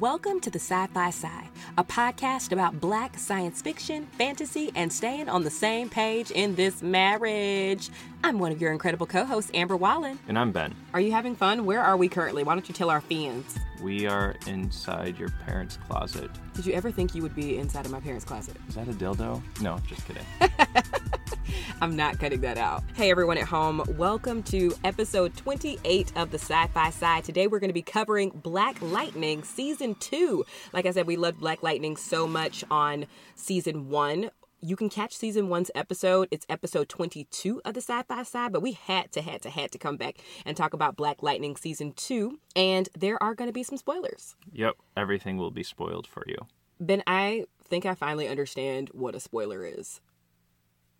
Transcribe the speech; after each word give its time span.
Welcome 0.00 0.40
to 0.40 0.50
the 0.50 0.58
Sci 0.58 0.86
Fi 0.86 1.08
Sci, 1.08 1.28
a 1.76 1.84
podcast 1.84 2.50
about 2.50 2.80
black 2.80 3.18
science 3.18 3.60
fiction, 3.60 4.06
fantasy, 4.16 4.72
and 4.74 4.90
staying 4.90 5.28
on 5.28 5.44
the 5.44 5.50
same 5.50 5.90
page 5.90 6.30
in 6.30 6.54
this 6.54 6.80
marriage. 6.80 7.90
I'm 8.24 8.38
one 8.38 8.52
of 8.52 8.60
your 8.60 8.72
incredible 8.72 9.04
co 9.04 9.26
hosts, 9.26 9.50
Amber 9.52 9.76
Wallen. 9.76 10.18
And 10.28 10.38
I'm 10.38 10.50
Ben. 10.50 10.74
Are 10.94 11.00
you 11.00 11.12
having 11.12 11.36
fun? 11.36 11.66
Where 11.66 11.82
are 11.82 11.98
we 11.98 12.08
currently? 12.08 12.42
Why 12.42 12.54
don't 12.54 12.66
you 12.66 12.74
tell 12.74 12.88
our 12.88 13.02
fans? 13.02 13.58
We 13.82 14.06
are 14.06 14.34
inside 14.46 15.18
your 15.18 15.28
parents' 15.44 15.76
closet. 15.86 16.30
Did 16.54 16.64
you 16.64 16.72
ever 16.72 16.90
think 16.90 17.14
you 17.14 17.20
would 17.20 17.34
be 17.34 17.58
inside 17.58 17.84
of 17.84 17.92
my 17.92 18.00
parents' 18.00 18.24
closet? 18.24 18.56
Is 18.70 18.76
that 18.76 18.88
a 18.88 18.92
dildo? 18.92 19.42
No, 19.60 19.78
just 19.86 20.06
kidding. 20.06 20.24
I'm 21.80 21.96
not 21.96 22.18
cutting 22.18 22.40
that 22.42 22.58
out. 22.58 22.82
Hey, 22.94 23.10
everyone 23.10 23.38
at 23.38 23.46
home, 23.48 23.82
welcome 23.96 24.42
to 24.44 24.74
episode 24.84 25.36
28 25.36 26.12
of 26.16 26.30
the 26.30 26.38
Sci 26.38 26.66
Fi 26.68 26.90
Side. 26.90 27.24
Today, 27.24 27.46
we're 27.46 27.58
going 27.58 27.70
to 27.70 27.74
be 27.74 27.82
covering 27.82 28.30
Black 28.30 28.80
Lightning 28.80 29.42
season 29.42 29.94
two. 29.96 30.44
Like 30.72 30.86
I 30.86 30.90
said, 30.90 31.06
we 31.06 31.16
loved 31.16 31.40
Black 31.40 31.62
Lightning 31.62 31.96
so 31.96 32.26
much 32.26 32.64
on 32.70 33.06
season 33.34 33.88
one. 33.88 34.30
You 34.60 34.76
can 34.76 34.88
catch 34.88 35.16
season 35.16 35.48
one's 35.48 35.72
episode. 35.74 36.28
It's 36.30 36.46
episode 36.48 36.88
22 36.88 37.62
of 37.64 37.74
the 37.74 37.80
Sci 37.80 38.02
Fi 38.02 38.22
Side, 38.22 38.52
but 38.52 38.62
we 38.62 38.72
had 38.72 39.10
to, 39.12 39.22
had 39.22 39.42
to, 39.42 39.50
had 39.50 39.72
to 39.72 39.78
come 39.78 39.96
back 39.96 40.18
and 40.46 40.56
talk 40.56 40.72
about 40.72 40.96
Black 40.96 41.22
Lightning 41.22 41.56
season 41.56 41.92
two. 41.94 42.38
And 42.54 42.88
there 42.96 43.20
are 43.20 43.34
going 43.34 43.48
to 43.48 43.52
be 43.52 43.64
some 43.64 43.76
spoilers. 43.76 44.36
Yep, 44.52 44.76
everything 44.96 45.36
will 45.36 45.50
be 45.50 45.64
spoiled 45.64 46.06
for 46.06 46.22
you. 46.28 46.36
Ben, 46.78 47.02
I 47.06 47.46
think 47.64 47.86
I 47.86 47.94
finally 47.94 48.28
understand 48.28 48.90
what 48.92 49.14
a 49.14 49.20
spoiler 49.20 49.64
is 49.64 50.00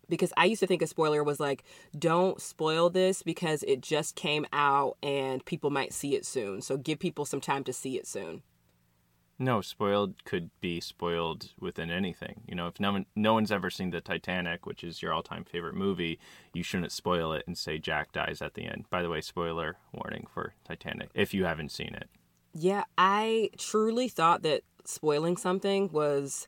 because 0.09 0.33
I 0.37 0.45
used 0.45 0.59
to 0.59 0.67
think 0.67 0.81
a 0.81 0.87
spoiler 0.87 1.23
was 1.23 1.39
like, 1.39 1.63
don't 1.97 2.41
spoil 2.41 2.89
this 2.89 3.21
because 3.21 3.63
it 3.63 3.81
just 3.81 4.15
came 4.15 4.45
out 4.53 4.97
and 5.01 5.43
people 5.45 5.69
might 5.69 5.93
see 5.93 6.15
it 6.15 6.25
soon. 6.25 6.61
So 6.61 6.77
give 6.77 6.99
people 6.99 7.25
some 7.25 7.41
time 7.41 7.63
to 7.65 7.73
see 7.73 7.97
it 7.97 8.07
soon. 8.07 8.43
No, 9.39 9.61
spoiled 9.61 10.23
could 10.25 10.51
be 10.61 10.79
spoiled 10.79 11.49
within 11.59 11.89
anything. 11.89 12.41
You 12.47 12.55
know, 12.55 12.67
if 12.67 12.79
no 12.79 12.91
one, 12.91 13.05
no 13.15 13.33
one's 13.33 13.51
ever 13.51 13.69
seen 13.69 13.89
the 13.89 13.99
Titanic, 13.99 14.65
which 14.65 14.83
is 14.83 15.01
your 15.01 15.11
all-time 15.11 15.43
favorite 15.43 15.75
movie, 15.75 16.19
you 16.53 16.63
shouldn't 16.63 16.91
spoil 16.91 17.33
it 17.33 17.43
and 17.47 17.57
say 17.57 17.79
Jack 17.79 18.11
dies 18.11 18.41
at 18.41 18.53
the 18.53 18.65
end. 18.65 18.85
By 18.89 19.01
the 19.01 19.09
way, 19.09 19.21
spoiler 19.21 19.77
warning 19.91 20.27
for 20.31 20.53
Titanic 20.65 21.09
if 21.15 21.33
you 21.33 21.45
haven't 21.45 21.71
seen 21.71 21.95
it. 21.95 22.09
Yeah, 22.53 22.83
I 22.97 23.49
truly 23.57 24.07
thought 24.07 24.43
that 24.43 24.61
spoiling 24.85 25.37
something 25.37 25.89
was 25.91 26.47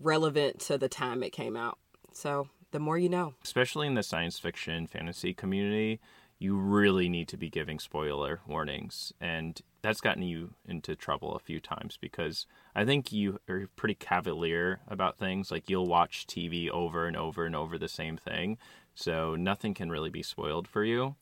relevant 0.00 0.60
to 0.60 0.78
the 0.78 0.88
time 0.88 1.22
it 1.22 1.30
came 1.30 1.56
out. 1.56 1.78
So 2.12 2.48
the 2.70 2.80
more 2.80 2.98
you 2.98 3.08
know. 3.08 3.34
Especially 3.42 3.86
in 3.86 3.94
the 3.94 4.02
science 4.02 4.38
fiction 4.38 4.86
fantasy 4.86 5.34
community, 5.34 6.00
you 6.38 6.56
really 6.56 7.08
need 7.08 7.28
to 7.28 7.36
be 7.36 7.50
giving 7.50 7.78
spoiler 7.78 8.40
warnings. 8.46 9.12
And 9.20 9.60
that's 9.82 10.00
gotten 10.00 10.22
you 10.22 10.54
into 10.66 10.96
trouble 10.96 11.34
a 11.34 11.38
few 11.38 11.60
times 11.60 11.98
because 12.00 12.46
I 12.74 12.84
think 12.84 13.12
you 13.12 13.40
are 13.48 13.68
pretty 13.76 13.94
cavalier 13.94 14.80
about 14.88 15.18
things. 15.18 15.50
Like 15.50 15.68
you'll 15.68 15.86
watch 15.86 16.26
TV 16.26 16.70
over 16.70 17.06
and 17.06 17.16
over 17.16 17.44
and 17.44 17.54
over 17.54 17.76
the 17.76 17.88
same 17.88 18.16
thing. 18.16 18.56
So 18.94 19.34
nothing 19.36 19.74
can 19.74 19.90
really 19.90 20.10
be 20.10 20.22
spoiled 20.22 20.66
for 20.66 20.82
you. 20.82 21.16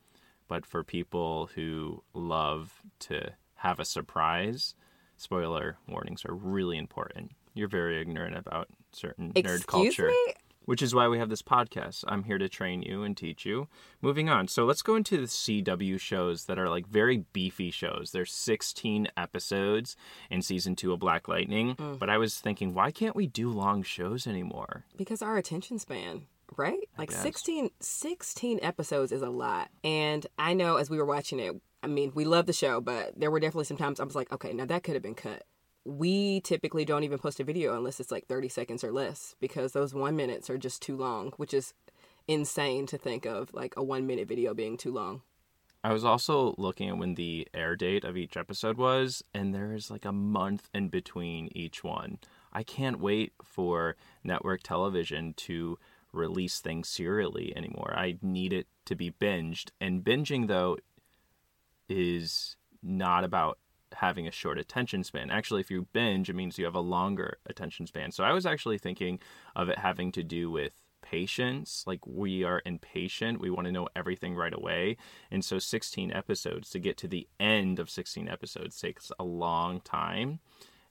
But 0.47 0.65
for 0.65 0.83
people 0.83 1.51
who 1.55 2.03
love 2.15 2.83
to 3.01 3.33
have 3.57 3.79
a 3.79 3.85
surprise, 3.85 4.75
spoiler 5.17 5.77
warnings 5.87 6.25
are 6.25 6.35
really 6.35 6.79
important. 6.79 7.33
You're 7.55 7.69
very 7.69 8.01
ignorant 8.01 8.37
about 8.37 8.69
certain 8.93 9.33
Excuse 9.35 9.63
nerd 9.63 9.67
culture. 9.67 10.07
Me? 10.07 10.35
Which 10.69 10.83
is 10.83 10.95
why 10.95 11.09
we 11.09 11.19
have 11.19 11.31
this 11.31 11.41
podcast. 11.41 12.05
I'm 12.07 12.25
here 12.25 12.37
to 12.37 12.47
train 12.47 12.83
you 12.83 13.03
and 13.03 13.17
teach 13.17 13.47
you. 13.47 13.69
Moving 14.03 14.29
on. 14.29 14.49
So 14.49 14.67
let's 14.67 14.83
go 14.83 14.97
into 14.97 15.17
the 15.17 15.23
CW 15.23 15.99
shows 15.99 16.45
that 16.45 16.59
are 16.59 16.69
like 16.69 16.87
very 16.87 17.25
beefy 17.33 17.71
shows. 17.71 18.11
There's 18.13 18.31
16 18.31 19.09
episodes 19.17 19.97
in 20.29 20.43
season 20.43 20.77
two 20.77 20.93
of 20.93 20.99
Black 20.99 21.27
Lightning. 21.27 21.75
Mm. 21.77 21.99
But 21.99 22.11
I 22.11 22.19
was 22.19 22.39
thinking, 22.39 22.75
why 22.75 22.91
can't 22.91 23.17
we 23.17 23.27
do 23.27 23.49
long 23.49 23.83
shows 23.83 24.27
anymore? 24.27 24.85
Because 24.95 25.23
our 25.23 25.39
attention 25.39 25.79
span 25.79 26.27
right? 26.57 26.89
Like 26.97 27.11
16, 27.11 27.71
16 27.79 28.59
episodes 28.63 29.13
is 29.13 29.21
a 29.21 29.29
lot. 29.29 29.69
And 29.85 30.27
I 30.39 30.55
know 30.55 30.77
as 30.77 30.89
we 30.89 30.97
were 30.97 31.05
watching 31.05 31.41
it, 31.41 31.55
I 31.83 31.87
mean, 31.87 32.13
we 32.15 32.25
love 32.25 32.47
the 32.47 32.55
show, 32.55 32.81
but 32.81 33.13
there 33.21 33.31
were 33.31 33.39
definitely 33.39 33.67
some 33.67 33.77
times 33.77 34.01
I 34.01 34.05
was 34.05 34.17
like, 34.17 34.33
okay, 34.33 34.55
now 34.55 34.65
that 34.65 34.83
could 34.83 34.95
have 34.95 35.03
been 35.03 35.15
cut 35.15 35.45
we 35.89 36.43
typically 36.43 36.85
don't 36.85 37.03
even 37.03 37.19
post 37.19 37.41
a 37.41 37.45
video 37.45 37.75
unless 37.75 37.99
it's 37.99 38.13
like 38.13 38.27
30 38.27 38.51
seconds 38.51 38.85
or 38.85 38.93
less 38.93 39.35
because 39.41 39.73
those 39.73 39.95
one 39.95 40.17
minutes 40.17 40.51
are 40.51 40.59
just 40.59 40.83
too 40.83 40.95
long, 40.95 41.33
which 41.39 41.55
is 41.55 41.73
insane 42.27 42.87
to 42.87 42.99
think 42.99 43.25
of 43.25 43.53
like 43.55 43.73
a 43.75 43.83
one 43.83 44.07
minute 44.07 44.29
video 44.29 44.53
being 44.53 44.77
too 44.77 44.93
long. 44.93 45.23
I 45.83 45.95
was 45.95 46.05
also 46.05 46.55
looking 46.59 46.91
at 46.91 46.99
when 46.99 47.15
the 47.15 47.49
air 47.55 47.75
date 47.75 48.05
of 48.05 48.19
each 48.19 48.37
episode 48.37 48.77
was, 48.77 49.23
and 49.33 49.55
there 49.55 49.73
is 49.73 49.91
like 49.91 50.05
a 50.05 50.13
month 50.13 50.69
in 50.75 50.89
between 50.89 51.49
each 51.53 51.83
one. 51.83 52.19
I 52.53 52.65
can't 52.65 53.01
wait 53.01 53.33
for 53.43 53.97
network 54.23 54.63
television 54.63 55.33
to 55.35 55.79
release 56.13 56.61
things 56.61 56.89
serially 56.89 57.57
anymore. 57.57 57.95
I 57.97 58.19
need 58.21 58.53
it 58.53 58.67
to 58.87 58.95
be 58.95 59.11
binged. 59.11 59.71
And 59.81 60.05
binging, 60.05 60.49
though, 60.49 60.77
is 61.89 62.57
not 62.83 63.25
about 63.25 63.59
having 63.95 64.27
a 64.27 64.33
short 64.33 64.59
attention 64.59 65.05
span. 65.05 65.31
Actually, 65.31 65.61
if 65.61 65.71
you 65.71 65.87
binge, 65.93 66.29
it 66.29 66.37
means 66.37 66.59
you 66.59 66.65
have 66.65 66.75
a 66.75 66.81
longer 66.81 67.39
attention 67.47 67.87
span. 67.87 68.13
So 68.13 68.25
I 68.25 68.33
was 68.33 68.47
actually 68.47 68.79
thinking 68.79 69.19
of 69.57 69.69
it 69.69 69.79
having 69.79 70.13
to 70.13 70.23
do 70.23 70.51
with 70.51 70.73
patience. 71.03 71.85
Like 71.87 72.07
we 72.07 72.45
are 72.45 72.63
impatient. 72.65 73.41
We 73.41 73.51
want 73.51 73.67
to 73.67 73.73
know 73.73 73.89
everything 73.97 74.35
right 74.35 74.55
away. 74.55 74.97
And 75.31 75.45
so 75.45 75.59
16 75.59 76.13
episodes 76.13 76.71
to 76.71 76.79
get 76.79 76.97
to 76.99 77.09
the 77.09 77.27
end 77.41 77.79
of 77.79 77.91
16 77.91 78.29
episodes 78.29 78.81
takes 78.81 79.11
a 79.19 79.25
long 79.25 79.81
time. 79.81 80.41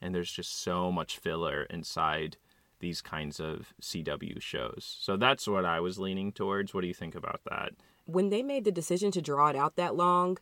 And 0.01 0.13
there's 0.13 0.31
just 0.31 0.61
so 0.61 0.91
much 0.91 1.17
filler 1.17 1.63
inside 1.63 2.37
these 2.79 3.01
kinds 3.01 3.39
of 3.39 3.73
CW 3.81 4.41
shows. 4.41 4.97
So 4.99 5.17
that's 5.17 5.47
what 5.47 5.65
I 5.65 5.79
was 5.79 5.97
leaning 5.97 6.31
towards. 6.31 6.73
What 6.73 6.81
do 6.81 6.87
you 6.87 6.93
think 6.93 7.15
about 7.15 7.41
that? 7.49 7.71
When 8.05 8.29
they 8.29 8.43
made 8.43 8.63
the 8.63 8.71
decision 8.71 9.11
to 9.11 9.21
draw 9.21 9.47
it 9.49 9.55
out 9.55 9.75
that 9.75 9.95
long, 9.95 10.37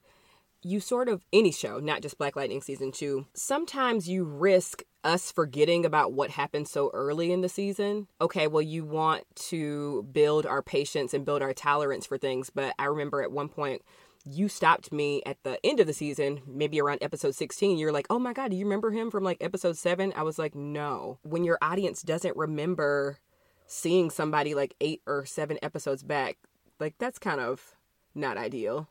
you 0.66 0.80
sort 0.80 1.08
of, 1.08 1.24
any 1.31 1.52
show, 1.52 1.80
not 1.80 2.02
just 2.02 2.18
Black 2.18 2.36
Lightning 2.36 2.59
season 2.59 2.92
two, 2.92 3.28
sometimes 3.36 4.09
you 4.09 4.24
risk 4.24 4.84
us 5.03 5.31
forgetting 5.31 5.86
about 5.86 6.12
what 6.12 6.31
happened 6.31 6.68
so 6.68 6.90
early 6.92 7.31
in 7.31 7.42
the 7.42 7.50
season. 7.50 8.08
Okay, 8.20 8.48
well, 8.48 8.64
you 8.64 8.84
want 8.84 9.24
to 9.36 10.08
build 10.12 10.48
our 10.48 10.64
patience 10.64 11.14
and 11.14 11.24
build 11.24 11.44
our 11.44 11.54
tolerance 11.54 12.08
for 12.08 12.18
things, 12.18 12.50
but 12.50 12.74
I 12.80 12.86
remember 12.86 13.22
at 13.22 13.31
one 13.31 13.48
point, 13.48 13.84
you 14.28 14.50
stopped 14.50 14.92
me 14.92 15.22
at 15.28 15.38
the 15.44 15.64
end 15.64 15.80
of 15.80 15.86
the 15.86 15.94
season, 15.94 16.42
maybe 16.48 16.81
around 16.81 16.98
episode 17.04 17.36
16. 17.36 17.78
You're 17.78 17.92
like, 17.92 18.08
oh 18.09 18.18
my 18.18 18.34
God, 18.34 18.50
do 18.50 18.58
you 18.58 18.66
remember 18.66 18.90
him 18.90 19.12
from 19.12 19.24
like 19.24 19.38
episode 19.42 19.78
seven? 19.78 20.12
I 20.16 20.24
was 20.24 20.40
like, 20.40 20.56
no. 20.56 21.20
When 21.22 21.44
your 21.44 21.59
audience 21.62 22.02
doesn't 22.02 22.36
remember 22.36 23.20
seeing 23.68 24.09
somebody 24.09 24.56
like 24.56 24.74
eight 24.81 25.04
or 25.06 25.28
seven 25.28 25.59
episodes 25.62 26.02
back, 26.02 26.38
like 26.80 26.96
that's 26.98 27.20
kind 27.20 27.40
of 27.40 27.75
not 28.16 28.38
ideal. 28.38 28.90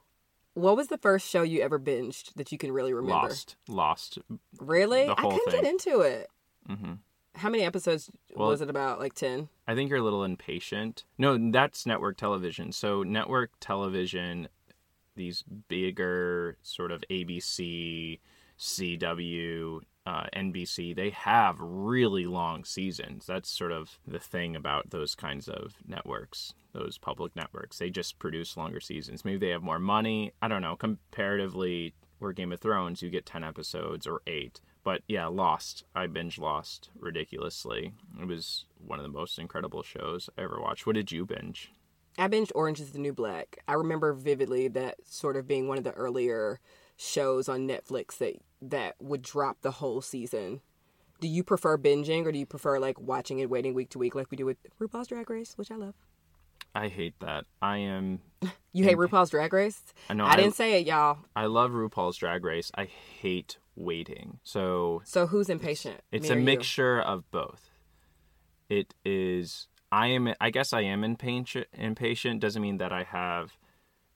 What 0.54 0.76
was 0.76 0.88
the 0.88 0.98
first 0.98 1.28
show 1.28 1.42
you 1.42 1.62
ever 1.62 1.78
binged 1.78 2.32
that 2.34 2.52
you 2.52 2.58
can 2.58 2.72
really 2.72 2.94
remember? 2.94 3.28
Lost. 3.28 3.56
Lost. 3.68 4.18
Really? 4.60 5.08
I 5.08 5.14
couldn't 5.14 5.50
thing. 5.50 5.62
get 5.62 5.64
into 5.64 6.00
it. 6.00 6.30
Mm-hmm. 6.68 6.92
How 7.34 7.50
many 7.50 7.64
episodes 7.64 8.10
well, 8.36 8.48
was 8.48 8.60
it 8.60 8.70
about? 8.70 9.00
Like 9.00 9.14
10? 9.14 9.48
I 9.66 9.74
think 9.74 9.90
you're 9.90 9.98
a 9.98 10.02
little 10.02 10.22
impatient. 10.22 11.04
No, 11.18 11.36
that's 11.50 11.84
network 11.84 12.16
television. 12.16 12.70
So, 12.70 13.02
network 13.02 13.50
television, 13.58 14.48
these 15.16 15.42
bigger 15.42 16.56
sort 16.62 16.92
of 16.92 17.02
ABC, 17.10 18.20
CW, 18.58 19.80
uh, 20.06 20.24
NBC, 20.36 20.94
they 20.94 21.10
have 21.10 21.56
really 21.60 22.26
long 22.26 22.64
seasons. 22.64 23.26
That's 23.26 23.50
sort 23.50 23.72
of 23.72 23.98
the 24.06 24.18
thing 24.18 24.54
about 24.54 24.90
those 24.90 25.14
kinds 25.14 25.48
of 25.48 25.76
networks, 25.86 26.52
those 26.72 26.98
public 26.98 27.34
networks. 27.34 27.78
They 27.78 27.90
just 27.90 28.18
produce 28.18 28.56
longer 28.56 28.80
seasons. 28.80 29.24
Maybe 29.24 29.38
they 29.38 29.50
have 29.50 29.62
more 29.62 29.78
money. 29.78 30.32
I 30.42 30.48
don't 30.48 30.62
know. 30.62 30.76
Comparatively, 30.76 31.94
where 32.18 32.32
Game 32.32 32.52
of 32.52 32.60
Thrones, 32.60 33.02
you 33.02 33.10
get 33.10 33.26
10 33.26 33.44
episodes 33.44 34.06
or 34.06 34.20
8. 34.26 34.60
But 34.82 35.02
yeah, 35.08 35.26
Lost. 35.26 35.84
I 35.94 36.06
binge 36.06 36.38
Lost 36.38 36.90
ridiculously. 36.98 37.94
It 38.20 38.26
was 38.26 38.66
one 38.78 38.98
of 38.98 39.04
the 39.04 39.08
most 39.08 39.38
incredible 39.38 39.82
shows 39.82 40.28
I 40.36 40.42
ever 40.42 40.60
watched. 40.60 40.86
What 40.86 40.96
did 40.96 41.12
you 41.12 41.24
binge? 41.24 41.72
I 42.16 42.28
binged 42.28 42.52
Orange 42.54 42.80
is 42.80 42.92
the 42.92 42.98
New 42.98 43.12
Black. 43.12 43.58
I 43.66 43.72
remember 43.72 44.12
vividly 44.12 44.68
that 44.68 44.96
sort 45.04 45.36
of 45.36 45.48
being 45.48 45.66
one 45.66 45.78
of 45.78 45.84
the 45.84 45.92
earlier 45.92 46.60
shows 46.96 47.48
on 47.48 47.66
Netflix 47.66 48.18
that 48.18 48.36
that 48.70 48.94
would 49.00 49.22
drop 49.22 49.58
the 49.62 49.70
whole 49.70 50.00
season. 50.00 50.60
Do 51.20 51.28
you 51.28 51.44
prefer 51.44 51.78
binging 51.78 52.26
or 52.26 52.32
do 52.32 52.38
you 52.38 52.46
prefer 52.46 52.78
like 52.78 53.00
watching 53.00 53.40
and 53.40 53.50
waiting 53.50 53.74
week 53.74 53.90
to 53.90 53.98
week 53.98 54.14
like 54.14 54.30
we 54.30 54.36
do 54.36 54.46
with 54.46 54.56
RuPaul's 54.80 55.08
Drag 55.08 55.28
Race, 55.30 55.56
which 55.56 55.70
I 55.70 55.76
love? 55.76 55.94
I 56.74 56.88
hate 56.88 57.14
that. 57.20 57.44
I 57.62 57.78
am. 57.78 58.20
you 58.72 58.84
hate 58.84 58.96
RuPaul's 58.96 59.30
Drag 59.30 59.52
Race? 59.52 59.80
I 60.10 60.14
know. 60.14 60.24
I, 60.24 60.32
I 60.32 60.36
didn't 60.36 60.54
say 60.54 60.80
it, 60.80 60.86
y'all. 60.86 61.18
I 61.36 61.46
love 61.46 61.70
RuPaul's 61.70 62.16
Drag 62.16 62.44
Race. 62.44 62.72
I 62.76 62.84
hate 62.84 63.58
waiting. 63.76 64.40
So. 64.42 65.02
So 65.04 65.26
who's 65.26 65.48
impatient? 65.48 66.00
It's, 66.10 66.26
it's 66.26 66.30
a 66.30 66.36
mixture 66.36 66.96
you? 66.96 67.02
of 67.02 67.30
both. 67.30 67.70
It 68.68 68.94
is 69.04 69.68
I 69.94 70.08
am. 70.08 70.34
I 70.40 70.50
guess 70.50 70.72
I 70.72 70.80
am 70.80 71.04
impatient. 71.04 71.68
Impatient 71.72 72.40
doesn't 72.40 72.60
mean 72.60 72.78
that 72.78 72.92
I 72.92 73.04
have 73.04 73.56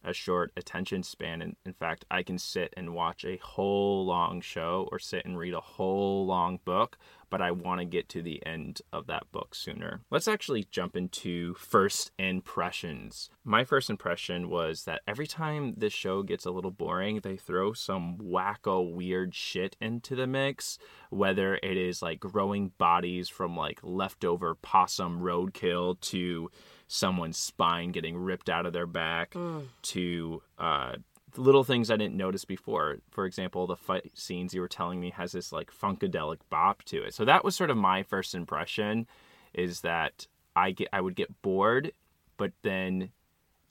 a 0.05 0.13
short 0.13 0.53
attention 0.57 1.03
span. 1.03 1.43
In, 1.43 1.57
in 1.65 1.73
fact, 1.73 2.05
I 2.11 2.23
can 2.23 2.39
sit 2.39 2.73
and 2.77 2.95
watch 2.95 3.25
a 3.25 3.39
whole 3.43 4.07
long 4.07 4.41
show 4.41 4.89
or 4.91 4.99
sit 4.99 5.25
and 5.25 5.39
read 5.39 5.55
a 5.55 5.61
whole 5.61 6.27
long 6.27 6.61
book, 6.65 6.99
but 7.31 7.43
I 7.43 7.51
want 7.51 7.81
to 7.81 7.85
get 7.85 8.09
to 8.11 8.23
the 8.23 8.45
end 8.47 8.81
of 8.93 9.07
that 9.07 9.31
book 9.33 9.55
sooner. 9.55 10.01
Let's 10.11 10.29
actually 10.29 10.67
jump 10.71 10.97
into 10.97 11.55
first 11.55 12.11
impressions. 12.19 13.31
My 13.45 13.65
first 13.65 13.91
impression 13.91 14.49
was 14.49 14.85
that 14.85 15.03
every 15.07 15.27
time 15.27 15.75
this 15.77 15.93
show 15.93 16.23
gets 16.23 16.47
a 16.47 16.51
little 16.51 16.71
boring, 16.71 17.21
they 17.21 17.37
throw 17.37 17.73
some 17.73 18.17
wacko 18.19 18.95
weird 18.95 19.35
shit 19.35 19.77
into 19.81 20.17
the 20.17 20.27
mix, 20.27 20.79
whether 21.11 21.57
it 21.57 21.77
is 21.77 22.03
like 22.03 22.21
growing 22.21 22.73
bodies 22.79 23.29
from 23.29 23.57
like 23.57 23.81
leftover 23.83 24.55
possum 24.55 25.21
roadkill 25.21 26.01
to 26.01 26.51
someone's 26.89 27.37
spine 27.37 27.93
getting 27.93 28.17
ripped 28.17 28.49
out 28.49 28.67
of 28.67 28.73
their 28.73 28.87
back 28.87 29.33
mm. 29.33 29.67
to 29.83 30.43
uh, 30.59 30.95
little 31.37 31.63
things 31.63 31.91
I 31.91 31.97
didn't 31.97 32.17
notice 32.17 32.45
before. 32.45 32.99
For 33.11 33.27
example, 33.27 33.67
the 33.67 33.77
fight 33.77 34.11
scenes 34.15 34.55
you 34.55 34.63
were 34.63 34.69
telling 34.69 34.99
me 34.99 35.11
has 35.11 35.33
this 35.33 35.53
like 35.53 35.71
funkadelic 35.71 36.39
bop 36.51 36.83
to 36.85 37.05
it. 37.05 37.15
So 37.15 37.25
that 37.27 37.45
was 37.45 37.55
sort 37.55 37.71
of 37.71 37.77
my 37.77 38.03
first 38.03 38.35
impression 38.35 39.07
is 39.53 39.83
that 39.83 40.27
I 40.57 40.73
get 40.73 40.89
I 40.93 41.01
would 41.01 41.15
get 41.15 41.43
bored, 41.43 41.93
but 42.37 42.53
then 42.63 43.11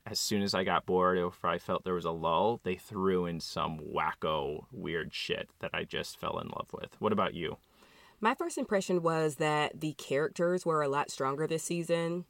as 0.06 0.20
soon 0.20 0.42
as 0.42 0.54
I 0.54 0.64
got 0.64 0.86
bored, 0.86 1.18
if 1.18 1.44
I 1.44 1.58
felt 1.58 1.84
there 1.84 1.94
was 1.94 2.06
a 2.06 2.12
lull, 2.12 2.62
they 2.64 2.76
threw 2.76 3.26
in 3.26 3.42
some 3.42 3.80
wacko 3.80 4.66
weird 4.72 5.14
shit 5.14 5.50
that 5.60 5.72
I 5.74 5.84
just 5.84 6.18
fell 6.18 6.40
in 6.40 6.48
love 6.48 6.70
with. 6.72 6.96
What 7.00 7.12
about 7.12 7.34
you? 7.34 7.58
My 8.22 8.34
first 8.34 8.58
impression 8.58 9.04
was 9.04 9.36
that 9.36 9.82
the 9.82 9.94
characters 9.94 10.66
were 10.66 10.82
a 10.82 10.88
lot 10.88 11.12
stronger 11.12 11.46
this 11.46 11.64
season 11.64 12.26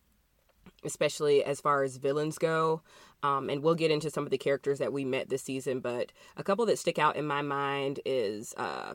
especially 0.84 1.44
as 1.44 1.62
far 1.62 1.84
as 1.84 1.98
villains 1.98 2.38
go. 2.38 2.82
Um, 3.24 3.50
and 3.50 3.64
we'll 3.64 3.76
get 3.76 3.92
into 3.92 4.10
some 4.12 4.26
of 4.26 4.30
the 4.30 4.38
characters 4.38 4.80
that 4.80 4.94
we 4.94 5.04
met 5.04 5.30
this 5.30 5.42
season, 5.42 5.80
but 5.80 6.12
a 6.36 6.44
couple 6.44 6.66
that 6.68 6.78
stick 6.78 7.00
out 7.00 7.16
in 7.16 7.26
my 7.26 7.42
mind 7.42 8.00
is 8.06 8.54
uh, 8.58 8.94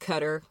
Cutter. 0.00 0.42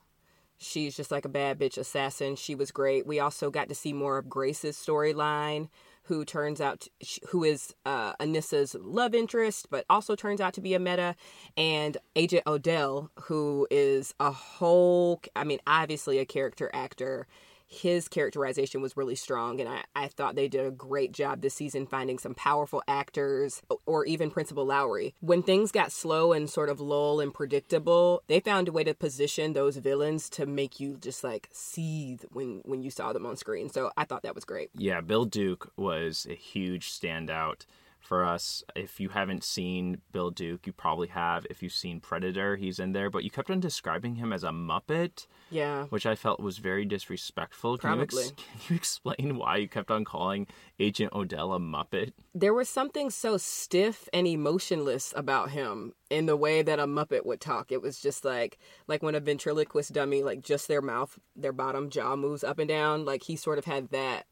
She's 0.60 0.96
just 0.96 1.12
like 1.12 1.26
a 1.26 1.30
bad 1.30 1.60
bitch 1.60 1.78
assassin. 1.78 2.36
She 2.36 2.56
was 2.56 2.72
great. 2.72 3.08
We 3.08 3.20
also 3.20 3.50
got 3.50 3.68
to 3.70 3.76
see 3.76 3.94
more 3.94 4.18
of 4.18 4.30
Grace's 4.30 4.78
storyline, 4.78 5.70
who 6.04 6.24
turns 6.26 6.62
out 6.62 6.82
to, 6.82 6.90
who 7.30 7.44
is 7.44 7.74
uh, 7.86 8.14
Anissa's 8.18 8.76
love 8.80 9.16
interest, 9.16 9.68
but 9.70 9.86
also 9.90 10.16
turns 10.16 10.42
out 10.42 10.54
to 10.54 10.62
be 10.62 10.74
a 10.74 10.80
meta, 10.80 11.16
and 11.58 11.98
Agent 12.16 12.44
Odell, 12.46 13.10
who 13.22 13.68
is 13.72 14.14
a 14.20 14.32
whole. 14.32 15.22
I 15.36 15.44
mean, 15.44 15.60
obviously 15.66 16.20
a 16.20 16.26
character 16.26 16.70
actor 16.74 17.28
his 17.74 18.08
characterization 18.08 18.82
was 18.82 18.96
really 18.96 19.16
strong 19.16 19.60
and 19.60 19.68
I, 19.68 19.84
I 19.96 20.08
thought 20.08 20.36
they 20.36 20.48
did 20.48 20.66
a 20.66 20.72
great 20.72 21.12
job 21.12 21.42
this 21.42 21.56
season 21.56 21.88
finding 21.88 22.20
some 22.20 22.36
powerful 22.36 22.84
actors 22.88 23.62
or 23.86 24.06
even 24.06 24.30
principal 24.30 24.66
lowry. 24.66 25.16
When 25.22 25.42
things 25.42 25.72
got 25.72 25.92
slow 25.92 26.34
and 26.34 26.50
sort 26.50 26.70
of 26.70 26.80
lull 26.80 27.20
and 27.20 27.34
predictable 27.34 28.22
they 28.28 28.40
found 28.40 28.68
a 28.68 28.72
way 28.72 28.84
to 28.84 28.94
position 28.94 29.54
those 29.54 29.78
villains 29.78 30.30
to 30.32 30.46
make 30.46 30.80
you 30.80 30.98
just 30.98 31.24
like 31.24 31.50
seethe 31.52 32.24
when 32.32 32.62
when 32.66 32.84
you 32.84 32.92
saw 32.92 33.12
them 33.12 33.26
on 33.26 33.36
screen. 33.38 33.70
So 33.70 33.92
i 33.98 34.06
thought 34.06 34.24
that 34.24 34.36
was 34.36 34.46
great. 34.46 34.70
Yeah 34.76 35.02
bill 35.02 35.26
duke 35.26 35.72
was 35.76 36.28
a 36.30 36.36
huge 36.36 36.92
standout 36.92 37.66
for 38.06 38.26
us. 38.26 38.64
If 38.76 39.00
you 39.00 39.10
haven't 39.10 39.44
seen 39.44 40.02
Bill 40.12 40.32
Duke, 40.32 40.68
you 40.68 40.74
probably 40.74 41.08
have. 41.10 41.46
If 41.50 41.64
you've 41.64 41.74
seen 41.74 42.00
Predator, 42.00 42.56
he's 42.56 42.80
in 42.80 42.92
there. 42.92 43.10
But 43.10 43.24
you 43.24 43.32
kept 43.32 43.50
on 43.50 43.60
describing 43.60 44.16
him 44.16 44.34
as 44.34 44.44
a 44.44 44.50
Muppet. 44.50 45.28
Yeah. 45.50 45.86
Which 45.86 46.06
I 46.06 46.16
felt 46.16 46.40
was 46.40 46.58
very 46.58 46.86
disrespectful. 46.86 47.78
Can. 47.78 47.98
You 47.98 48.04
ex- 48.04 48.16
can 48.38 48.60
you 48.70 48.76
explain 48.76 49.38
why 49.38 49.58
you 49.58 49.68
kept 49.68 49.92
on 49.92 50.06
calling 50.06 50.48
Agent 50.80 51.14
Odell 51.14 51.54
a 51.54 51.60
Muppet? 51.60 52.14
There 52.34 52.54
was 52.54 52.70
something 52.70 53.10
so 53.10 53.38
stiff 53.38 54.10
and 54.14 54.28
emotionless 54.28 55.14
about 55.16 55.52
him 55.52 55.94
in 56.10 56.26
the 56.26 56.38
way 56.38 56.62
that 56.62 56.80
a 56.80 56.86
Muppet 56.86 57.26
would 57.26 57.42
talk. 57.42 57.72
It 57.72 57.82
was 57.82 58.00
just 58.00 58.26
like 58.26 58.58
like 58.88 59.02
when 59.02 59.16
a 59.16 59.20
ventriloquist 59.20 59.94
dummy, 59.94 60.24
like 60.24 60.42
just 60.42 60.68
their 60.68 60.82
mouth, 60.82 61.18
their 61.36 61.54
bottom 61.54 61.90
jaw 61.90 62.16
moves 62.16 62.44
up 62.44 62.60
and 62.60 62.68
down. 62.68 63.06
Like 63.06 63.24
he 63.24 63.36
sort 63.36 63.58
of 63.58 63.66
had 63.66 63.90
that 63.90 64.26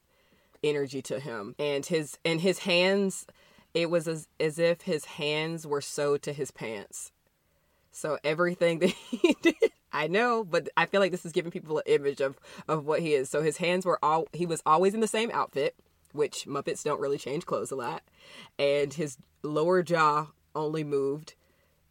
energy 0.63 1.01
to 1.03 1.19
him. 1.19 1.55
And 1.59 1.85
his 1.85 2.17
and 2.25 2.41
his 2.41 2.59
hands 2.59 3.25
it 3.73 3.89
was 3.89 4.07
as, 4.07 4.27
as 4.39 4.59
if 4.59 4.81
his 4.81 5.05
hands 5.05 5.65
were 5.65 5.81
sewed 5.81 6.21
to 6.23 6.33
his 6.33 6.51
pants. 6.51 7.11
So 7.91 8.17
everything 8.23 8.79
that 8.79 8.89
he 8.89 9.35
did, 9.41 9.71
I 9.91 10.07
know, 10.07 10.43
but 10.43 10.69
I 10.77 10.85
feel 10.85 11.01
like 11.01 11.11
this 11.11 11.25
is 11.25 11.31
giving 11.31 11.51
people 11.51 11.77
an 11.77 11.83
image 11.85 12.21
of 12.21 12.39
of 12.67 12.85
what 12.85 13.01
he 13.01 13.13
is. 13.13 13.29
So 13.29 13.41
his 13.41 13.57
hands 13.57 13.85
were 13.85 13.99
all 14.03 14.27
he 14.33 14.45
was 14.45 14.61
always 14.65 14.93
in 14.93 15.01
the 15.01 15.07
same 15.07 15.31
outfit, 15.33 15.75
which 16.13 16.45
Muppets 16.45 16.83
don't 16.83 17.01
really 17.01 17.17
change 17.17 17.45
clothes 17.45 17.71
a 17.71 17.75
lot, 17.75 18.03
and 18.57 18.93
his 18.93 19.17
lower 19.43 19.83
jaw 19.83 20.27
only 20.55 20.83
moved, 20.83 21.35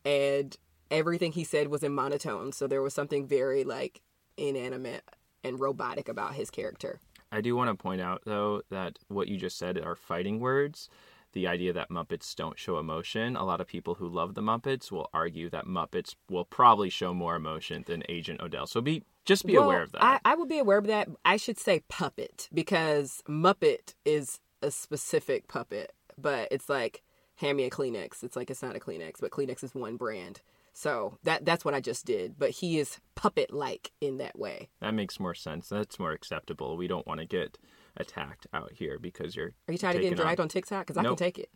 and 0.04 0.56
everything 0.90 1.32
he 1.32 1.44
said 1.44 1.68
was 1.68 1.82
in 1.82 1.92
monotone. 1.92 2.52
So 2.52 2.66
there 2.66 2.82
was 2.82 2.94
something 2.94 3.26
very 3.26 3.64
like 3.64 4.00
inanimate 4.36 5.04
and 5.44 5.60
robotic 5.60 6.08
about 6.08 6.34
his 6.34 6.50
character. 6.50 7.00
I 7.32 7.40
do 7.40 7.54
want 7.54 7.68
to 7.68 7.80
point 7.80 8.00
out 8.00 8.22
though 8.24 8.62
that 8.70 8.98
what 9.08 9.28
you 9.28 9.36
just 9.36 9.58
said 9.58 9.78
are 9.78 9.94
fighting 9.94 10.40
words 10.40 10.88
the 11.32 11.46
idea 11.46 11.72
that 11.72 11.90
Muppets 11.90 12.34
don't 12.34 12.58
show 12.58 12.78
emotion. 12.78 13.36
A 13.36 13.44
lot 13.44 13.60
of 13.60 13.66
people 13.66 13.94
who 13.94 14.08
love 14.08 14.34
the 14.34 14.40
Muppets 14.40 14.90
will 14.90 15.08
argue 15.12 15.48
that 15.50 15.66
Muppets 15.66 16.14
will 16.28 16.44
probably 16.44 16.90
show 16.90 17.14
more 17.14 17.36
emotion 17.36 17.84
than 17.86 18.02
Agent 18.08 18.40
Odell. 18.40 18.66
So 18.66 18.80
be 18.80 19.02
just 19.24 19.46
be 19.46 19.54
well, 19.54 19.64
aware 19.64 19.82
of 19.82 19.92
that. 19.92 20.02
I, 20.02 20.20
I 20.24 20.34
would 20.34 20.48
be 20.48 20.58
aware 20.58 20.78
of 20.78 20.86
that. 20.86 21.08
I 21.24 21.36
should 21.36 21.58
say 21.58 21.82
puppet 21.88 22.48
because 22.52 23.22
Muppet 23.28 23.94
is 24.04 24.40
a 24.62 24.70
specific 24.70 25.48
puppet, 25.48 25.92
but 26.18 26.48
it's 26.50 26.68
like 26.68 27.02
hand 27.36 27.56
me 27.56 27.64
a 27.64 27.70
Kleenex. 27.70 28.22
It's 28.22 28.36
like 28.36 28.50
it's 28.50 28.62
not 28.62 28.76
a 28.76 28.80
Kleenex, 28.80 29.20
but 29.20 29.30
Kleenex 29.30 29.62
is 29.62 29.74
one 29.74 29.96
brand. 29.96 30.40
So 30.72 31.18
that 31.24 31.44
that's 31.44 31.64
what 31.64 31.74
I 31.74 31.80
just 31.80 32.06
did. 32.06 32.38
But 32.38 32.50
he 32.50 32.78
is 32.78 32.98
puppet 33.14 33.52
like 33.52 33.92
in 34.00 34.18
that 34.18 34.38
way. 34.38 34.68
That 34.80 34.94
makes 34.94 35.20
more 35.20 35.34
sense. 35.34 35.68
That's 35.68 35.98
more 35.98 36.12
acceptable. 36.12 36.76
We 36.76 36.86
don't 36.88 37.06
want 37.06 37.20
to 37.20 37.26
get 37.26 37.58
attacked 37.96 38.46
out 38.52 38.72
here 38.72 38.98
because 38.98 39.34
you're. 39.36 39.52
Are 39.68 39.72
you 39.72 39.78
tired 39.78 39.96
of 39.96 40.02
getting 40.02 40.16
dragged 40.16 40.40
on, 40.40 40.44
on 40.44 40.48
TikTok? 40.48 40.86
Because 40.86 40.96
nope. 40.96 41.04
I 41.04 41.08
can 41.08 41.16
take 41.16 41.38
it. 41.38 41.50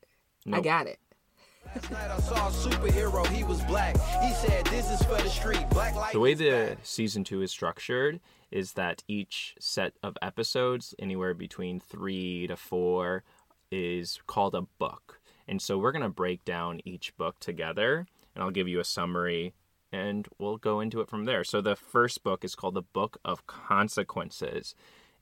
Nope. 0.47 0.61
I 0.61 0.63
got 0.63 0.87
it. 0.87 0.99
Last 1.67 1.91
night 1.91 2.11
I 2.11 2.21
saw 2.21 2.49
a 2.49 2.51
superhero. 2.51 3.27
He 3.29 3.43
was 3.45 3.63
black. 3.63 3.97
He 4.23 4.33
said, 4.35 4.67
"This 4.67 4.91
is 4.91 5.03
for 5.03 5.17
the 5.17 5.31
street." 5.31 5.69
Black 5.71 5.95
light. 5.95 6.13
The 6.13 6.21
way 6.21 6.35
the 6.35 6.77
season 6.83 7.25
two 7.25 7.43
is 7.43 7.51
structured 7.51 8.21
is 8.51 8.75
that 8.75 9.03
each 9.09 9.55
set 9.59 9.95
of 10.03 10.17
episodes, 10.23 10.95
anywhere 10.99 11.35
between 11.35 11.81
three 11.81 12.47
to 12.47 12.57
four, 12.57 13.25
is 13.71 14.21
called 14.27 14.55
a 14.55 14.63
book, 14.79 15.21
and 15.49 15.61
so 15.61 15.79
we're 15.79 15.93
gonna 15.93 16.11
break 16.11 16.45
down 16.45 16.81
each 16.85 17.17
book 17.17 17.41
together, 17.41 18.07
and 18.35 18.45
I'll 18.45 18.51
give 18.51 18.69
you 18.69 18.79
a 18.79 18.85
summary 18.85 19.55
and 19.95 20.27
we'll 20.39 20.57
go 20.57 20.81
into 20.81 21.01
it 21.01 21.09
from 21.09 21.25
there. 21.25 21.45
So 21.45 21.61
the 21.61 21.77
first 21.77 22.25
book 22.25 22.45
is 22.45 22.57
called 22.57 22.75
The 22.75 22.83
Book 22.83 23.19
of 23.25 23.47
Consequences. 23.47 24.75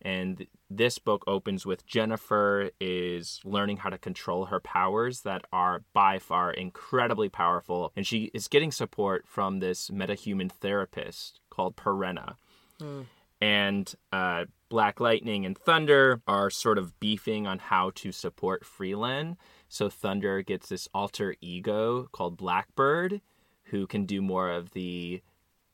And 0.02 0.46
this 0.68 0.98
book 0.98 1.22
opens 1.26 1.64
with 1.64 1.86
Jennifer 1.86 2.70
is 2.80 3.40
learning 3.44 3.78
how 3.78 3.90
to 3.90 3.98
control 3.98 4.46
her 4.46 4.60
powers 4.60 5.20
that 5.20 5.44
are 5.52 5.84
by 5.92 6.18
far 6.18 6.52
incredibly 6.52 7.28
powerful. 7.28 7.92
And 7.94 8.06
she 8.06 8.30
is 8.34 8.48
getting 8.48 8.72
support 8.72 9.24
from 9.26 9.60
this 9.60 9.90
metahuman 9.90 10.50
therapist 10.50 11.40
called 11.50 11.76
Perenna. 11.76 12.34
Mm. 12.80 13.06
And 13.40 13.94
uh, 14.12 14.44
Black 14.68 15.00
Lightning 15.00 15.44
and 15.44 15.56
Thunder 15.56 16.20
are 16.26 16.50
sort 16.50 16.78
of 16.78 16.98
beefing 16.98 17.46
on 17.46 17.58
how 17.58 17.90
to 17.96 18.12
support 18.12 18.64
Freeland. 18.64 19.36
So 19.68 19.88
Thunder 19.88 20.42
gets 20.42 20.68
this 20.68 20.88
alter 20.94 21.34
ego 21.40 22.08
called 22.12 22.36
Blackbird, 22.36 23.20
who 23.64 23.86
can 23.86 24.04
do 24.04 24.20
more 24.22 24.50
of 24.50 24.70
the 24.72 25.22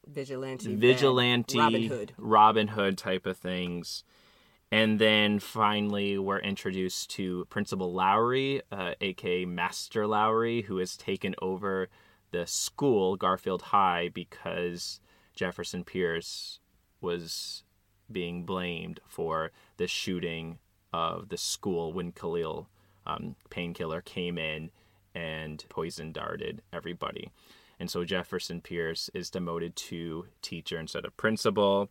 vigilante, 0.07 0.75
vigilante, 0.75 1.59
Robin 1.59 1.83
Hood, 1.85 2.13
Robin 2.17 2.69
Hood 2.69 2.99
type 2.99 3.27
of 3.27 3.37
things. 3.37 4.05
And 4.71 4.99
then 4.99 5.39
finally, 5.39 6.19
we're 6.19 6.41
introduced 6.41 7.11
to 7.13 7.47
Principal 7.47 7.93
Lowry, 7.93 8.61
uh, 8.71 8.95
aka 9.01 9.47
Master 9.47 10.07
Lowry, 10.07 10.63
who 10.63 10.77
has 10.77 10.97
taken 10.97 11.35
over 11.41 11.89
the 12.33 12.47
school, 12.47 13.17
Garfield 13.17 13.63
High, 13.63 14.11
because 14.13 15.01
Jefferson 15.35 15.85
Pierce 15.85 16.61
was 17.01 17.63
being 18.11 18.45
blamed 18.45 19.01
for 19.07 19.53
the 19.79 19.87
shooting 19.87 20.59
of 20.93 21.29
the 21.29 21.39
school 21.39 21.93
when 21.93 22.13
Khalil 22.13 22.69
um, 23.07 23.37
Painkiller 23.51 24.03
came 24.03 24.37
in 24.37 24.71
and 25.15 25.65
poison 25.69 26.13
darted 26.13 26.63
everybody. 26.73 27.31
And 27.81 27.91
so 27.91 28.05
Jefferson 28.05 28.61
Pierce 28.61 29.09
is 29.15 29.31
demoted 29.31 29.77
to 29.77 30.27
teacher 30.43 30.79
instead 30.79 31.05
of 31.05 31.17
principal. 31.17 31.91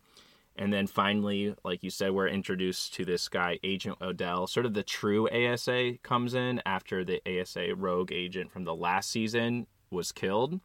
And 0.58 0.72
then 0.72 0.88
finally, 0.88 1.54
like 1.64 1.84
you 1.84 1.90
said, 1.90 2.10
we're 2.10 2.26
introduced 2.26 2.92
to 2.94 3.04
this 3.04 3.28
guy, 3.28 3.60
Agent 3.62 3.98
Odell. 4.02 4.48
Sort 4.48 4.66
of 4.66 4.74
the 4.74 4.82
true 4.82 5.28
ASA 5.30 5.94
comes 6.02 6.34
in 6.34 6.60
after 6.66 7.04
the 7.04 7.22
ASA 7.24 7.76
rogue 7.76 8.10
agent 8.10 8.50
from 8.50 8.64
the 8.64 8.74
last 8.74 9.08
season 9.08 9.68
was 9.90 10.10
killed. 10.10 10.60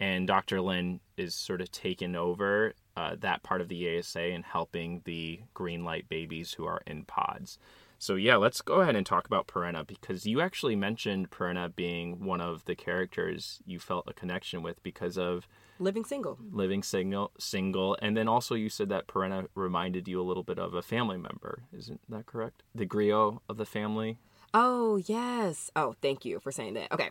And 0.00 0.26
Dr. 0.26 0.60
Lynn 0.60 0.98
is 1.16 1.32
sort 1.32 1.60
of 1.60 1.70
taken 1.70 2.16
over 2.16 2.74
uh, 2.96 3.14
that 3.20 3.44
part 3.44 3.60
of 3.60 3.68
the 3.68 3.98
ASA 3.98 4.20
and 4.20 4.44
helping 4.44 5.02
the 5.04 5.40
green 5.54 5.84
light 5.84 6.08
babies 6.08 6.54
who 6.54 6.66
are 6.66 6.82
in 6.84 7.04
pods. 7.04 7.56
So 8.00 8.16
yeah, 8.16 8.34
let's 8.34 8.60
go 8.60 8.80
ahead 8.80 8.96
and 8.96 9.06
talk 9.06 9.26
about 9.26 9.46
Perenna 9.46 9.86
because 9.86 10.26
you 10.26 10.40
actually 10.40 10.74
mentioned 10.74 11.30
Perenna 11.30 11.74
being 11.74 12.24
one 12.24 12.40
of 12.40 12.64
the 12.64 12.74
characters 12.74 13.60
you 13.64 13.78
felt 13.78 14.08
a 14.08 14.12
connection 14.12 14.60
with 14.60 14.82
because 14.82 15.16
of 15.16 15.46
living 15.78 16.04
single. 16.04 16.38
Living 16.50 16.82
single, 16.82 17.32
single, 17.38 17.96
and 18.00 18.16
then 18.16 18.28
also 18.28 18.54
you 18.54 18.68
said 18.68 18.88
that 18.90 19.06
Perenna 19.06 19.48
reminded 19.54 20.08
you 20.08 20.20
a 20.20 20.22
little 20.22 20.42
bit 20.42 20.58
of 20.58 20.74
a 20.74 20.82
family 20.82 21.16
member. 21.16 21.62
Isn't 21.76 22.00
that 22.08 22.26
correct? 22.26 22.62
The 22.74 22.86
griot 22.86 23.38
of 23.48 23.56
the 23.56 23.66
family. 23.66 24.18
Oh 24.52 24.96
yes. 25.06 25.70
Oh, 25.74 25.94
thank 26.00 26.24
you 26.24 26.40
for 26.40 26.52
saying 26.52 26.74
that. 26.74 26.92
Okay. 26.92 27.10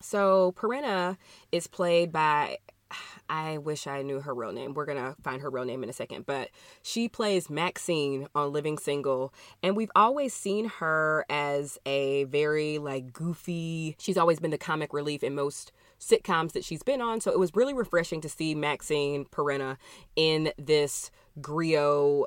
So 0.00 0.52
Perenna 0.56 1.16
is 1.52 1.66
played 1.66 2.12
by 2.12 2.58
I 3.28 3.58
wish 3.58 3.86
I 3.86 4.02
knew 4.02 4.20
her 4.20 4.34
real 4.34 4.52
name. 4.52 4.74
We're 4.74 4.84
going 4.84 4.98
to 4.98 5.14
find 5.22 5.40
her 5.42 5.50
real 5.50 5.64
name 5.64 5.82
in 5.82 5.88
a 5.88 5.92
second. 5.92 6.26
But 6.26 6.50
she 6.82 7.08
plays 7.08 7.48
Maxine 7.48 8.28
on 8.34 8.52
Living 8.52 8.78
Single. 8.78 9.32
And 9.62 9.76
we've 9.76 9.90
always 9.96 10.34
seen 10.34 10.68
her 10.80 11.24
as 11.30 11.78
a 11.86 12.24
very, 12.24 12.78
like, 12.78 13.12
goofy. 13.12 13.96
She's 13.98 14.18
always 14.18 14.40
been 14.40 14.50
the 14.50 14.58
comic 14.58 14.92
relief 14.92 15.22
in 15.22 15.34
most 15.34 15.72
sitcoms 16.02 16.52
that 16.52 16.64
she's 16.64 16.82
been 16.82 17.00
on. 17.00 17.20
So 17.20 17.30
it 17.30 17.38
was 17.38 17.54
really 17.54 17.74
refreshing 17.74 18.20
to 18.22 18.28
see 18.28 18.54
Maxine 18.54 19.24
Perenna 19.26 19.76
in 20.16 20.52
this 20.58 21.10
griot 21.40 22.24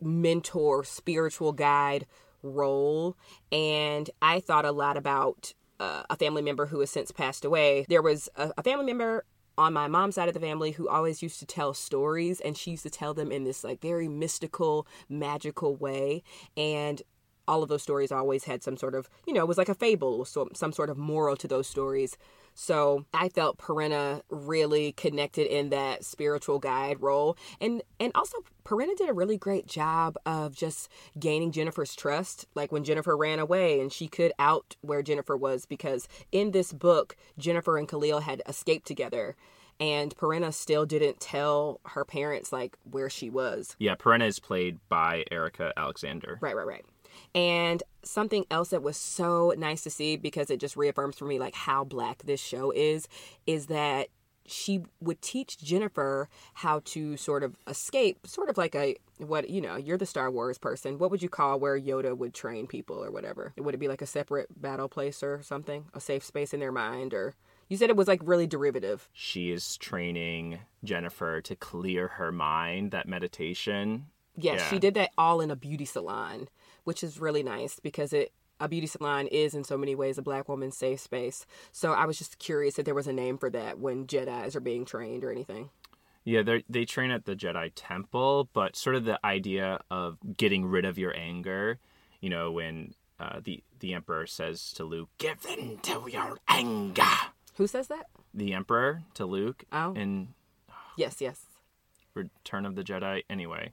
mentor, 0.00 0.82
spiritual 0.82 1.52
guide 1.52 2.06
role. 2.42 3.16
And 3.52 4.10
I 4.20 4.40
thought 4.40 4.64
a 4.64 4.72
lot 4.72 4.96
about 4.96 5.54
uh, 5.78 6.04
a 6.08 6.16
family 6.16 6.42
member 6.42 6.66
who 6.66 6.80
has 6.80 6.90
since 6.90 7.12
passed 7.12 7.44
away. 7.44 7.86
There 7.88 8.02
was 8.02 8.28
a, 8.36 8.52
a 8.56 8.62
family 8.62 8.86
member 8.86 9.24
on 9.58 9.72
my 9.72 9.86
mom's 9.86 10.14
side 10.14 10.28
of 10.28 10.34
the 10.34 10.40
family 10.40 10.72
who 10.72 10.88
always 10.88 11.22
used 11.22 11.38
to 11.40 11.46
tell 11.46 11.74
stories 11.74 12.40
and 12.40 12.56
she 12.56 12.72
used 12.72 12.82
to 12.84 12.90
tell 12.90 13.12
them 13.12 13.30
in 13.30 13.44
this 13.44 13.62
like 13.62 13.80
very 13.82 14.08
mystical 14.08 14.86
magical 15.10 15.76
way 15.76 16.22
and 16.56 17.02
all 17.46 17.62
of 17.62 17.68
those 17.68 17.82
stories 17.82 18.10
always 18.10 18.44
had 18.44 18.62
some 18.62 18.78
sort 18.78 18.94
of 18.94 19.10
you 19.26 19.34
know 19.34 19.42
it 19.42 19.48
was 19.48 19.58
like 19.58 19.68
a 19.68 19.74
fable 19.74 20.24
so 20.24 20.48
some 20.54 20.72
sort 20.72 20.88
of 20.88 20.96
moral 20.96 21.36
to 21.36 21.46
those 21.46 21.66
stories 21.66 22.16
so 22.54 23.04
I 23.12 23.28
felt 23.28 23.58
Perenna 23.58 24.22
really 24.30 24.92
connected 24.92 25.46
in 25.46 25.70
that 25.70 26.04
spiritual 26.04 26.58
guide 26.58 27.00
role. 27.00 27.36
And 27.60 27.82
and 27.98 28.12
also 28.14 28.38
Perenna 28.64 28.96
did 28.96 29.08
a 29.08 29.14
really 29.14 29.38
great 29.38 29.66
job 29.66 30.16
of 30.26 30.54
just 30.54 30.88
gaining 31.18 31.52
Jennifer's 31.52 31.94
trust. 31.94 32.46
Like 32.54 32.72
when 32.72 32.84
Jennifer 32.84 33.16
ran 33.16 33.38
away 33.38 33.80
and 33.80 33.92
she 33.92 34.08
could 34.08 34.32
out 34.38 34.76
where 34.80 35.02
Jennifer 35.02 35.36
was 35.36 35.66
because 35.66 36.08
in 36.30 36.52
this 36.52 36.72
book, 36.72 37.16
Jennifer 37.38 37.76
and 37.76 37.88
Khalil 37.88 38.20
had 38.20 38.42
escaped 38.46 38.86
together 38.86 39.36
and 39.80 40.14
Perenna 40.14 40.52
still 40.54 40.86
didn't 40.86 41.18
tell 41.18 41.80
her 41.86 42.04
parents 42.04 42.52
like 42.52 42.76
where 42.88 43.10
she 43.10 43.30
was. 43.30 43.74
Yeah, 43.78 43.96
Perenna 43.96 44.26
is 44.26 44.38
played 44.38 44.78
by 44.88 45.24
Erika 45.30 45.72
Alexander. 45.76 46.38
Right, 46.40 46.54
right, 46.54 46.66
right. 46.66 46.84
And 47.34 47.82
something 48.02 48.44
else 48.50 48.70
that 48.70 48.82
was 48.82 48.96
so 48.96 49.54
nice 49.56 49.82
to 49.82 49.90
see 49.90 50.16
because 50.16 50.50
it 50.50 50.60
just 50.60 50.76
reaffirms 50.76 51.18
for 51.18 51.24
me 51.24 51.38
like 51.38 51.54
how 51.54 51.84
black 51.84 52.22
this 52.24 52.40
show 52.40 52.70
is 52.72 53.08
is 53.46 53.66
that 53.66 54.08
she 54.46 54.82
would 55.00 55.22
teach 55.22 55.58
Jennifer 55.58 56.28
how 56.54 56.80
to 56.86 57.16
sort 57.16 57.42
of 57.42 57.56
escape, 57.66 58.26
sort 58.26 58.50
of 58.50 58.58
like 58.58 58.74
a 58.74 58.96
what 59.18 59.48
you 59.50 59.60
know. 59.60 59.76
You're 59.76 59.98
the 59.98 60.06
Star 60.06 60.30
Wars 60.30 60.58
person. 60.58 60.98
What 60.98 61.10
would 61.10 61.22
you 61.22 61.28
call 61.28 61.58
where 61.58 61.78
Yoda 61.78 62.16
would 62.16 62.34
train 62.34 62.66
people 62.66 63.02
or 63.02 63.10
whatever? 63.10 63.52
Would 63.56 63.74
it 63.74 63.78
be 63.78 63.88
like 63.88 64.02
a 64.02 64.06
separate 64.06 64.60
battle 64.60 64.88
place 64.88 65.22
or 65.22 65.42
something, 65.42 65.86
a 65.94 66.00
safe 66.00 66.24
space 66.24 66.52
in 66.52 66.60
their 66.60 66.72
mind, 66.72 67.14
or 67.14 67.34
you 67.68 67.76
said 67.76 67.90
it 67.90 67.96
was 67.96 68.08
like 68.08 68.20
really 68.24 68.46
derivative. 68.46 69.08
She 69.12 69.50
is 69.50 69.76
training 69.76 70.58
Jennifer 70.84 71.40
to 71.42 71.56
clear 71.56 72.08
her 72.08 72.32
mind. 72.32 72.90
That 72.90 73.08
meditation. 73.08 74.06
Yes, 74.36 74.60
yeah. 74.60 74.70
she 74.70 74.78
did 74.78 74.94
that 74.94 75.10
all 75.18 75.40
in 75.40 75.50
a 75.50 75.56
beauty 75.56 75.84
salon 75.84 76.48
which 76.84 77.02
is 77.02 77.20
really 77.20 77.42
nice 77.42 77.78
because 77.80 78.12
it 78.12 78.32
a 78.60 78.68
beauty 78.68 78.86
salon 78.86 79.26
is 79.26 79.54
in 79.54 79.64
so 79.64 79.76
many 79.76 79.94
ways 79.94 80.18
a 80.18 80.22
black 80.22 80.48
woman's 80.48 80.76
safe 80.76 81.00
space. 81.00 81.46
So 81.72 81.92
I 81.92 82.06
was 82.06 82.16
just 82.16 82.38
curious 82.38 82.78
if 82.78 82.84
there 82.84 82.94
was 82.94 83.08
a 83.08 83.12
name 83.12 83.36
for 83.36 83.50
that 83.50 83.80
when 83.80 84.06
Jedi's 84.06 84.54
are 84.54 84.60
being 84.60 84.84
trained 84.84 85.24
or 85.24 85.32
anything. 85.32 85.70
Yeah, 86.24 86.42
they 86.42 86.64
they 86.68 86.84
train 86.84 87.10
at 87.10 87.24
the 87.24 87.34
Jedi 87.34 87.72
Temple, 87.74 88.48
but 88.52 88.76
sort 88.76 88.94
of 88.94 89.04
the 89.04 89.18
idea 89.26 89.80
of 89.90 90.18
getting 90.36 90.64
rid 90.64 90.84
of 90.84 90.96
your 90.96 91.16
anger, 91.16 91.80
you 92.20 92.30
know, 92.30 92.52
when 92.52 92.94
uh, 93.18 93.40
the 93.42 93.62
the 93.80 93.94
Emperor 93.94 94.26
says 94.26 94.72
to 94.74 94.84
Luke, 94.84 95.08
"Give 95.18 95.44
in 95.46 95.78
to 95.78 96.08
your 96.08 96.38
anger." 96.46 97.02
Who 97.56 97.66
says 97.66 97.88
that? 97.88 98.06
The 98.32 98.54
Emperor 98.54 99.02
to 99.14 99.26
Luke. 99.26 99.64
Oh. 99.72 99.94
In 99.94 100.34
yes, 100.96 101.20
yes. 101.20 101.40
Return 102.14 102.66
of 102.66 102.76
the 102.76 102.84
Jedi. 102.84 103.24
Anyway, 103.28 103.72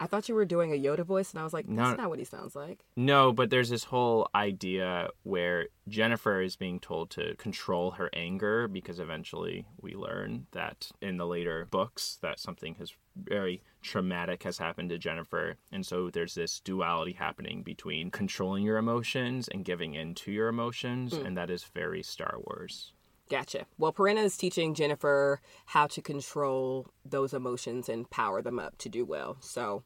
I 0.00 0.06
thought 0.06 0.28
you 0.28 0.34
were 0.34 0.44
doing 0.44 0.72
a 0.72 0.80
Yoda 0.80 1.04
voice, 1.04 1.32
and 1.32 1.40
I 1.40 1.44
was 1.44 1.52
like, 1.52 1.66
that's 1.66 1.96
no, 1.96 2.02
not 2.02 2.10
what 2.10 2.18
he 2.18 2.24
sounds 2.24 2.54
like. 2.54 2.80
No, 2.96 3.32
but 3.32 3.50
there's 3.50 3.68
this 3.68 3.84
whole 3.84 4.28
idea 4.34 5.10
where 5.22 5.68
Jennifer 5.88 6.40
is 6.40 6.56
being 6.56 6.78
told 6.78 7.10
to 7.10 7.34
control 7.36 7.92
her 7.92 8.10
anger 8.12 8.68
because 8.68 9.00
eventually 9.00 9.66
we 9.80 9.94
learn 9.94 10.46
that 10.52 10.90
in 11.00 11.16
the 11.16 11.26
later 11.26 11.66
books 11.70 12.18
that 12.22 12.38
something 12.38 12.74
has 12.76 12.92
very 13.16 13.62
traumatic 13.82 14.44
has 14.44 14.58
happened 14.58 14.90
to 14.90 14.98
Jennifer. 14.98 15.56
And 15.72 15.84
so 15.84 16.10
there's 16.10 16.34
this 16.34 16.60
duality 16.60 17.12
happening 17.12 17.62
between 17.62 18.10
controlling 18.10 18.64
your 18.64 18.76
emotions 18.76 19.48
and 19.48 19.64
giving 19.64 19.94
in 19.94 20.14
to 20.16 20.32
your 20.32 20.48
emotions, 20.48 21.14
mm. 21.14 21.24
and 21.24 21.36
that 21.36 21.50
is 21.50 21.64
very 21.64 22.02
Star 22.02 22.36
Wars. 22.36 22.92
Gotcha. 23.28 23.66
Well, 23.76 23.92
Perenna 23.92 24.24
is 24.24 24.36
teaching 24.36 24.74
Jennifer 24.74 25.40
how 25.66 25.86
to 25.88 26.00
control 26.00 26.86
those 27.04 27.34
emotions 27.34 27.88
and 27.88 28.08
power 28.08 28.40
them 28.40 28.58
up 28.58 28.78
to 28.78 28.88
do 28.88 29.04
well. 29.04 29.36
So, 29.40 29.82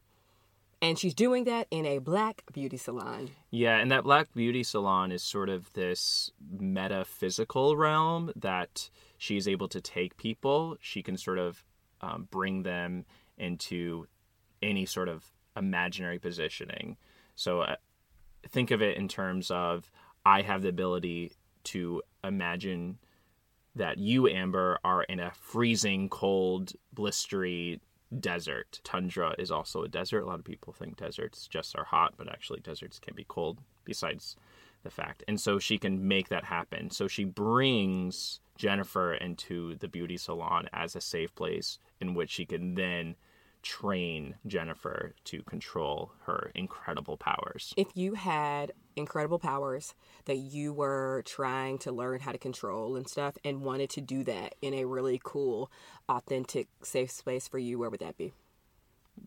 and 0.81 0.97
she's 0.97 1.13
doing 1.13 1.43
that 1.45 1.67
in 1.71 1.85
a 1.85 1.99
black 1.99 2.43
beauty 2.53 2.77
salon. 2.77 3.31
Yeah, 3.51 3.77
and 3.77 3.91
that 3.91 4.03
black 4.03 4.33
beauty 4.33 4.63
salon 4.63 5.11
is 5.11 5.23
sort 5.23 5.49
of 5.49 5.71
this 5.73 6.31
metaphysical 6.51 7.75
realm 7.75 8.31
that 8.35 8.89
she's 9.17 9.47
able 9.47 9.67
to 9.69 9.81
take 9.81 10.17
people. 10.17 10.77
She 10.79 11.03
can 11.03 11.17
sort 11.17 11.39
of 11.39 11.63
um, 12.01 12.27
bring 12.31 12.63
them 12.63 13.05
into 13.37 14.07
any 14.61 14.85
sort 14.85 15.09
of 15.09 15.25
imaginary 15.55 16.19
positioning. 16.19 16.97
So, 17.35 17.61
uh, 17.61 17.75
think 18.47 18.71
of 18.71 18.81
it 18.81 18.97
in 18.97 19.07
terms 19.07 19.51
of 19.51 19.89
I 20.25 20.41
have 20.41 20.61
the 20.61 20.69
ability 20.69 21.33
to 21.65 22.01
imagine 22.23 22.99
that 23.75 23.97
you, 23.97 24.27
Amber, 24.27 24.79
are 24.83 25.03
in 25.03 25.19
a 25.19 25.31
freezing 25.31 26.09
cold, 26.09 26.73
blistery 26.95 27.79
desert. 28.19 28.79
Tundra 28.83 29.35
is 29.39 29.51
also 29.51 29.83
a 29.83 29.87
desert. 29.87 30.21
A 30.21 30.25
lot 30.25 30.39
of 30.39 30.45
people 30.45 30.73
think 30.73 30.97
deserts 30.97 31.47
just 31.47 31.75
are 31.75 31.85
hot, 31.85 32.13
but 32.17 32.29
actually, 32.29 32.59
deserts 32.59 32.99
can 32.99 33.15
be 33.15 33.25
cold, 33.27 33.59
besides 33.85 34.35
the 34.83 34.89
fact. 34.89 35.23
And 35.27 35.39
so 35.39 35.59
she 35.59 35.77
can 35.77 36.07
make 36.07 36.29
that 36.29 36.43
happen. 36.43 36.91
So 36.91 37.07
she 37.07 37.23
brings 37.23 38.41
Jennifer 38.57 39.13
into 39.13 39.75
the 39.75 39.87
beauty 39.87 40.17
salon 40.17 40.69
as 40.73 40.95
a 40.95 41.01
safe 41.01 41.33
place 41.35 41.79
in 41.99 42.13
which 42.13 42.29
she 42.29 42.45
can 42.45 42.75
then 42.75 43.15
train 43.63 44.35
Jennifer 44.45 45.13
to 45.25 45.41
control 45.43 46.11
her 46.25 46.51
incredible 46.53 47.17
powers. 47.17 47.73
If 47.75 47.87
you 47.95 48.13
had 48.13 48.73
incredible 48.95 49.39
powers 49.39 49.95
that 50.25 50.35
you 50.35 50.71
were 50.73 51.23
trying 51.25 51.79
to 51.79 51.91
learn 51.91 52.19
how 52.19 52.31
to 52.31 52.37
control 52.37 52.95
and 52.95 53.07
stuff 53.07 53.37
and 53.43 53.61
wanted 53.61 53.89
to 53.91 54.01
do 54.01 54.23
that 54.25 54.55
in 54.61 54.73
a 54.73 54.85
really 54.85 55.19
cool, 55.23 55.71
authentic, 56.07 56.67
safe 56.83 57.09
space 57.09 57.47
for 57.47 57.57
you, 57.57 57.79
where 57.79 57.89
would 57.89 58.01
that 58.01 58.17
be? 58.17 58.33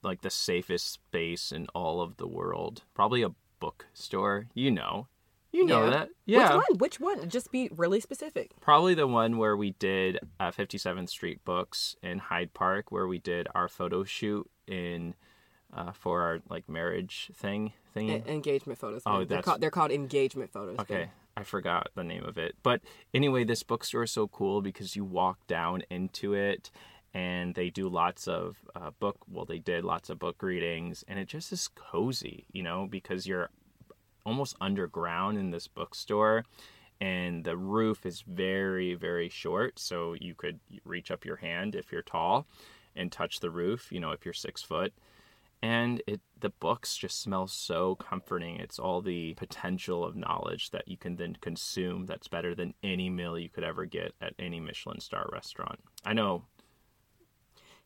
Like 0.03 0.21
the 0.21 0.31
safest 0.31 0.93
space 0.93 1.51
in 1.51 1.67
all 1.75 2.01
of 2.01 2.17
the 2.17 2.29
world. 2.29 2.83
Probably 2.95 3.23
a 3.23 3.35
bookstore, 3.59 4.47
you 4.55 4.71
know. 4.71 5.09
You 5.53 5.65
know 5.65 5.85
yeah. 5.85 5.91
that. 5.91 6.09
Yeah. 6.27 6.57
Which 6.57 6.65
one? 6.69 6.79
Which 6.79 7.01
one? 7.01 7.29
Just 7.31 7.51
be 7.51 7.71
really 7.75 8.01
specific. 8.01 8.53
Probably 8.61 8.95
the 8.95 9.07
one 9.07 9.39
where 9.39 9.57
we 9.57 9.71
did 9.73 10.19
uh, 10.39 10.51
57th 10.51 11.09
Street 11.09 11.45
Books 11.45 11.97
in 12.03 12.19
Hyde 12.19 12.53
Park, 12.53 12.93
where 12.93 13.07
we 13.07 13.19
did 13.19 13.49
our 13.55 13.69
photo 13.69 14.05
shoot 14.05 14.49
in 14.67 15.15
uh, 15.73 15.93
for 15.93 16.23
our 16.23 16.41
like 16.49 16.69
marriage 16.69 17.31
thing 17.35 17.73
thing. 17.95 18.11
E- 18.11 18.23
engagement 18.27 18.79
photos. 18.79 19.03
Oh, 19.07 19.25
they're 19.25 19.43
called, 19.43 19.61
they're 19.61 19.71
called 19.71 19.91
engagement 19.91 20.53
photos. 20.53 20.79
Okay. 20.81 21.09
I 21.37 21.43
forgot 21.43 21.89
the 21.95 22.05
name 22.05 22.25
of 22.25 22.39
it. 22.39 22.55
But 22.63 22.81
anyway, 23.13 23.45
this 23.45 23.63
bookstore 23.63 24.05
is 24.05 24.13
so 24.13 24.27
cool 24.27 24.63
because 24.63 24.97
you 24.97 25.05
walk 25.05 25.47
down 25.47 25.83
into 25.91 26.33
it 26.33 26.71
and 27.13 27.55
they 27.55 27.71
do 27.71 27.89
lots 27.89 28.29
of 28.29 28.57
uh, 28.75 28.91
book 29.01 29.17
well 29.31 29.47
they 29.47 29.59
did 29.59 29.85
lots 29.85 30.11
of 30.11 30.19
book 30.19 30.43
readings 30.43 31.03
and 31.09 31.19
it 31.19 31.27
just 31.27 31.51
is 31.51 31.69
cozy 31.69 32.45
you 32.53 32.63
know 32.63 32.87
because 32.91 33.27
you're 33.27 33.49
almost 34.27 34.57
underground 34.61 35.39
in 35.39 35.51
this 35.51 35.69
bookstore 35.69 36.45
and 37.01 37.45
the 37.45 37.57
roof 37.57 38.05
is 38.05 38.23
very 38.23 38.95
very 38.95 39.29
short 39.29 39.79
so 39.79 40.15
you 40.21 40.35
could 40.35 40.59
reach 40.85 41.11
up 41.11 41.25
your 41.25 41.37
hand 41.37 41.75
if 41.75 41.93
you're 41.93 42.03
tall 42.03 42.47
and 42.97 43.13
touch 43.13 43.41
the 43.41 43.51
roof 43.51 43.93
you 43.93 44.01
know 44.01 44.11
if 44.11 44.25
you're 44.25 44.35
six 44.35 44.63
foot. 44.63 44.93
And 45.63 46.03
it 46.07 46.21
the 46.39 46.51
books 46.51 46.97
just 46.97 47.21
smell 47.23 47.47
so 47.47 47.95
comforting. 47.95 48.57
It's 48.57 48.79
all 48.79 49.01
the 49.01 49.35
potential 49.35 50.05
of 50.05 50.15
knowledge 50.15 50.71
that 50.71 50.87
you 50.87 50.99
can 50.99 51.17
then 51.17 51.37
consume 51.41 52.05
that's 52.07 52.29
better 52.29 52.55
than 52.55 52.75
any 52.83 53.09
meal 53.09 53.39
you 53.39 53.49
could 53.49 53.65
ever 53.65 53.87
get 53.87 54.13
at 54.21 54.35
any 54.39 54.61
michelin 54.61 55.01
star 55.01 55.29
restaurant. 55.33 55.81
I 56.05 56.13
know 56.13 56.45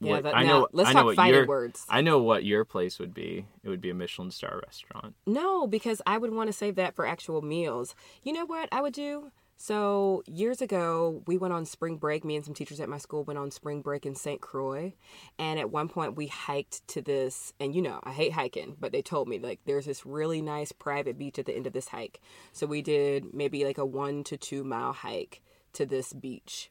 Yeah, 0.01 0.13
what 0.13 0.23
that- 0.25 0.37
I 0.37 0.45
now, 0.45 0.61
know. 0.61 0.69
let's 0.73 0.91
I 0.91 0.93
know 0.95 1.03
talk 1.09 1.17
fighting 1.17 1.35
your 1.35 1.47
words. 1.47 1.87
I 1.89 2.01
know 2.01 2.19
what 2.23 2.45
your 2.45 2.65
place 2.65 2.99
would 2.99 3.13
be. 3.13 3.47
It 3.63 3.69
would 3.69 3.81
be 3.81 3.91
a 3.91 3.95
Michelin 3.95 4.31
star 4.31 4.61
restaurant. 4.65 5.15
No, 5.27 5.67
because 5.67 6.01
I 6.07 6.19
would 6.19 6.33
want 6.33 6.49
to 6.49 6.53
save 6.53 6.77
that 6.77 6.95
for 6.95 7.07
actual 7.07 7.43
meals. 7.43 7.95
You 8.23 8.33
know 8.33 8.47
what 8.47 8.69
I 8.73 8.81
would 8.81 8.95
do? 8.95 9.31
So, 9.63 10.23
years 10.27 10.63
ago, 10.63 11.23
we 11.27 11.37
went 11.37 11.53
on 11.53 11.67
spring 11.67 11.99
break. 11.99 12.25
Me 12.25 12.35
and 12.35 12.43
some 12.43 12.55
teachers 12.55 12.81
at 12.81 12.89
my 12.89 12.97
school 12.97 13.25
went 13.25 13.39
on 13.39 13.51
spring 13.51 13.83
break 13.83 14.07
in 14.07 14.15
St. 14.15 14.41
Croix. 14.41 14.95
And 15.39 15.61
at 15.61 15.71
one 15.71 15.91
point, 15.91 16.17
we 16.17 16.29
hiked 16.29 16.89
to 16.89 17.03
this, 17.03 17.53
and 17.61 17.75
you 17.75 17.83
know, 17.83 18.01
I 18.03 18.13
hate 18.13 18.33
hiking, 18.33 18.77
but 18.81 18.91
they 18.91 19.03
told 19.03 19.29
me 19.29 19.39
like 19.39 19.61
there's 19.67 19.85
this 19.85 20.07
really 20.07 20.41
nice 20.41 20.73
private 20.73 21.19
beach 21.19 21.39
at 21.39 21.45
the 21.45 21.55
end 21.55 21.67
of 21.67 21.75
this 21.75 21.89
hike. 21.89 22.23
So, 22.55 22.67
we 22.67 22.81
did 22.81 23.35
maybe 23.35 23.67
like 23.67 23.77
a 23.77 23.85
one 23.85 24.25
to 24.25 24.39
two 24.39 24.65
mile 24.65 24.95
hike 24.95 25.43
to 25.75 25.85
this 25.85 26.15
beach 26.15 26.71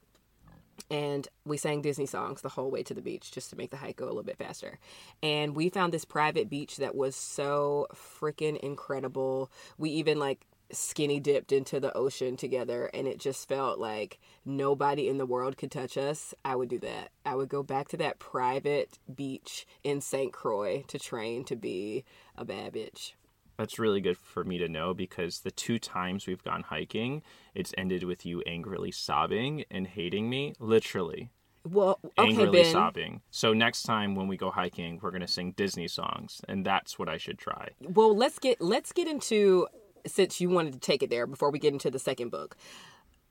and 0.90 1.28
we 1.46 1.58
sang 1.58 1.82
Disney 1.82 2.06
songs 2.06 2.42
the 2.42 2.50
whole 2.50 2.72
way 2.72 2.84
to 2.84 2.94
the 2.94 3.02
beach 3.02 3.32
just 3.32 3.50
to 3.50 3.56
make 3.56 3.72
the 3.72 3.78
hike 3.78 3.98
go 3.98 4.06
a 4.06 4.08
little 4.08 4.24
bit 4.24 4.38
faster. 4.38 4.80
And 5.22 5.56
we 5.56 5.70
found 5.70 5.94
this 5.94 6.06
private 6.06 6.50
beach 6.50 6.78
that 6.78 6.96
was 6.96 7.16
so 7.16 7.88
freaking 7.94 8.58
incredible. 8.58 9.52
We 9.78 9.92
even 9.92 10.20
like 10.20 10.46
skinny 10.72 11.20
dipped 11.20 11.52
into 11.52 11.80
the 11.80 11.96
ocean 11.96 12.38
together 12.38 12.90
and 12.94 13.08
it 13.08 13.20
just 13.20 13.48
felt 13.48 13.80
like 13.80 14.20
nobody 14.46 15.08
in 15.08 15.18
the 15.18 15.26
world 15.26 15.58
could 15.58 15.72
touch 15.72 15.98
us. 15.98 16.34
I 16.46 16.56
would 16.56 16.70
do 16.70 16.80
that. 16.80 17.10
I 17.26 17.36
would 17.36 17.50
go 17.50 17.64
back 17.64 17.88
to 17.90 17.98
that 17.98 18.20
private 18.20 19.00
beach 19.14 19.66
in 19.84 20.02
St. 20.02 20.32
Croix 20.32 20.84
to 20.88 21.00
train 21.00 21.44
to 21.46 21.56
be 21.56 22.06
a 22.38 22.46
bad 22.46 22.74
bitch. 22.74 23.14
That's 23.60 23.78
really 23.78 24.00
good 24.00 24.18
for 24.18 24.46
me 24.46 24.58
to 24.58 24.70
know 24.70 24.94
because 24.94 25.42
the 25.42 25.52
two 25.52 25.80
times 25.80 26.26
we've 26.26 26.42
gone 26.44 26.64
hiking, 26.64 27.22
it's 27.54 27.74
ended 27.78 28.04
with 28.06 28.26
you 28.26 28.42
angrily 28.48 28.90
sobbing 28.90 29.66
and 29.70 29.86
hating 29.86 30.30
me, 30.30 30.54
literally 30.60 31.30
Well, 31.70 32.00
okay, 32.18 32.30
angrily 32.30 32.62
Ben. 32.62 32.72
sobbing. 32.72 33.22
So 33.32 33.52
next 33.54 33.84
time 33.84 34.16
when 34.16 34.30
we 34.30 34.38
go 34.38 34.50
hiking, 34.50 35.00
we're 35.02 35.12
gonna 35.12 35.28
sing 35.28 35.52
Disney 35.58 35.90
songs, 35.90 36.40
and 36.48 36.66
that's 36.66 36.98
what 36.98 37.10
I 37.10 37.18
should 37.18 37.38
try. 37.38 37.72
well 37.82 38.16
let's 38.16 38.40
get 38.40 38.62
let's 38.62 38.94
get 38.94 39.10
into 39.10 39.68
since 40.08 40.40
you 40.40 40.50
wanted 40.50 40.72
to 40.72 40.80
take 40.80 41.04
it 41.04 41.10
there 41.10 41.28
before 41.28 41.52
we 41.52 41.60
get 41.60 41.74
into 41.74 41.92
the 41.92 42.00
second 42.00 42.30
book 42.30 42.56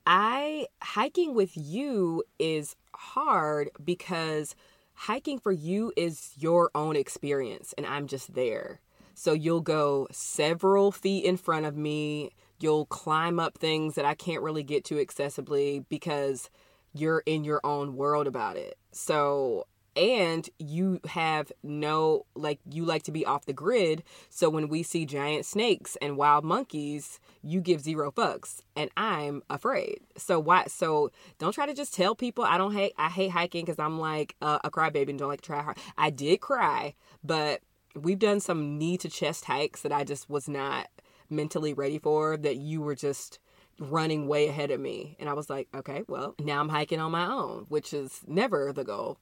i 0.06 0.66
hiking 0.82 1.34
with 1.34 1.52
you 1.56 2.22
is 2.38 2.76
hard 2.94 3.70
because 3.82 4.54
hiking 4.92 5.38
for 5.38 5.50
you 5.52 5.90
is 5.96 6.32
your 6.36 6.70
own 6.74 6.94
experience 6.94 7.72
and 7.78 7.86
i'm 7.86 8.06
just 8.06 8.34
there 8.34 8.80
so 9.18 9.32
you'll 9.32 9.60
go 9.60 10.06
several 10.12 10.92
feet 10.92 11.24
in 11.24 11.36
front 11.36 11.66
of 11.66 11.76
me. 11.76 12.30
You'll 12.60 12.86
climb 12.86 13.40
up 13.40 13.58
things 13.58 13.96
that 13.96 14.04
i 14.04 14.14
can't 14.14 14.42
really 14.42 14.62
get 14.62 14.84
to 14.84 14.94
accessibly 14.94 15.84
because 15.88 16.48
you're 16.94 17.24
in 17.26 17.42
your 17.42 17.60
own 17.64 17.96
world 17.96 18.28
about 18.28 18.56
it. 18.56 18.78
So 18.92 19.66
and 19.96 20.48
you 20.60 21.00
have 21.08 21.50
no 21.64 22.24
like 22.36 22.60
you 22.70 22.84
like 22.84 23.02
to 23.02 23.10
be 23.10 23.26
off 23.26 23.44
the 23.44 23.52
grid. 23.52 24.04
So 24.30 24.48
when 24.48 24.68
we 24.68 24.84
see 24.84 25.04
giant 25.04 25.44
snakes 25.44 25.96
and 26.00 26.16
wild 26.16 26.44
monkeys 26.44 27.18
you 27.42 27.60
give 27.60 27.80
zero 27.80 28.12
fucks 28.12 28.60
and 28.76 28.88
i'm 28.96 29.42
afraid. 29.50 29.98
So 30.16 30.38
why 30.38 30.66
so 30.68 31.10
don't 31.38 31.52
try 31.52 31.66
to 31.66 31.74
just 31.74 31.92
tell 31.92 32.14
people 32.14 32.44
i 32.44 32.56
don't 32.56 32.72
hate 32.72 32.92
i 32.96 33.08
hate 33.08 33.32
hiking 33.32 33.64
because 33.64 33.80
i'm 33.80 33.98
like 33.98 34.36
uh, 34.40 34.60
a 34.62 34.70
crybaby 34.70 35.08
and 35.08 35.18
don't 35.18 35.28
like 35.28 35.40
to 35.40 35.46
try 35.46 35.62
hard. 35.62 35.78
I 35.96 36.10
did 36.10 36.40
cry 36.40 36.94
but 37.24 37.60
we've 37.98 38.18
done 38.18 38.40
some 38.40 38.78
knee 38.78 38.96
to 38.96 39.08
chest 39.08 39.44
hikes 39.44 39.82
that 39.82 39.92
i 39.92 40.04
just 40.04 40.28
was 40.28 40.48
not 40.48 40.88
mentally 41.30 41.74
ready 41.74 41.98
for 41.98 42.36
that 42.36 42.56
you 42.56 42.80
were 42.80 42.94
just 42.94 43.38
running 43.78 44.26
way 44.26 44.48
ahead 44.48 44.70
of 44.70 44.80
me 44.80 45.16
and 45.20 45.28
i 45.28 45.32
was 45.32 45.48
like 45.48 45.68
okay 45.74 46.02
well 46.08 46.34
now 46.40 46.60
i'm 46.60 46.68
hiking 46.68 47.00
on 47.00 47.12
my 47.12 47.26
own 47.26 47.64
which 47.68 47.92
is 47.92 48.20
never 48.26 48.72
the 48.72 48.84
goal 48.84 49.18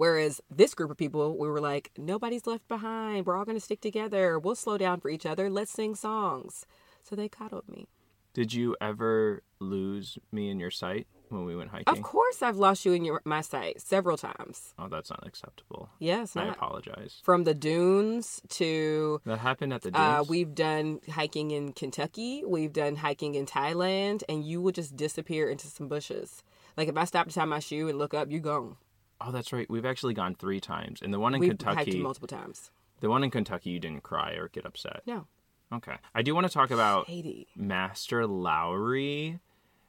Whereas 0.00 0.40
this 0.50 0.72
group 0.72 0.90
of 0.90 0.96
people, 0.96 1.36
we 1.36 1.46
were 1.46 1.60
like, 1.60 1.90
nobody's 1.98 2.46
left 2.46 2.66
behind. 2.68 3.26
We're 3.26 3.36
all 3.36 3.44
going 3.44 3.58
to 3.58 3.62
stick 3.62 3.82
together. 3.82 4.38
We'll 4.38 4.54
slow 4.54 4.78
down 4.78 4.98
for 4.98 5.10
each 5.10 5.26
other. 5.26 5.50
Let's 5.50 5.70
sing 5.70 5.94
songs. 5.94 6.64
So 7.02 7.14
they 7.14 7.28
coddled 7.28 7.68
me. 7.68 7.86
Did 8.32 8.54
you 8.54 8.76
ever 8.80 9.42
lose 9.58 10.18
me 10.30 10.50
in 10.50 10.60
your 10.60 10.70
sight 10.70 11.06
when 11.30 11.44
we 11.44 11.56
went 11.56 11.70
hiking? 11.70 11.92
Of 11.92 12.02
course, 12.02 12.42
I've 12.42 12.56
lost 12.56 12.84
you 12.84 12.92
in 12.92 13.04
your, 13.04 13.20
my 13.24 13.40
sight 13.40 13.80
several 13.80 14.16
times. 14.16 14.72
Oh, 14.78 14.88
that's 14.88 15.10
not 15.10 15.26
acceptable. 15.26 15.90
Yes, 15.98 16.36
I 16.36 16.46
apologize. 16.46 17.20
From 17.24 17.44
the 17.44 17.54
dunes 17.54 18.40
to 18.50 19.20
That 19.24 19.38
happened 19.40 19.72
at 19.72 19.82
the 19.82 19.90
dunes. 19.90 20.00
uh, 20.00 20.24
we've 20.28 20.54
done 20.54 21.00
hiking 21.10 21.50
in 21.50 21.72
Kentucky, 21.72 22.42
we've 22.46 22.72
done 22.72 22.96
hiking 22.96 23.34
in 23.34 23.46
Thailand, 23.46 24.22
and 24.28 24.44
you 24.44 24.60
will 24.60 24.72
just 24.72 24.96
disappear 24.96 25.48
into 25.50 25.66
some 25.66 25.88
bushes. 25.88 26.42
Like 26.76 26.88
if 26.88 26.96
I 26.96 27.04
stop 27.04 27.26
to 27.28 27.34
tie 27.34 27.44
my 27.44 27.58
shoe 27.58 27.88
and 27.88 27.98
look 27.98 28.14
up, 28.14 28.30
you're 28.30 28.40
gone. 28.40 28.76
oh, 29.20 29.32
that's 29.32 29.52
right. 29.52 29.68
We've 29.68 29.84
actually 29.84 30.14
gone 30.14 30.34
three 30.36 30.60
times, 30.60 31.02
and 31.02 31.12
the 31.12 31.18
one 31.18 31.34
in 31.34 31.40
We've 31.40 31.50
hiked 31.50 31.64
Kentucky, 31.64 32.00
multiple 32.00 32.28
times. 32.28 32.70
the 33.00 33.10
one 33.10 33.24
in 33.24 33.30
Kentucky, 33.30 33.70
you 33.70 33.80
didn't 33.80 34.02
cry 34.04 34.32
or 34.34 34.48
get 34.48 34.64
upset. 34.64 35.02
No, 35.04 35.26
Okay, 35.72 35.96
I 36.14 36.22
do 36.22 36.34
want 36.34 36.46
to 36.46 36.52
talk 36.52 36.70
about 36.70 37.06
Katie. 37.06 37.46
Master 37.56 38.26
Lowry 38.26 39.38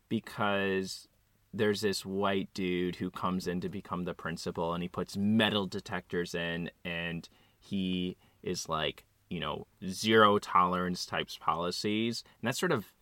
because 0.09 1.07
there's 1.53 1.81
this 1.81 2.05
white 2.05 2.53
dude 2.53 2.97
who 2.97 3.09
comes 3.09 3.47
in 3.47 3.61
to 3.61 3.69
become 3.69 4.03
the 4.03 4.13
principal 4.13 4.73
and 4.73 4.83
he 4.83 4.89
puts 4.89 5.17
metal 5.17 5.65
detectors 5.65 6.35
in 6.35 6.69
and 6.85 7.27
he 7.59 8.15
is 8.43 8.69
like, 8.69 9.05
you 9.29 9.39
know, 9.39 9.65
zero 9.85 10.37
tolerance 10.37 11.05
types 11.05 11.37
policies. 11.37 12.23
And 12.41 12.47
that's 12.47 12.59
sort 12.59 12.71
of 12.71 12.93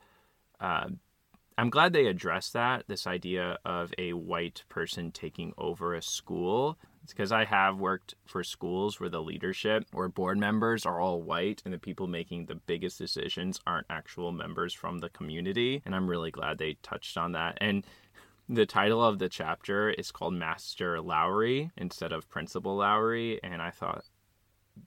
uh, 0.59 0.89
I'm 1.59 1.69
glad 1.69 1.91
they 1.91 2.05
addressed 2.05 2.53
that 2.53 2.85
this 2.87 3.05
idea 3.05 3.57
of 3.65 3.93
a 3.97 4.13
white 4.13 4.63
person 4.69 5.11
taking 5.11 5.51
over 5.57 5.93
a 5.93 6.01
school. 6.01 6.77
It's 7.03 7.13
because 7.13 7.31
I 7.31 7.45
have 7.45 7.79
worked 7.79 8.15
for 8.25 8.43
schools 8.43 8.99
where 8.99 9.09
the 9.09 9.21
leadership 9.21 9.85
or 9.93 10.07
board 10.09 10.37
members 10.37 10.85
are 10.85 10.99
all 10.99 11.21
white 11.21 11.61
and 11.65 11.73
the 11.73 11.79
people 11.79 12.07
making 12.07 12.45
the 12.45 12.55
biggest 12.55 12.97
decisions 12.97 13.59
aren't 13.65 13.87
actual 13.89 14.31
members 14.31 14.73
from 14.73 14.99
the 14.99 15.09
community. 15.09 15.81
And 15.85 15.95
I'm 15.95 16.09
really 16.09 16.31
glad 16.31 16.57
they 16.57 16.77
touched 16.83 17.17
on 17.17 17.31
that. 17.31 17.57
And 17.59 17.85
the 18.47 18.65
title 18.65 19.03
of 19.03 19.19
the 19.19 19.29
chapter 19.29 19.89
is 19.89 20.11
called 20.11 20.33
Master 20.33 21.01
Lowry 21.01 21.71
instead 21.77 22.11
of 22.11 22.29
Principal 22.29 22.75
Lowry. 22.75 23.39
And 23.43 23.61
I 23.61 23.71
thought 23.71 24.05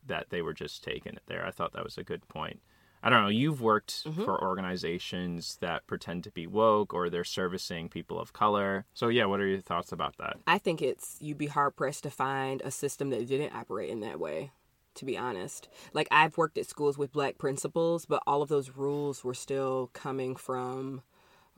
that 0.06 0.30
they 0.30 0.42
were 0.42 0.54
just 0.54 0.84
taking 0.84 1.14
it 1.14 1.22
there. 1.26 1.44
I 1.46 1.50
thought 1.50 1.72
that 1.72 1.84
was 1.84 1.98
a 1.98 2.04
good 2.04 2.26
point. 2.28 2.60
I 3.02 3.10
don't 3.10 3.22
know. 3.22 3.28
You've 3.28 3.60
worked 3.60 4.04
mm-hmm. 4.04 4.24
for 4.24 4.40
organizations 4.40 5.58
that 5.60 5.86
pretend 5.86 6.24
to 6.24 6.30
be 6.30 6.46
woke 6.46 6.94
or 6.94 7.10
they're 7.10 7.24
servicing 7.24 7.88
people 7.88 8.20
of 8.20 8.32
color. 8.32 8.84
So, 8.94 9.08
yeah, 9.08 9.24
what 9.24 9.40
are 9.40 9.46
your 9.46 9.60
thoughts 9.60 9.92
about 9.92 10.16
that? 10.18 10.36
I 10.46 10.58
think 10.58 10.80
it's 10.80 11.16
you'd 11.20 11.38
be 11.38 11.48
hard 11.48 11.76
pressed 11.76 12.04
to 12.04 12.10
find 12.10 12.62
a 12.62 12.70
system 12.70 13.10
that 13.10 13.26
didn't 13.26 13.54
operate 13.54 13.90
in 13.90 14.00
that 14.00 14.20
way. 14.20 14.52
To 14.96 15.06
be 15.06 15.16
honest, 15.16 15.70
like 15.94 16.06
I've 16.10 16.36
worked 16.36 16.58
at 16.58 16.68
schools 16.68 16.98
with 16.98 17.12
black 17.12 17.38
principals, 17.38 18.04
but 18.04 18.22
all 18.26 18.42
of 18.42 18.50
those 18.50 18.72
rules 18.76 19.24
were 19.24 19.32
still 19.32 19.88
coming 19.94 20.36
from 20.36 21.00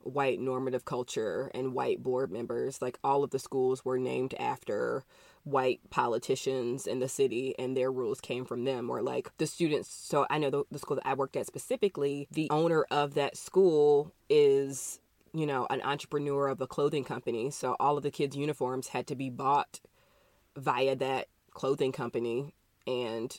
white 0.05 0.39
normative 0.39 0.85
culture 0.85 1.51
and 1.53 1.75
white 1.75 2.01
board 2.01 2.31
members. 2.31 2.81
Like 2.81 2.99
all 3.03 3.25
of 3.25 3.31
the 3.31 3.41
schools 3.41 3.85
were 3.85 3.99
named 3.99 4.35
after 4.39 5.03
white 5.45 5.81
politicians 5.91 6.87
in 6.87 6.99
the 7.01 7.09
city 7.09 7.55
and 7.59 7.77
their 7.77 7.93
rules 7.93 8.21
came 8.21 8.47
from 8.47 8.65
them 8.65 8.89
or 8.91 9.03
like 9.03 9.31
the 9.39 9.47
students. 9.47 9.89
So 9.93 10.27
i 10.31 10.39
know 10.39 10.51
the, 10.51 10.65
the 10.71 10.79
school 10.79 10.97
that 10.97 11.07
i 11.07 11.15
worked 11.15 11.37
at 11.37 11.47
specifically 11.47 12.27
the 12.31 12.49
owner 12.51 12.87
of 12.91 13.15
that 13.15 13.37
school 13.37 14.13
is 14.31 15.01
you 15.35 15.47
know 15.47 15.67
an 15.69 15.83
entrepreneur 15.83 16.49
of 16.49 16.61
a 16.61 16.67
clothing 16.67 17.05
company. 17.05 17.51
So 17.51 17.77
all 17.79 17.97
of 17.97 18.03
the 18.03 18.11
kids 18.11 18.37
uniforms 18.37 18.89
had 18.89 19.07
to 19.09 19.15
be 19.15 19.29
bought 19.29 19.81
via 20.57 20.97
that 20.97 21.29
clothing 21.53 21.93
company 21.93 22.55
and 22.87 23.39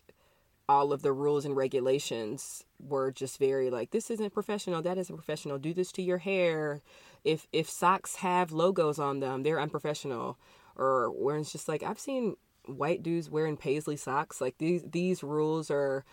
all 0.67 0.91
of 0.91 1.01
the 1.01 1.13
rules 1.13 1.45
and 1.45 1.55
regulations 1.55 2.63
were 2.79 3.11
just 3.11 3.37
very 3.39 3.69
like 3.69 3.89
this 3.91 4.11
isn't 4.11 4.33
professional. 4.33 4.83
That 4.83 4.99
isn't 4.99 5.15
professional. 5.15 5.57
Do 5.57 5.73
this 5.73 5.91
to 5.93 6.03
your 6.03 6.19
hair. 6.19 6.81
If 7.23 7.47
if 7.51 7.67
socks 7.67 8.17
have 8.17 8.51
logos 8.51 8.99
on 8.99 9.21
them 9.21 9.41
they're 9.41 9.59
unprofessional 9.59 10.37
or 10.75 11.09
where 11.09 11.37
it's 11.37 11.51
just 11.51 11.67
like 11.67 11.83
i've 11.83 11.99
seen 11.99 12.35
white 12.67 13.03
dudes 13.03 13.29
wearing 13.29 13.57
paisley 13.57 13.97
socks. 13.97 14.41
Like 14.41 14.57
these 14.57 14.83
these 14.83 15.23
rules 15.23 15.69
are 15.71 16.03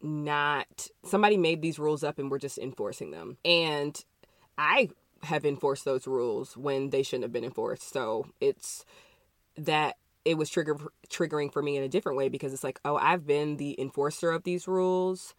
not 0.00 0.88
somebody 1.04 1.36
made 1.36 1.62
these 1.62 1.78
rules 1.78 2.02
up 2.02 2.18
and 2.18 2.30
we're 2.30 2.38
just 2.38 2.58
enforcing 2.58 3.10
them. 3.10 3.38
And 3.44 4.02
i 4.58 4.90
have 5.22 5.44
enforced 5.44 5.84
those 5.84 6.06
rules 6.06 6.56
when 6.56 6.90
they 6.90 7.02
shouldn't 7.02 7.24
have 7.24 7.32
been 7.32 7.44
enforced. 7.44 7.92
So 7.92 8.26
it's 8.40 8.84
that 9.56 9.96
it 10.24 10.36
was 10.36 10.50
trigger 10.50 10.76
triggering 11.08 11.52
for 11.52 11.62
me 11.62 11.76
in 11.76 11.82
a 11.82 11.88
different 11.88 12.18
way 12.18 12.28
because 12.28 12.52
it's 12.52 12.64
like 12.64 12.80
oh 12.84 12.96
i've 12.96 13.26
been 13.26 13.56
the 13.56 13.78
enforcer 13.80 14.30
of 14.30 14.44
these 14.44 14.68
rules 14.68 15.34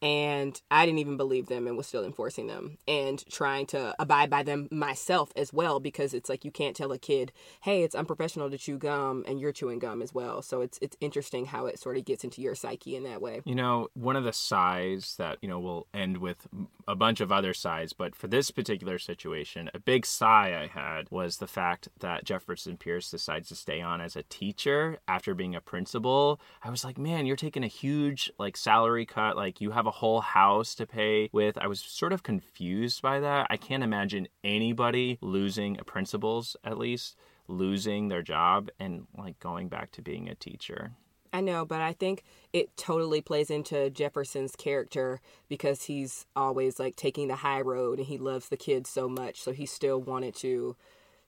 and 0.00 0.60
I 0.70 0.86
didn't 0.86 1.00
even 1.00 1.16
believe 1.16 1.46
them 1.46 1.66
and 1.66 1.76
was 1.76 1.86
still 1.86 2.04
enforcing 2.04 2.46
them 2.46 2.78
and 2.86 3.24
trying 3.30 3.66
to 3.66 3.94
abide 3.98 4.30
by 4.30 4.42
them 4.42 4.68
myself 4.70 5.32
as 5.36 5.52
well 5.52 5.80
because 5.80 6.14
it's 6.14 6.28
like 6.28 6.44
you 6.44 6.50
can't 6.50 6.76
tell 6.76 6.92
a 6.92 6.98
kid, 6.98 7.32
"Hey, 7.62 7.82
it's 7.82 7.94
unprofessional 7.94 8.50
to 8.50 8.58
chew 8.58 8.78
gum," 8.78 9.24
and 9.26 9.40
you're 9.40 9.52
chewing 9.52 9.78
gum 9.78 10.02
as 10.02 10.14
well. 10.14 10.42
So 10.42 10.60
it's 10.60 10.78
it's 10.80 10.96
interesting 11.00 11.46
how 11.46 11.66
it 11.66 11.78
sort 11.78 11.96
of 11.96 12.04
gets 12.04 12.24
into 12.24 12.40
your 12.40 12.54
psyche 12.54 12.96
in 12.96 13.02
that 13.04 13.20
way. 13.20 13.42
You 13.44 13.54
know, 13.54 13.88
one 13.94 14.16
of 14.16 14.24
the 14.24 14.32
sighs 14.32 15.16
that 15.16 15.38
you 15.42 15.48
know 15.48 15.58
will 15.58 15.86
end 15.92 16.18
with 16.18 16.46
a 16.86 16.94
bunch 16.94 17.20
of 17.20 17.32
other 17.32 17.52
sighs, 17.52 17.92
but 17.92 18.14
for 18.14 18.28
this 18.28 18.50
particular 18.50 18.98
situation, 18.98 19.70
a 19.74 19.78
big 19.78 20.06
sigh 20.06 20.58
I 20.58 20.66
had 20.66 21.10
was 21.10 21.38
the 21.38 21.46
fact 21.46 21.88
that 22.00 22.24
Jefferson 22.24 22.76
Pierce 22.76 23.10
decides 23.10 23.48
to 23.48 23.56
stay 23.56 23.80
on 23.80 24.00
as 24.00 24.16
a 24.16 24.22
teacher 24.22 24.98
after 25.08 25.34
being 25.34 25.54
a 25.54 25.60
principal. 25.60 26.40
I 26.62 26.70
was 26.70 26.84
like, 26.84 26.98
man, 26.98 27.26
you're 27.26 27.36
taking 27.36 27.64
a 27.64 27.68
huge 27.68 28.30
like 28.38 28.56
salary 28.56 29.04
cut. 29.04 29.36
Like 29.36 29.60
you 29.60 29.72
have 29.72 29.87
a 29.88 29.92
whole 29.92 30.20
house 30.20 30.74
to 30.76 30.86
pay 30.86 31.28
with. 31.32 31.58
I 31.58 31.66
was 31.66 31.80
sort 31.80 32.12
of 32.12 32.22
confused 32.22 33.02
by 33.02 33.20
that. 33.20 33.46
I 33.50 33.56
can't 33.56 33.82
imagine 33.82 34.28
anybody 34.44 35.18
losing 35.20 35.78
a 35.78 35.84
principal's 35.84 36.56
at 36.62 36.78
least 36.78 37.16
losing 37.48 38.08
their 38.08 38.22
job 38.22 38.70
and 38.78 39.06
like 39.16 39.40
going 39.40 39.68
back 39.68 39.90
to 39.92 40.02
being 40.02 40.28
a 40.28 40.34
teacher. 40.34 40.92
I 41.32 41.40
know, 41.40 41.64
but 41.64 41.80
I 41.80 41.92
think 41.92 42.24
it 42.52 42.76
totally 42.76 43.20
plays 43.20 43.50
into 43.50 43.90
Jefferson's 43.90 44.56
character 44.56 45.20
because 45.48 45.84
he's 45.84 46.26
always 46.34 46.78
like 46.78 46.96
taking 46.96 47.28
the 47.28 47.36
high 47.36 47.60
road 47.60 47.98
and 47.98 48.08
he 48.08 48.18
loves 48.18 48.48
the 48.48 48.56
kids 48.56 48.88
so 48.88 49.08
much. 49.08 49.40
So 49.42 49.52
he 49.52 49.66
still 49.66 50.00
wanted 50.00 50.34
to 50.36 50.76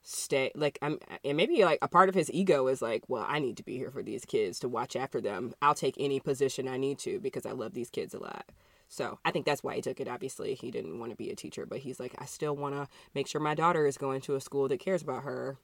stay 0.03 0.51
like 0.55 0.79
I'm 0.81 0.97
and 1.23 1.37
maybe 1.37 1.63
like 1.63 1.79
a 1.81 1.87
part 1.87 2.09
of 2.09 2.15
his 2.15 2.31
ego 2.31 2.67
is 2.67 2.81
like, 2.81 3.03
well, 3.07 3.25
I 3.27 3.39
need 3.39 3.57
to 3.57 3.63
be 3.63 3.77
here 3.77 3.91
for 3.91 4.01
these 4.03 4.25
kids 4.25 4.59
to 4.59 4.69
watch 4.69 4.95
after 4.95 5.21
them. 5.21 5.53
I'll 5.61 5.75
take 5.75 5.95
any 5.99 6.19
position 6.19 6.67
I 6.67 6.77
need 6.77 6.97
to 6.99 7.19
because 7.19 7.45
I 7.45 7.51
love 7.51 7.73
these 7.73 7.89
kids 7.89 8.13
a 8.13 8.19
lot. 8.19 8.45
So 8.87 9.19
I 9.23 9.31
think 9.31 9.45
that's 9.45 9.63
why 9.63 9.75
he 9.75 9.81
took 9.81 10.01
it. 10.01 10.07
Obviously, 10.09 10.53
he 10.53 10.69
didn't 10.69 10.99
want 10.99 11.11
to 11.11 11.15
be 11.15 11.29
a 11.29 11.35
teacher, 11.35 11.65
but 11.65 11.79
he's 11.79 11.99
like, 11.99 12.13
I 12.17 12.25
still 12.25 12.55
want 12.55 12.75
to 12.75 12.87
make 13.15 13.25
sure 13.27 13.39
my 13.39 13.55
daughter 13.55 13.85
is 13.85 13.97
going 13.97 14.19
to 14.21 14.35
a 14.35 14.41
school 14.41 14.67
that 14.67 14.81
cares 14.81 15.01
about 15.01 15.23
her. 15.23 15.57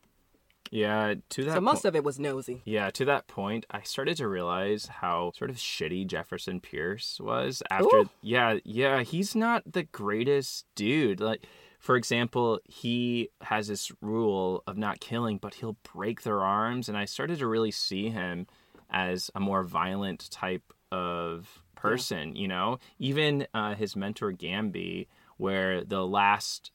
Yeah, 0.72 1.16
to 1.30 1.44
that 1.46 1.54
So 1.56 1.62
most 1.62 1.84
po- 1.84 1.90
of 1.90 1.96
it 1.96 2.04
was 2.04 2.20
nosy. 2.20 2.62
Yeah, 2.66 2.90
to 2.92 3.06
that 3.06 3.28
point, 3.28 3.66
I 3.70 3.82
started 3.82 4.18
to 4.18 4.28
realize 4.28 4.88
how 4.88 5.32
sort 5.36 5.50
of 5.50 5.58
shitty 5.58 6.08
Jefferson 6.08 6.60
Pierce 6.60 7.20
was 7.22 7.64
after 7.70 7.98
Ooh. 7.98 8.10
yeah, 8.22 8.60
yeah, 8.64 9.02
he's 9.04 9.36
not 9.36 9.64
the 9.70 9.84
greatest 9.84 10.66
dude. 10.76 11.20
Like 11.20 11.46
for 11.88 11.96
example, 11.96 12.60
he 12.66 13.30
has 13.40 13.70
this 13.70 13.94
rule 14.02 14.62
of 14.68 14.78
not 14.78 15.00
killing, 15.00 15.38
but 15.38 15.54
he'll 15.54 15.78
break 15.94 16.24
their 16.24 16.42
arms 16.42 16.90
and 16.90 16.98
I 16.98 17.06
started 17.06 17.40
to 17.40 17.48
really 17.48 17.72
see 17.72 18.10
him 18.10 18.46
as 18.90 19.32
a 19.34 19.40
more 19.40 19.64
violent 19.64 20.30
type 20.30 20.74
of 20.92 21.64
person, 21.76 22.36
you 22.36 22.50
know? 22.50 22.80
Even 23.00 23.48
uh, 23.54 23.74
his 23.76 23.96
mentor 23.96 24.34
Gambi 24.34 25.08
where 25.38 25.84
the 25.84 26.06
last 26.06 26.72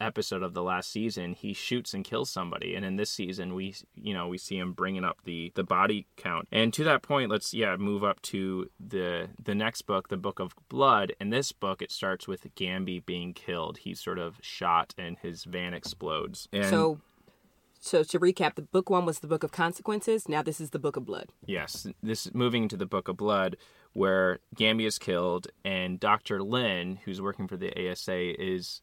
episode 0.00 0.42
of 0.42 0.52
the 0.52 0.62
last 0.62 0.90
season 0.90 1.32
he 1.32 1.52
shoots 1.52 1.94
and 1.94 2.04
kills 2.04 2.30
somebody. 2.30 2.74
And 2.74 2.84
in 2.84 2.96
this 2.96 3.10
season 3.10 3.54
we 3.54 3.74
you 3.94 4.12
know 4.14 4.28
we 4.28 4.38
see 4.38 4.58
him 4.58 4.72
bringing 4.72 5.04
up 5.04 5.18
the 5.24 5.52
the 5.54 5.64
body 5.64 6.06
count. 6.16 6.48
And 6.52 6.72
to 6.74 6.84
that 6.84 7.02
point 7.02 7.30
let's 7.30 7.54
yeah 7.54 7.76
move 7.76 8.04
up 8.04 8.20
to 8.22 8.70
the 8.78 9.28
the 9.42 9.54
next 9.54 9.82
book 9.82 10.08
the 10.08 10.16
book 10.16 10.38
of 10.38 10.54
blood. 10.68 11.14
In 11.20 11.30
this 11.30 11.52
book 11.52 11.80
it 11.82 11.90
starts 11.90 12.28
with 12.28 12.46
gambi 12.54 13.04
being 13.04 13.32
killed. 13.32 13.78
He's 13.78 14.00
sort 14.00 14.18
of 14.18 14.38
shot 14.42 14.94
and 14.98 15.16
his 15.18 15.44
van 15.44 15.74
explodes. 15.74 16.48
And 16.52 16.66
So 16.66 17.00
so 17.84 18.02
to 18.02 18.18
recap, 18.18 18.54
the 18.54 18.62
book 18.62 18.88
one 18.88 19.04
was 19.04 19.18
the 19.18 19.26
book 19.26 19.44
of 19.44 19.52
consequences. 19.52 20.26
Now 20.26 20.42
this 20.42 20.58
is 20.58 20.70
the 20.70 20.78
book 20.78 20.96
of 20.96 21.04
blood. 21.04 21.28
Yes, 21.44 21.86
this 22.02 22.32
moving 22.32 22.62
into 22.62 22.78
the 22.78 22.86
Book 22.86 23.08
of 23.08 23.18
Blood, 23.18 23.58
where 23.92 24.38
Gambi 24.56 24.86
is 24.86 24.98
killed, 24.98 25.48
and 25.66 26.00
Doctor 26.00 26.42
Lynn, 26.42 26.98
who's 27.04 27.20
working 27.20 27.46
for 27.46 27.58
the 27.58 27.90
ASA, 27.90 28.42
is 28.42 28.80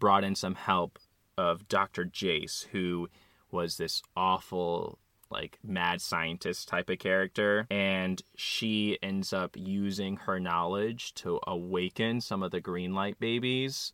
brought 0.00 0.24
in 0.24 0.34
some 0.34 0.56
help 0.56 0.98
of 1.38 1.68
Doctor 1.68 2.04
Jace, 2.04 2.66
who 2.72 3.08
was 3.52 3.76
this 3.76 4.02
awful, 4.16 4.98
like 5.30 5.60
mad 5.62 6.00
scientist 6.00 6.66
type 6.66 6.90
of 6.90 6.98
character, 6.98 7.68
and 7.70 8.20
she 8.34 8.98
ends 9.00 9.32
up 9.32 9.56
using 9.56 10.16
her 10.16 10.40
knowledge 10.40 11.14
to 11.14 11.38
awaken 11.46 12.20
some 12.20 12.42
of 12.42 12.50
the 12.50 12.60
green 12.60 12.94
light 12.94 13.20
babies. 13.20 13.92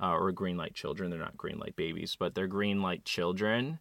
Uh, 0.00 0.16
or 0.16 0.32
green 0.32 0.56
light 0.56 0.74
children. 0.74 1.10
They're 1.10 1.18
not 1.18 1.36
green 1.36 1.58
light 1.58 1.76
babies, 1.76 2.16
but 2.18 2.34
they're 2.34 2.46
green 2.46 2.82
light 2.82 3.04
children. 3.04 3.78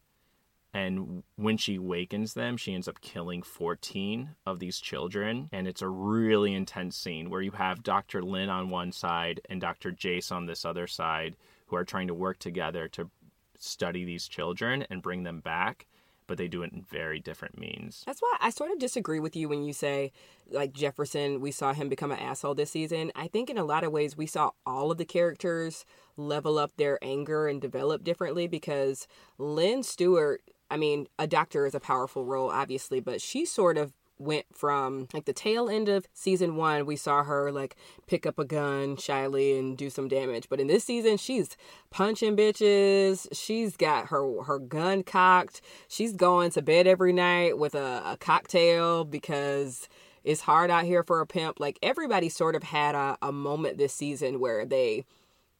And 0.73 1.23
when 1.35 1.57
she 1.57 1.77
wakens 1.79 2.33
them 2.33 2.55
she 2.57 2.73
ends 2.73 2.87
up 2.87 3.01
killing 3.01 3.41
14 3.41 4.35
of 4.45 4.59
these 4.59 4.79
children. 4.79 5.49
And 5.51 5.67
it's 5.67 5.81
a 5.81 5.89
really 5.89 6.53
intense 6.53 6.95
scene 6.97 7.29
where 7.29 7.41
you 7.41 7.51
have 7.51 7.83
dr 7.83 8.21
lynn 8.21 8.49
on 8.49 8.69
one 8.69 8.91
side 8.91 9.41
and 9.49 9.59
dr 9.59 9.91
jace 9.93 10.31
on 10.31 10.45
this 10.45 10.63
other 10.63 10.87
side 10.87 11.35
who 11.67 11.75
are 11.75 11.85
trying 11.85 12.07
to 12.07 12.13
work 12.13 12.39
together 12.39 12.87
to 12.89 13.09
study 13.57 14.05
these 14.05 14.27
children 14.27 14.85
and 14.89 15.01
bring 15.01 15.23
them 15.23 15.39
back 15.39 15.87
but 16.31 16.37
they 16.37 16.47
do 16.47 16.63
it 16.63 16.71
in 16.71 16.81
very 16.89 17.19
different 17.19 17.59
means 17.59 18.03
That's 18.05 18.21
why 18.21 18.37
I 18.39 18.51
sort 18.51 18.71
of 18.71 18.79
disagree 18.79 19.19
with 19.19 19.35
you 19.35 19.49
when 19.49 19.63
you 19.63 19.73
say, 19.73 20.13
like, 20.49 20.71
Jefferson, 20.71 21.41
we 21.41 21.51
saw 21.51 21.73
him 21.73 21.89
become 21.89 22.09
an 22.09 22.19
asshole 22.19 22.55
this 22.55 22.71
season. 22.71 23.11
I 23.17 23.27
think 23.27 23.49
in 23.49 23.57
a 23.57 23.65
lot 23.65 23.83
of 23.83 23.91
ways 23.91 24.15
we 24.15 24.27
saw 24.27 24.51
all 24.65 24.91
of 24.91 24.97
the 24.97 25.03
characters 25.03 25.83
level 26.15 26.57
up 26.57 26.71
their 26.77 26.97
anger 27.01 27.49
and 27.49 27.59
develop 27.59 28.05
differently 28.05 28.47
because 28.47 29.09
Lynn 29.37 29.83
Stewart, 29.83 30.41
I 30.69 30.77
mean, 30.77 31.07
a 31.19 31.27
doctor 31.27 31.65
is 31.65 31.75
a 31.75 31.81
powerful 31.81 32.23
role, 32.23 32.49
obviously, 32.49 33.01
but 33.01 33.19
she 33.21 33.45
sort 33.45 33.77
of 33.77 33.91
went 34.21 34.45
from 34.53 35.07
like 35.13 35.25
the 35.25 35.33
tail 35.33 35.69
end 35.69 35.89
of 35.89 36.07
season 36.13 36.55
one 36.55 36.85
we 36.85 36.95
saw 36.95 37.23
her 37.23 37.51
like 37.51 37.75
pick 38.07 38.25
up 38.25 38.37
a 38.37 38.45
gun 38.45 38.95
shyly 38.95 39.57
and 39.57 39.77
do 39.77 39.89
some 39.89 40.07
damage. 40.07 40.47
But 40.49 40.59
in 40.59 40.67
this 40.67 40.83
season 40.83 41.17
she's 41.17 41.57
punching 41.89 42.35
bitches. 42.35 43.27
She's 43.33 43.75
got 43.75 44.07
her 44.07 44.43
her 44.43 44.59
gun 44.59 45.03
cocked. 45.03 45.61
She's 45.87 46.13
going 46.13 46.51
to 46.51 46.61
bed 46.61 46.87
every 46.87 47.13
night 47.13 47.57
with 47.57 47.75
a, 47.75 48.01
a 48.05 48.17
cocktail 48.19 49.03
because 49.03 49.89
it's 50.23 50.41
hard 50.41 50.69
out 50.69 50.85
here 50.85 51.03
for 51.03 51.19
a 51.19 51.27
pimp. 51.27 51.59
Like 51.59 51.79
everybody 51.81 52.29
sort 52.29 52.55
of 52.55 52.63
had 52.63 52.95
a, 52.95 53.17
a 53.21 53.31
moment 53.31 53.77
this 53.77 53.93
season 53.93 54.39
where 54.39 54.65
they 54.65 55.05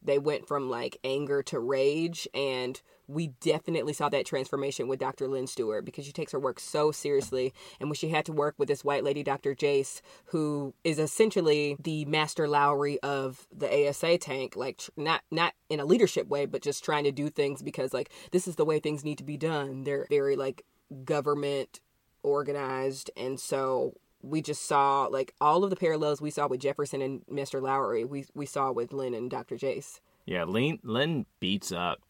they 0.02 0.18
went 0.18 0.46
from 0.46 0.68
like 0.68 0.98
anger 1.04 1.42
to 1.44 1.58
rage 1.58 2.28
and 2.34 2.80
we 3.08 3.28
definitely 3.40 3.92
saw 3.92 4.08
that 4.08 4.26
transformation 4.26 4.88
with 4.88 5.00
Dr. 5.00 5.28
Lynn 5.28 5.46
Stewart 5.46 5.84
because 5.84 6.04
she 6.04 6.12
takes 6.12 6.32
her 6.32 6.38
work 6.40 6.60
so 6.60 6.92
seriously 6.92 7.52
and 7.80 7.88
when 7.88 7.94
she 7.94 8.08
had 8.08 8.24
to 8.26 8.32
work 8.32 8.54
with 8.58 8.68
this 8.68 8.84
white 8.84 9.04
lady 9.04 9.22
Dr. 9.22 9.54
Jace 9.54 10.00
who 10.26 10.74
is 10.84 10.98
essentially 10.98 11.76
the 11.80 12.04
master 12.04 12.48
Lowry 12.48 12.98
of 13.00 13.46
the 13.56 13.88
ASA 13.88 14.18
tank 14.18 14.56
like 14.56 14.82
not 14.96 15.22
not 15.30 15.54
in 15.68 15.80
a 15.80 15.84
leadership 15.84 16.28
way 16.28 16.46
but 16.46 16.62
just 16.62 16.84
trying 16.84 17.04
to 17.04 17.12
do 17.12 17.28
things 17.28 17.62
because 17.62 17.92
like 17.92 18.10
this 18.30 18.46
is 18.46 18.56
the 18.56 18.64
way 18.64 18.78
things 18.78 19.04
need 19.04 19.18
to 19.18 19.24
be 19.24 19.36
done 19.36 19.84
they're 19.84 20.06
very 20.08 20.36
like 20.36 20.64
government 21.04 21.80
organized 22.22 23.10
and 23.16 23.40
so 23.40 23.94
we 24.22 24.40
just 24.40 24.66
saw 24.66 25.06
like 25.06 25.34
all 25.40 25.64
of 25.64 25.70
the 25.70 25.76
parallels 25.76 26.20
we 26.20 26.30
saw 26.30 26.46
with 26.46 26.60
Jefferson 26.60 27.02
and 27.02 27.22
Mr. 27.26 27.60
Lowry, 27.60 28.04
we 28.04 28.24
we 28.34 28.46
saw 28.46 28.70
with 28.70 28.92
Lynn 28.92 29.14
and 29.14 29.30
Dr. 29.30 29.56
Jace. 29.56 30.00
yeah 30.26 30.44
lynn, 30.44 30.78
lynn 30.84 31.26
beats 31.40 31.72
up 31.72 32.00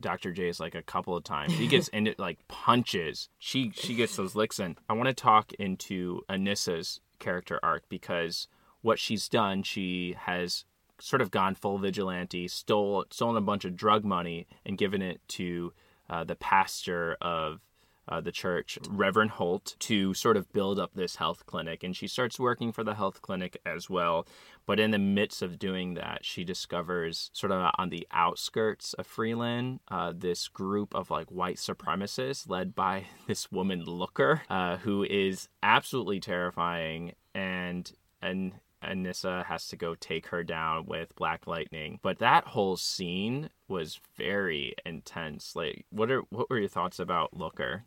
dr 0.00 0.32
jace 0.32 0.60
like 0.60 0.74
a 0.74 0.82
couple 0.82 1.16
of 1.16 1.24
times. 1.24 1.54
He 1.54 1.66
gets 1.66 1.88
into 1.92 2.14
like 2.18 2.38
punches. 2.48 3.28
She 3.38 3.72
she 3.74 3.94
gets 3.94 4.16
those 4.16 4.34
licks 4.34 4.58
in. 4.58 4.76
I 4.88 4.94
want 4.94 5.08
to 5.08 5.14
talk 5.14 5.52
into 5.54 6.22
anissa's 6.28 7.00
character 7.18 7.58
arc 7.62 7.88
because 7.88 8.48
what 8.82 8.98
she's 8.98 9.28
done 9.28 9.62
she 9.62 10.14
has 10.18 10.64
sort 10.98 11.20
of 11.20 11.30
gone 11.30 11.54
full 11.54 11.78
vigilante 11.78 12.48
stole 12.48 13.04
stolen 13.10 13.36
a 13.36 13.40
bunch 13.40 13.64
of 13.64 13.76
drug 13.76 14.04
money 14.04 14.46
and 14.64 14.78
given 14.78 15.02
it 15.02 15.20
to 15.28 15.72
uh, 16.08 16.24
the 16.24 16.36
pastor 16.36 17.16
of 17.20 17.60
uh, 18.08 18.20
the 18.20 18.32
church, 18.32 18.78
Reverend 18.88 19.32
Holt, 19.32 19.76
to 19.80 20.14
sort 20.14 20.36
of 20.36 20.52
build 20.52 20.78
up 20.78 20.94
this 20.94 21.16
health 21.16 21.46
clinic. 21.46 21.82
And 21.82 21.96
she 21.96 22.06
starts 22.06 22.38
working 22.38 22.72
for 22.72 22.84
the 22.84 22.94
health 22.94 23.22
clinic 23.22 23.60
as 23.66 23.90
well. 23.90 24.26
But 24.66 24.80
in 24.80 24.90
the 24.90 24.98
midst 24.98 25.42
of 25.42 25.58
doing 25.58 25.94
that, 25.94 26.24
she 26.24 26.44
discovers, 26.44 27.30
sort 27.32 27.52
of 27.52 27.70
on 27.78 27.90
the 27.90 28.06
outskirts 28.10 28.94
of 28.94 29.06
Freeland, 29.06 29.80
uh, 29.88 30.12
this 30.16 30.48
group 30.48 30.94
of 30.94 31.10
like 31.10 31.30
white 31.30 31.56
supremacists 31.56 32.48
led 32.48 32.74
by 32.74 33.06
this 33.26 33.50
woman 33.52 33.84
Looker, 33.84 34.42
uh, 34.50 34.78
who 34.78 35.04
is 35.04 35.48
absolutely 35.62 36.20
terrifying. 36.20 37.12
And 37.34 37.92
and 38.22 38.54
Anissa 38.82 39.44
has 39.46 39.68
to 39.68 39.76
go 39.76 39.94
take 39.94 40.28
her 40.28 40.42
down 40.44 40.86
with 40.86 41.14
Black 41.16 41.46
Lightning. 41.46 41.98
But 42.02 42.18
that 42.18 42.48
whole 42.48 42.76
scene 42.76 43.50
was 43.68 44.00
very 44.16 44.74
intense. 44.84 45.56
Like, 45.56 45.86
what 45.90 46.10
are 46.10 46.22
what 46.30 46.48
were 46.50 46.58
your 46.58 46.68
thoughts 46.68 46.98
about 46.98 47.36
Looker? 47.36 47.84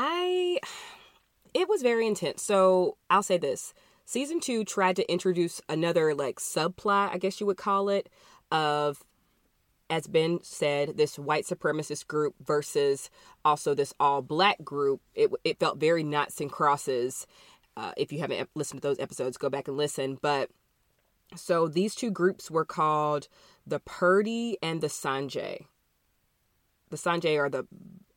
I 0.00 0.60
it 1.54 1.68
was 1.68 1.82
very 1.82 2.06
intense. 2.06 2.40
So 2.40 2.96
I'll 3.10 3.24
say 3.24 3.36
this. 3.36 3.74
Season 4.04 4.38
two 4.40 4.64
tried 4.64 4.96
to 4.96 5.12
introduce 5.12 5.60
another 5.68 6.14
like 6.14 6.36
subplot, 6.38 7.12
I 7.12 7.18
guess 7.18 7.40
you 7.40 7.46
would 7.46 7.56
call 7.56 7.88
it, 7.88 8.08
of 8.52 9.02
as 9.90 10.06
Ben 10.06 10.38
said, 10.42 10.96
this 10.96 11.18
white 11.18 11.46
supremacist 11.46 12.06
group 12.06 12.34
versus 12.40 13.10
also 13.44 13.74
this 13.74 13.92
all 13.98 14.22
black 14.22 14.62
group. 14.62 15.00
It 15.14 15.32
it 15.42 15.58
felt 15.58 15.80
very 15.80 16.04
Noughts 16.04 16.40
and 16.40 16.50
Crosses. 16.50 17.26
Uh, 17.76 17.92
if 17.96 18.12
you 18.12 18.20
haven't 18.20 18.50
listened 18.54 18.80
to 18.82 18.88
those 18.88 19.00
episodes, 19.00 19.36
go 19.36 19.50
back 19.50 19.66
and 19.66 19.76
listen. 19.76 20.16
But 20.22 20.50
So 21.34 21.68
these 21.68 21.94
two 21.94 22.10
groups 22.10 22.50
were 22.50 22.64
called 22.64 23.28
the 23.66 23.80
Perdi 23.80 24.54
and 24.62 24.80
the 24.80 24.88
Sangre. 24.88 25.66
The 26.90 26.96
Sangre 26.96 27.36
are 27.38 27.50
the 27.50 27.66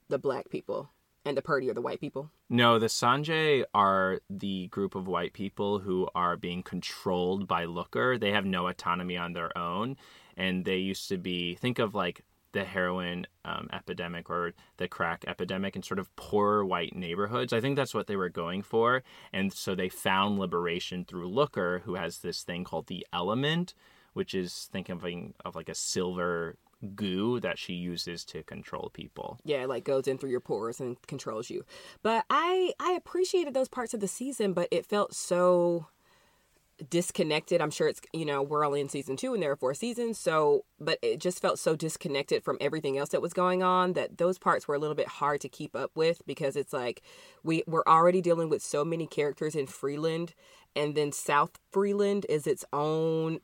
the 0.10 0.20
black 0.20 0.50
people, 0.50 0.92
and 1.26 1.38
the 1.38 1.42
Perdi 1.42 1.70
are 1.70 1.74
the 1.74 1.82
white 1.82 2.00
people. 2.00 2.32
No, 2.50 2.80
the 2.80 2.90
Sangre 2.90 3.66
are 3.74 4.20
the 4.30 4.68
group 4.68 4.96
of 4.96 5.08
white 5.08 5.34
people 5.34 5.80
who 5.80 6.08
are 6.16 6.36
being 6.36 6.64
controlled 6.64 7.48
by 7.48 7.66
Looker. 7.66 8.18
They 8.18 8.32
have 8.32 8.46
no 8.46 8.68
autonomy 8.68 9.18
on 9.18 9.34
their 9.34 9.56
own. 9.58 9.98
And 10.36 10.66
they 10.66 10.78
used 10.78 11.10
to 11.10 11.18
be, 11.18 11.56
think 11.56 11.78
of 11.78 11.94
like 11.94 12.24
the 12.54 12.64
heroin 12.66 13.28
um, 13.46 13.70
epidemic 13.72 14.30
or 14.30 14.54
the 14.78 14.88
crack 14.88 15.24
epidemic 15.28 15.76
in 15.76 15.84
sort 15.84 16.00
of 16.00 16.14
poor 16.16 16.66
white 16.66 16.96
neighborhoods. 16.96 17.54
I 17.54 17.62
think 17.62 17.76
that's 17.76 17.94
what 17.94 18.08
they 18.08 18.16
were 18.16 18.30
going 18.30 18.62
for. 18.62 19.04
And 19.32 19.54
so 19.54 19.76
they 19.76 19.90
found 19.90 20.40
liberation 20.40 21.06
through 21.06 21.30
Looker, 21.30 21.82
who 21.86 21.96
has 21.96 22.20
this 22.20 22.44
thing 22.44 22.64
called 22.64 22.88
the 22.88 23.06
element, 23.14 23.74
which 24.14 24.34
is 24.34 24.70
thinking 24.72 25.34
of 25.46 25.56
like 25.56 25.70
a 25.70 25.76
silver 25.76 26.58
goo 26.96 27.40
that 27.40 27.58
she 27.58 27.74
uses 27.74 28.26
to 28.26 28.44
control 28.44 28.90
people. 28.94 29.40
Yeah, 29.44 29.66
like 29.66 29.84
goes 29.84 30.08
in 30.08 30.18
through 30.18 30.32
your 30.32 30.40
pores 30.40 30.80
and 30.80 31.02
controls 31.08 31.50
you. 31.50 31.64
But 32.02 32.26
I 32.30 32.74
I 32.80 32.92
appreciated 32.94 33.54
those 33.54 33.70
parts 33.70 33.94
of 33.94 34.00
the 34.00 34.08
season, 34.08 34.54
but 34.54 34.68
it 34.72 34.86
felt 34.86 35.14
so 35.14 35.88
disconnected. 36.90 37.62
I'm 37.62 37.72
sure 37.72 37.88
it's 37.88 38.02
you 38.14 38.26
know 38.26 38.42
we're 38.42 38.66
only 38.66 38.82
in 38.82 38.90
season 38.90 39.16
two 39.16 39.34
and 39.34 39.42
there 39.42 39.52
are 39.52 39.56
four 39.56 39.74
seasons, 39.74 40.18
so 40.18 40.66
but 40.80 40.98
it 41.02 41.20
just 41.20 41.42
felt 41.42 41.60
so 41.60 41.76
disconnected 41.76 42.44
from 42.44 42.58
everything 42.60 42.98
else 42.98 43.10
that 43.10 43.22
was 43.22 43.34
going 43.34 43.62
on 43.62 43.94
that 43.94 44.18
those 44.18 44.40
parts 44.40 44.68
were 44.68 44.76
a 44.76 44.80
little 44.80 44.96
bit 44.96 45.08
hard 45.08 45.42
to 45.42 45.50
keep 45.50 45.76
up 45.76 45.92
with 45.96 46.22
because 46.26 46.56
it's 46.56 46.74
like 46.74 47.02
we 47.44 47.64
we're 47.68 47.84
already 47.88 48.22
dealing 48.22 48.50
with 48.50 48.62
so 48.62 48.84
many 48.84 49.06
characters 49.06 49.56
in 49.56 49.68
Freeland, 49.68 50.34
and 50.76 50.96
then 50.96 51.12
South 51.12 51.52
Freeland 51.72 52.26
is 52.30 52.48
its 52.48 52.66
own 52.74 53.40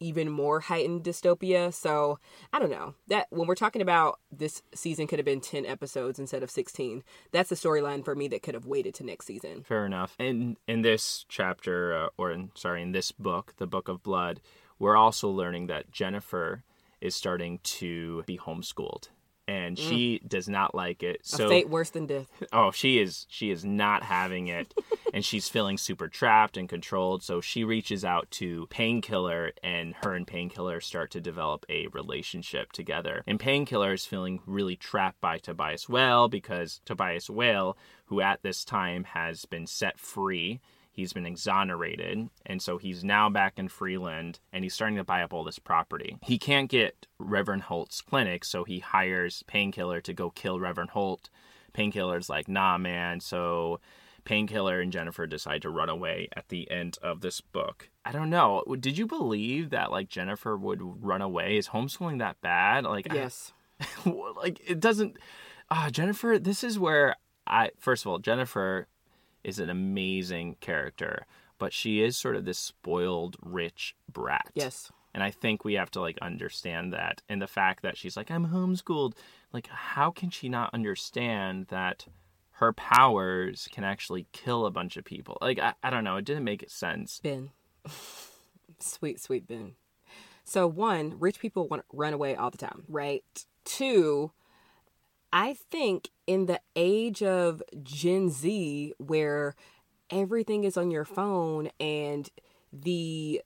even 0.00 0.30
more 0.30 0.60
heightened 0.60 1.02
dystopia. 1.04 1.72
So 1.72 2.18
I 2.52 2.58
don't 2.58 2.70
know 2.70 2.94
that 3.08 3.26
when 3.30 3.46
we're 3.46 3.54
talking 3.54 3.82
about 3.82 4.18
this 4.30 4.62
season 4.74 5.06
could 5.06 5.18
have 5.18 5.26
been 5.26 5.40
10 5.40 5.66
episodes 5.66 6.18
instead 6.18 6.42
of 6.42 6.50
16. 6.50 7.02
That's 7.32 7.50
the 7.50 7.56
storyline 7.56 8.04
for 8.04 8.14
me 8.14 8.28
that 8.28 8.42
could 8.42 8.54
have 8.54 8.66
waited 8.66 8.94
to 8.94 9.04
next 9.04 9.26
season. 9.26 9.62
Fair 9.62 9.86
enough. 9.86 10.14
And 10.18 10.56
in 10.66 10.82
this 10.82 11.24
chapter, 11.28 11.94
uh, 11.94 12.08
or 12.16 12.30
in, 12.32 12.50
sorry, 12.54 12.82
in 12.82 12.92
this 12.92 13.12
book, 13.12 13.54
the 13.58 13.66
Book 13.66 13.88
of 13.88 14.02
Blood, 14.02 14.40
we're 14.78 14.96
also 14.96 15.28
learning 15.28 15.66
that 15.66 15.90
Jennifer 15.90 16.62
is 17.00 17.14
starting 17.14 17.60
to 17.62 18.22
be 18.26 18.38
homeschooled 18.38 19.08
and 19.48 19.76
mm. 19.78 19.88
she 19.88 20.20
does 20.28 20.48
not 20.48 20.74
like 20.74 21.02
it. 21.02 21.20
So 21.24 21.46
a 21.46 21.48
fate 21.48 21.68
worse 21.68 21.90
than 21.90 22.06
death. 22.06 22.28
Oh, 22.52 22.70
she 22.70 22.98
is 22.98 23.26
she 23.28 23.50
is 23.50 23.64
not 23.64 24.02
having 24.02 24.48
it 24.48 24.74
and 25.14 25.24
she's 25.24 25.48
feeling 25.48 25.78
super 25.78 26.06
trapped 26.06 26.56
and 26.56 26.68
controlled. 26.68 27.22
So 27.22 27.40
she 27.40 27.64
reaches 27.64 28.04
out 28.04 28.30
to 28.32 28.66
Painkiller 28.66 29.52
and 29.62 29.94
her 30.02 30.14
and 30.14 30.26
Painkiller 30.26 30.80
start 30.80 31.10
to 31.12 31.20
develop 31.20 31.64
a 31.68 31.88
relationship 31.88 32.72
together. 32.72 33.22
And 33.26 33.40
Painkiller 33.40 33.94
is 33.94 34.04
feeling 34.06 34.40
really 34.46 34.76
trapped 34.76 35.20
by 35.20 35.38
Tobias 35.38 35.88
Whale 35.88 36.28
because 36.28 36.80
Tobias 36.84 37.30
Whale, 37.30 37.76
who 38.06 38.20
at 38.20 38.42
this 38.42 38.64
time 38.64 39.04
has 39.04 39.46
been 39.46 39.66
set 39.66 39.98
free 39.98 40.60
He's 40.98 41.12
been 41.12 41.26
exonerated, 41.26 42.28
and 42.44 42.60
so 42.60 42.76
he's 42.76 43.04
now 43.04 43.30
back 43.30 43.56
in 43.56 43.68
Freeland 43.68 44.40
and 44.52 44.64
he's 44.64 44.74
starting 44.74 44.96
to 44.96 45.04
buy 45.04 45.22
up 45.22 45.32
all 45.32 45.44
this 45.44 45.60
property. 45.60 46.18
He 46.24 46.38
can't 46.38 46.68
get 46.68 47.06
Reverend 47.20 47.62
Holt's 47.62 48.00
clinic, 48.00 48.44
so 48.44 48.64
he 48.64 48.80
hires 48.80 49.44
Painkiller 49.46 50.00
to 50.00 50.12
go 50.12 50.30
kill 50.30 50.58
Reverend 50.58 50.90
Holt. 50.90 51.30
Painkiller's 51.72 52.28
like, 52.28 52.48
nah, 52.48 52.78
man. 52.78 53.20
So 53.20 53.78
Painkiller 54.24 54.80
and 54.80 54.90
Jennifer 54.90 55.24
decide 55.24 55.62
to 55.62 55.70
run 55.70 55.88
away 55.88 56.30
at 56.34 56.48
the 56.48 56.68
end 56.68 56.98
of 57.00 57.20
this 57.20 57.40
book. 57.40 57.90
I 58.04 58.10
don't 58.10 58.28
know. 58.28 58.64
Did 58.80 58.98
you 58.98 59.06
believe 59.06 59.70
that 59.70 59.92
like 59.92 60.08
Jennifer 60.08 60.56
would 60.56 60.80
run 60.82 61.22
away? 61.22 61.58
Is 61.58 61.68
homeschooling 61.68 62.18
that 62.18 62.40
bad? 62.40 62.82
Like 62.82 63.06
yes. 63.12 63.52
I, 64.04 64.10
like 64.36 64.60
it 64.68 64.80
doesn't. 64.80 65.16
Ah, 65.70 65.86
uh, 65.86 65.90
Jennifer. 65.90 66.40
This 66.40 66.64
is 66.64 66.76
where 66.76 67.14
I 67.46 67.70
first 67.78 68.04
of 68.04 68.10
all, 68.10 68.18
Jennifer 68.18 68.88
is 69.44 69.58
an 69.58 69.70
amazing 69.70 70.56
character, 70.60 71.26
but 71.58 71.72
she 71.72 72.02
is 72.02 72.16
sort 72.16 72.36
of 72.36 72.44
this 72.44 72.58
spoiled 72.58 73.36
rich 73.40 73.94
brat. 74.10 74.50
Yes. 74.54 74.90
And 75.14 75.22
I 75.22 75.30
think 75.30 75.64
we 75.64 75.74
have 75.74 75.90
to 75.92 76.00
like 76.00 76.18
understand 76.20 76.92
that. 76.92 77.22
And 77.28 77.40
the 77.42 77.46
fact 77.46 77.82
that 77.82 77.96
she's 77.96 78.16
like, 78.16 78.30
I'm 78.30 78.48
homeschooled, 78.48 79.14
like, 79.52 79.66
how 79.68 80.10
can 80.10 80.30
she 80.30 80.48
not 80.48 80.72
understand 80.74 81.66
that 81.68 82.06
her 82.52 82.72
powers 82.72 83.68
can 83.72 83.84
actually 83.84 84.26
kill 84.32 84.66
a 84.66 84.70
bunch 84.70 84.96
of 84.96 85.04
people? 85.04 85.38
Like, 85.40 85.58
I, 85.58 85.74
I 85.82 85.90
don't 85.90 86.04
know. 86.04 86.16
It 86.16 86.24
didn't 86.24 86.44
make 86.44 86.64
sense. 86.68 87.20
Ben. 87.22 87.50
sweet, 88.78 89.20
sweet 89.20 89.46
Ben. 89.46 89.72
So, 90.44 90.66
one, 90.66 91.16
rich 91.18 91.40
people 91.40 91.68
want 91.68 91.82
to 91.82 91.96
run 91.96 92.14
away 92.14 92.34
all 92.34 92.50
the 92.50 92.58
time, 92.58 92.84
right? 92.88 93.24
Two, 93.64 94.32
I 95.32 95.54
think 95.70 96.10
in 96.26 96.46
the 96.46 96.60
age 96.74 97.22
of 97.22 97.62
Gen 97.82 98.30
Z, 98.30 98.94
where 98.98 99.54
everything 100.10 100.64
is 100.64 100.76
on 100.76 100.90
your 100.90 101.04
phone 101.04 101.70
and 101.78 102.28
the 102.72 103.42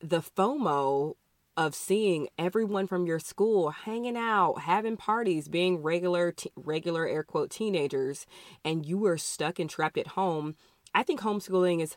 the 0.00 0.20
FOMO 0.20 1.16
of 1.56 1.74
seeing 1.74 2.28
everyone 2.38 2.86
from 2.86 3.06
your 3.06 3.18
school 3.18 3.70
hanging 3.70 4.16
out, 4.16 4.60
having 4.60 4.96
parties, 4.96 5.48
being 5.48 5.82
regular 5.82 6.32
t- 6.32 6.52
regular 6.54 7.06
air 7.06 7.22
quote 7.22 7.50
teenagers, 7.50 8.26
and 8.64 8.84
you 8.84 9.04
are 9.06 9.16
stuck 9.16 9.58
and 9.58 9.70
trapped 9.70 9.96
at 9.98 10.08
home. 10.08 10.54
I 10.94 11.02
think 11.02 11.20
homeschooling 11.20 11.82
is 11.82 11.96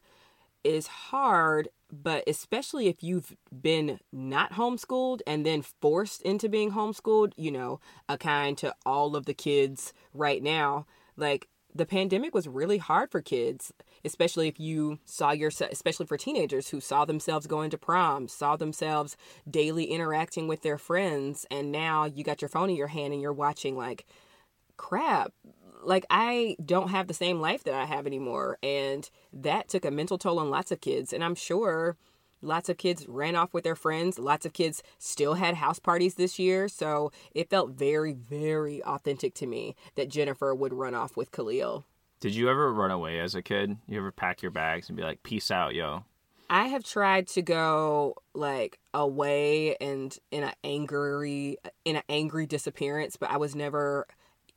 is 0.63 0.87
hard, 0.87 1.69
but 1.91 2.23
especially 2.27 2.87
if 2.87 3.03
you've 3.03 3.35
been 3.61 3.99
not 4.11 4.53
homeschooled 4.53 5.21
and 5.25 5.45
then 5.45 5.61
forced 5.61 6.21
into 6.21 6.49
being 6.49 6.71
homeschooled, 6.71 7.33
you 7.35 7.51
know, 7.51 7.79
a 8.07 8.17
kind 8.17 8.57
to 8.59 8.73
all 8.85 9.15
of 9.15 9.25
the 9.25 9.33
kids 9.33 9.93
right 10.13 10.43
now, 10.43 10.85
like 11.17 11.47
the 11.73 11.85
pandemic 11.85 12.33
was 12.33 12.47
really 12.47 12.77
hard 12.77 13.11
for 13.11 13.21
kids, 13.21 13.71
especially 14.03 14.47
if 14.47 14.59
you 14.59 14.99
saw 15.05 15.31
yourself, 15.31 15.71
especially 15.71 16.05
for 16.05 16.17
teenagers 16.17 16.69
who 16.69 16.81
saw 16.81 17.05
themselves 17.05 17.47
going 17.47 17.69
to 17.69 17.77
prom, 17.77 18.27
saw 18.27 18.55
themselves 18.55 19.15
daily 19.49 19.85
interacting 19.85 20.47
with 20.47 20.61
their 20.61 20.77
friends, 20.77 21.45
and 21.51 21.71
now 21.71 22.05
you 22.05 22.23
got 22.23 22.41
your 22.41 22.49
phone 22.49 22.69
in 22.69 22.75
your 22.75 22.87
hand 22.87 23.13
and 23.13 23.21
you're 23.21 23.33
watching 23.33 23.77
like 23.77 24.05
crap 24.77 25.33
like 25.81 26.05
I 26.09 26.55
don't 26.63 26.89
have 26.89 27.07
the 27.07 27.13
same 27.13 27.39
life 27.39 27.63
that 27.63 27.73
I 27.73 27.85
have 27.85 28.05
anymore. 28.05 28.57
And 28.61 29.09
that 29.33 29.69
took 29.69 29.85
a 29.85 29.91
mental 29.91 30.17
toll 30.17 30.39
on 30.39 30.49
lots 30.49 30.71
of 30.71 30.81
kids. 30.81 31.13
And 31.13 31.23
I'm 31.23 31.35
sure 31.35 31.97
lots 32.41 32.69
of 32.69 32.77
kids 32.77 33.07
ran 33.07 33.35
off 33.35 33.53
with 33.53 33.63
their 33.63 33.75
friends. 33.75 34.19
Lots 34.19 34.45
of 34.45 34.53
kids 34.53 34.83
still 34.97 35.35
had 35.35 35.55
house 35.55 35.79
parties 35.79 36.15
this 36.15 36.39
year. 36.39 36.67
So 36.67 37.11
it 37.33 37.49
felt 37.49 37.71
very, 37.71 38.13
very 38.13 38.83
authentic 38.83 39.33
to 39.35 39.47
me 39.47 39.75
that 39.95 40.09
Jennifer 40.09 40.53
would 40.53 40.73
run 40.73 40.95
off 40.95 41.15
with 41.17 41.31
Khalil. 41.31 41.85
Did 42.19 42.35
you 42.35 42.49
ever 42.49 42.73
run 42.73 42.91
away 42.91 43.19
as 43.19 43.33
a 43.33 43.41
kid? 43.41 43.77
You 43.87 43.99
ever 43.99 44.11
pack 44.11 44.41
your 44.41 44.51
bags 44.51 44.89
and 44.89 44.97
be 44.97 45.03
like, 45.03 45.23
peace 45.23 45.51
out, 45.51 45.73
yo? 45.73 46.03
I 46.49 46.67
have 46.67 46.83
tried 46.83 47.27
to 47.29 47.41
go 47.43 48.15
like 48.33 48.79
away 48.93 49.75
and 49.79 50.17
in 50.31 50.43
an 50.43 50.53
angry 50.63 51.57
in 51.85 51.95
an 51.95 52.03
angry 52.09 52.47
disappearance, 52.47 53.17
but 53.17 53.29
I 53.29 53.37
was 53.37 53.55
never 53.55 54.07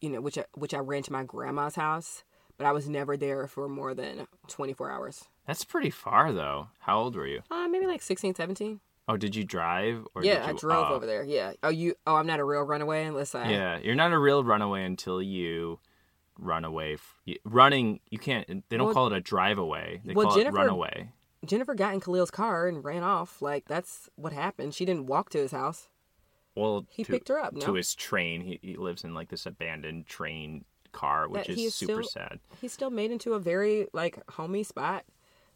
you 0.03 0.11
know, 0.11 0.21
which 0.21 0.37
I, 0.37 0.45
which 0.55 0.75
I 0.75 0.79
ran 0.79 1.03
to 1.05 1.13
my 1.13 1.25
grandma's 1.25 1.77
house, 1.77 2.25
but 2.59 2.67
I 2.67 2.73
was 2.73 2.89
never 2.89 3.17
there 3.17 3.47
for 3.47 3.69
more 3.69 3.95
than 3.95 4.27
24 4.49 4.91
hours. 4.91 5.25
That's 5.47 5.65
pretty 5.65 5.91
far 5.91 6.33
though. 6.33 6.69
How 6.81 6.99
old 6.99 7.17
were 7.17 7.27
you? 7.27 7.43
Uh, 7.51 7.69
maybe 7.69 7.87
like 7.87 8.03
16, 8.03 8.35
17. 8.35 8.81
Oh, 9.09 9.17
did 9.17 9.35
you 9.35 9.45
drive? 9.45 10.07
Or 10.15 10.25
yeah, 10.25 10.45
you, 10.45 10.51
I 10.51 10.53
drove 10.53 10.91
uh, 10.91 10.95
over 10.95 11.07
there. 11.07 11.25
Yeah. 11.25 11.53
Oh, 11.63 11.71
you? 11.71 11.95
Oh, 12.07 12.17
I'm 12.17 12.27
not 12.27 12.41
a 12.41 12.45
real 12.45 12.63
runaway 12.63 13.05
unless 13.05 13.35
I. 13.35 13.51
Yeah, 13.51 13.79
you're 13.79 13.97
not 13.97 14.13
a 14.13 14.19
real 14.19 14.45
runaway 14.45 14.85
until 14.85 15.21
you 15.21 15.81
run 16.39 16.65
away. 16.65 16.95
F- 16.95 17.37
running, 17.45 18.01
you 18.11 18.19
can't. 18.19 18.47
They 18.69 18.77
don't 18.77 18.87
well, 18.87 18.95
call 18.95 19.07
it 19.09 19.13
a 19.13 19.21
drive 19.21 19.59
away. 19.59 20.03
They 20.05 20.15
well, 20.15 20.29
call 20.29 20.37
Jennifer, 20.37 20.57
it 20.57 20.61
runaway. 20.61 21.11
Jennifer 21.45 21.75
got 21.75 21.95
in 21.95 22.01
Khalil's 22.01 22.31
car 22.31 22.69
and 22.69 22.85
ran 22.85 23.03
off. 23.03 23.43
Like 23.43 23.67
that's 23.67 24.09
what 24.15 24.33
happened. 24.33 24.75
She 24.75 24.85
didn't 24.85 25.07
walk 25.07 25.31
to 25.31 25.39
his 25.39 25.51
house. 25.51 25.89
Well, 26.55 26.87
he 26.91 27.05
to, 27.05 27.13
picked 27.13 27.29
her 27.29 27.39
up 27.39 27.55
no? 27.55 27.61
to 27.61 27.75
his 27.75 27.95
train. 27.95 28.43
He, 28.43 28.59
he 28.63 28.77
lives 28.77 29.05
in 29.05 29.15
like 29.15 29.29
this 29.29 29.47
abandoned 29.47 30.07
train 30.07 30.65
car, 30.93 31.29
which 31.29 31.47
that 31.47 31.59
is 31.59 31.75
super 31.75 32.03
still, 32.03 32.23
sad. 32.23 32.41
He's 32.61 32.73
still 32.73 32.91
made 32.91 33.11
into 33.11 33.33
a 33.35 33.39
very 33.39 33.89
like 33.93 34.19
homey 34.31 34.63
spot. 34.63 35.05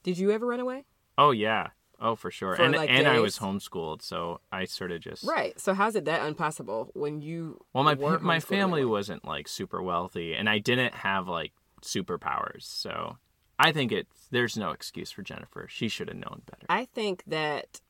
Did 0.02 0.18
you 0.18 0.30
ever 0.30 0.46
run 0.46 0.61
away? 0.61 0.85
Oh 1.18 1.30
yeah. 1.30 1.68
Oh, 1.98 2.14
for 2.14 2.30
sure. 2.30 2.56
For, 2.56 2.62
and 2.62 2.74
like, 2.74 2.90
and 2.90 3.09
I 3.09 3.20
was 3.20 3.38
homeschooled, 3.38 4.02
so 4.02 4.40
I 4.52 4.66
sort 4.66 4.92
of 4.92 5.00
just 5.00 5.24
right. 5.24 5.59
So 5.59 5.72
how's 5.72 5.96
it 5.96 6.04
that 6.04 6.26
impossible 6.26 6.90
when 6.94 7.20
you? 7.22 7.64
Well, 7.72 7.85
my 7.85 7.94
my 7.94 8.40
family 8.40 8.85
wasn't 8.85 9.24
like 9.24 9.48
super 9.48 9.82
wealthy, 9.82 10.35
and 10.35 10.48
I 10.48 10.59
didn't 10.59 10.94
have 10.94 11.26
like 11.26 11.52
superpowers, 11.82 12.64
so 12.64 13.16
I 13.59 13.72
think 13.72 13.92
it's 13.92 14.28
there's 14.30 14.56
no 14.56 14.70
excuse 14.70 15.11
for 15.11 15.22
Jennifer. 15.22 15.66
She 15.70 15.88
should 15.88 16.09
have 16.09 16.18
known 16.18 16.42
better. 16.50 16.66
I 16.68 16.85
think 16.85 17.22
that 17.26 17.80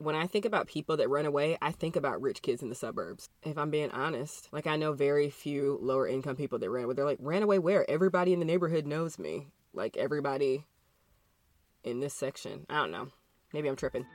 when 0.00 0.14
I 0.14 0.26
think 0.26 0.46
about 0.46 0.66
people 0.66 0.96
that 0.96 1.10
run 1.10 1.26
away, 1.26 1.58
I 1.60 1.72
think 1.72 1.94
about 1.94 2.22
rich 2.22 2.40
kids 2.40 2.62
in 2.62 2.70
the 2.70 2.74
suburbs. 2.74 3.28
If 3.42 3.58
I'm 3.58 3.70
being 3.70 3.90
honest, 3.90 4.48
like 4.50 4.66
I 4.66 4.76
know 4.76 4.92
very 4.92 5.28
few 5.28 5.78
lower 5.82 6.08
income 6.08 6.36
people 6.36 6.58
that 6.58 6.70
ran 6.70 6.84
away. 6.84 6.94
They're 6.94 7.04
like, 7.04 7.18
ran 7.20 7.42
away 7.42 7.58
where? 7.58 7.88
Everybody 7.88 8.32
in 8.32 8.38
the 8.38 8.46
neighborhood 8.46 8.86
knows 8.86 9.18
me. 9.18 9.48
Like 9.74 9.98
everybody 9.98 10.64
in 11.84 12.00
this 12.00 12.14
section. 12.14 12.64
I 12.70 12.76
don't 12.76 12.90
know. 12.90 13.08
Maybe 13.52 13.68
I'm 13.68 13.76
tripping. 13.76 14.06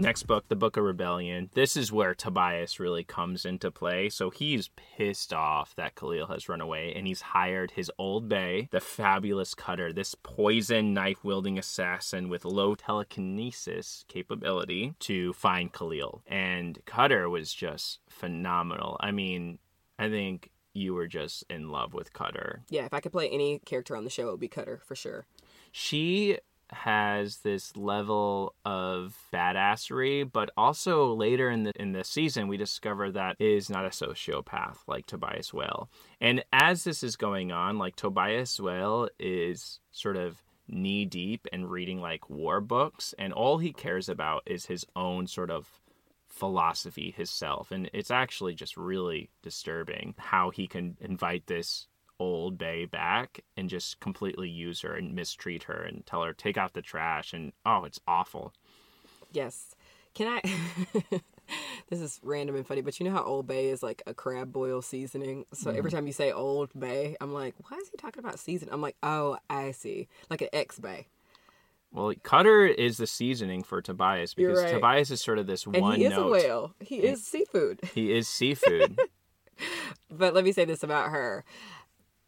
Next 0.00 0.22
book, 0.22 0.48
The 0.48 0.56
Book 0.56 0.78
of 0.78 0.84
Rebellion. 0.84 1.50
This 1.52 1.76
is 1.76 1.92
where 1.92 2.14
Tobias 2.14 2.80
really 2.80 3.04
comes 3.04 3.44
into 3.44 3.70
play. 3.70 4.08
So 4.08 4.30
he's 4.30 4.70
pissed 4.74 5.34
off 5.34 5.74
that 5.74 5.94
Khalil 5.94 6.28
has 6.28 6.48
run 6.48 6.62
away 6.62 6.94
and 6.96 7.06
he's 7.06 7.20
hired 7.20 7.72
his 7.72 7.92
old 7.98 8.26
bay, 8.26 8.68
the 8.70 8.80
fabulous 8.80 9.54
Cutter, 9.54 9.92
this 9.92 10.14
poison 10.14 10.94
knife 10.94 11.22
wielding 11.22 11.58
assassin 11.58 12.30
with 12.30 12.46
low 12.46 12.74
telekinesis 12.74 14.06
capability 14.08 14.94
to 15.00 15.34
find 15.34 15.70
Khalil. 15.70 16.22
And 16.26 16.78
Cutter 16.86 17.28
was 17.28 17.52
just 17.52 17.98
phenomenal. 18.08 18.96
I 19.00 19.10
mean, 19.10 19.58
I 19.98 20.08
think 20.08 20.50
you 20.72 20.94
were 20.94 21.08
just 21.08 21.44
in 21.50 21.68
love 21.68 21.92
with 21.92 22.14
Cutter. 22.14 22.62
Yeah, 22.70 22.86
if 22.86 22.94
I 22.94 23.00
could 23.00 23.12
play 23.12 23.28
any 23.28 23.58
character 23.66 23.94
on 23.94 24.04
the 24.04 24.10
show, 24.10 24.28
it 24.28 24.30
would 24.30 24.40
be 24.40 24.48
Cutter 24.48 24.80
for 24.82 24.94
sure. 24.94 25.26
She 25.72 26.38
has 26.72 27.38
this 27.38 27.76
level 27.76 28.54
of 28.64 29.16
badassery, 29.32 30.30
but 30.30 30.50
also 30.56 31.14
later 31.14 31.50
in 31.50 31.64
the 31.64 31.72
in 31.76 31.92
the 31.92 32.04
season 32.04 32.48
we 32.48 32.56
discover 32.56 33.10
that 33.10 33.36
is 33.38 33.70
not 33.70 33.84
a 33.84 33.90
sociopath 33.90 34.78
like 34.86 35.06
Tobias 35.06 35.52
Whale. 35.52 35.90
And 36.20 36.44
as 36.52 36.84
this 36.84 37.02
is 37.02 37.16
going 37.16 37.52
on, 37.52 37.78
like 37.78 37.96
Tobias 37.96 38.60
Whale 38.60 39.08
is 39.18 39.80
sort 39.90 40.16
of 40.16 40.42
knee 40.68 41.04
deep 41.04 41.46
and 41.52 41.70
reading 41.70 42.00
like 42.00 42.30
war 42.30 42.60
books 42.60 43.14
and 43.18 43.32
all 43.32 43.58
he 43.58 43.72
cares 43.72 44.08
about 44.08 44.42
is 44.46 44.66
his 44.66 44.86
own 44.94 45.26
sort 45.26 45.50
of 45.50 45.80
philosophy 46.28 47.10
himself 47.10 47.72
and 47.72 47.90
it's 47.92 48.10
actually 48.10 48.54
just 48.54 48.76
really 48.76 49.30
disturbing 49.42 50.14
how 50.16 50.50
he 50.50 50.68
can 50.68 50.96
invite 51.00 51.46
this 51.48 51.88
old 52.20 52.58
Bay 52.58 52.84
back 52.84 53.40
and 53.56 53.68
just 53.68 53.98
completely 53.98 54.48
use 54.48 54.82
her 54.82 54.94
and 54.94 55.14
mistreat 55.14 55.64
her 55.64 55.82
and 55.82 56.06
tell 56.06 56.22
her 56.22 56.32
take 56.32 56.56
out 56.56 56.74
the 56.74 56.82
trash 56.82 57.32
and 57.32 57.52
oh 57.66 57.84
it's 57.84 57.98
awful. 58.06 58.52
Yes. 59.32 59.74
Can 60.14 60.40
I 60.44 61.20
This 61.88 62.00
is 62.00 62.20
random 62.22 62.54
and 62.54 62.64
funny, 62.64 62.80
but 62.80 63.00
you 63.00 63.06
know 63.06 63.12
how 63.12 63.24
Old 63.24 63.48
Bay 63.48 63.70
is 63.70 63.82
like 63.82 64.02
a 64.06 64.14
crab 64.14 64.52
boil 64.52 64.82
seasoning? 64.82 65.46
So 65.52 65.70
mm-hmm. 65.70 65.78
every 65.78 65.90
time 65.90 66.06
you 66.06 66.12
say 66.12 66.30
Old 66.30 66.70
Bay, 66.78 67.16
I'm 67.20 67.32
like, 67.32 67.54
why 67.68 67.78
is 67.78 67.88
he 67.88 67.96
talking 67.96 68.22
about 68.22 68.38
season? 68.38 68.68
I'm 68.70 68.80
like, 68.80 68.96
oh, 69.02 69.38
I 69.48 69.72
see. 69.72 70.06
Like 70.28 70.42
an 70.42 70.48
X 70.52 70.78
Bay. 70.78 71.08
Well, 71.92 72.12
Cutter 72.22 72.66
is 72.66 72.98
the 72.98 73.06
seasoning 73.08 73.64
for 73.64 73.82
Tobias 73.82 74.34
because 74.34 74.62
right. 74.62 74.72
Tobias 74.72 75.10
is 75.10 75.20
sort 75.20 75.40
of 75.40 75.48
this 75.48 75.66
And 75.66 75.80
one 75.80 75.96
he 75.96 76.04
is 76.04 76.10
note. 76.10 76.28
a 76.28 76.30
whale. 76.30 76.74
He 76.78 76.98
is 76.98 77.26
seafood. 77.26 77.80
He 77.94 78.12
is 78.12 78.28
seafood. 78.28 78.98
But 80.10 80.34
let 80.34 80.44
me 80.44 80.52
say 80.52 80.64
this 80.64 80.82
about 80.82 81.10
her. 81.10 81.44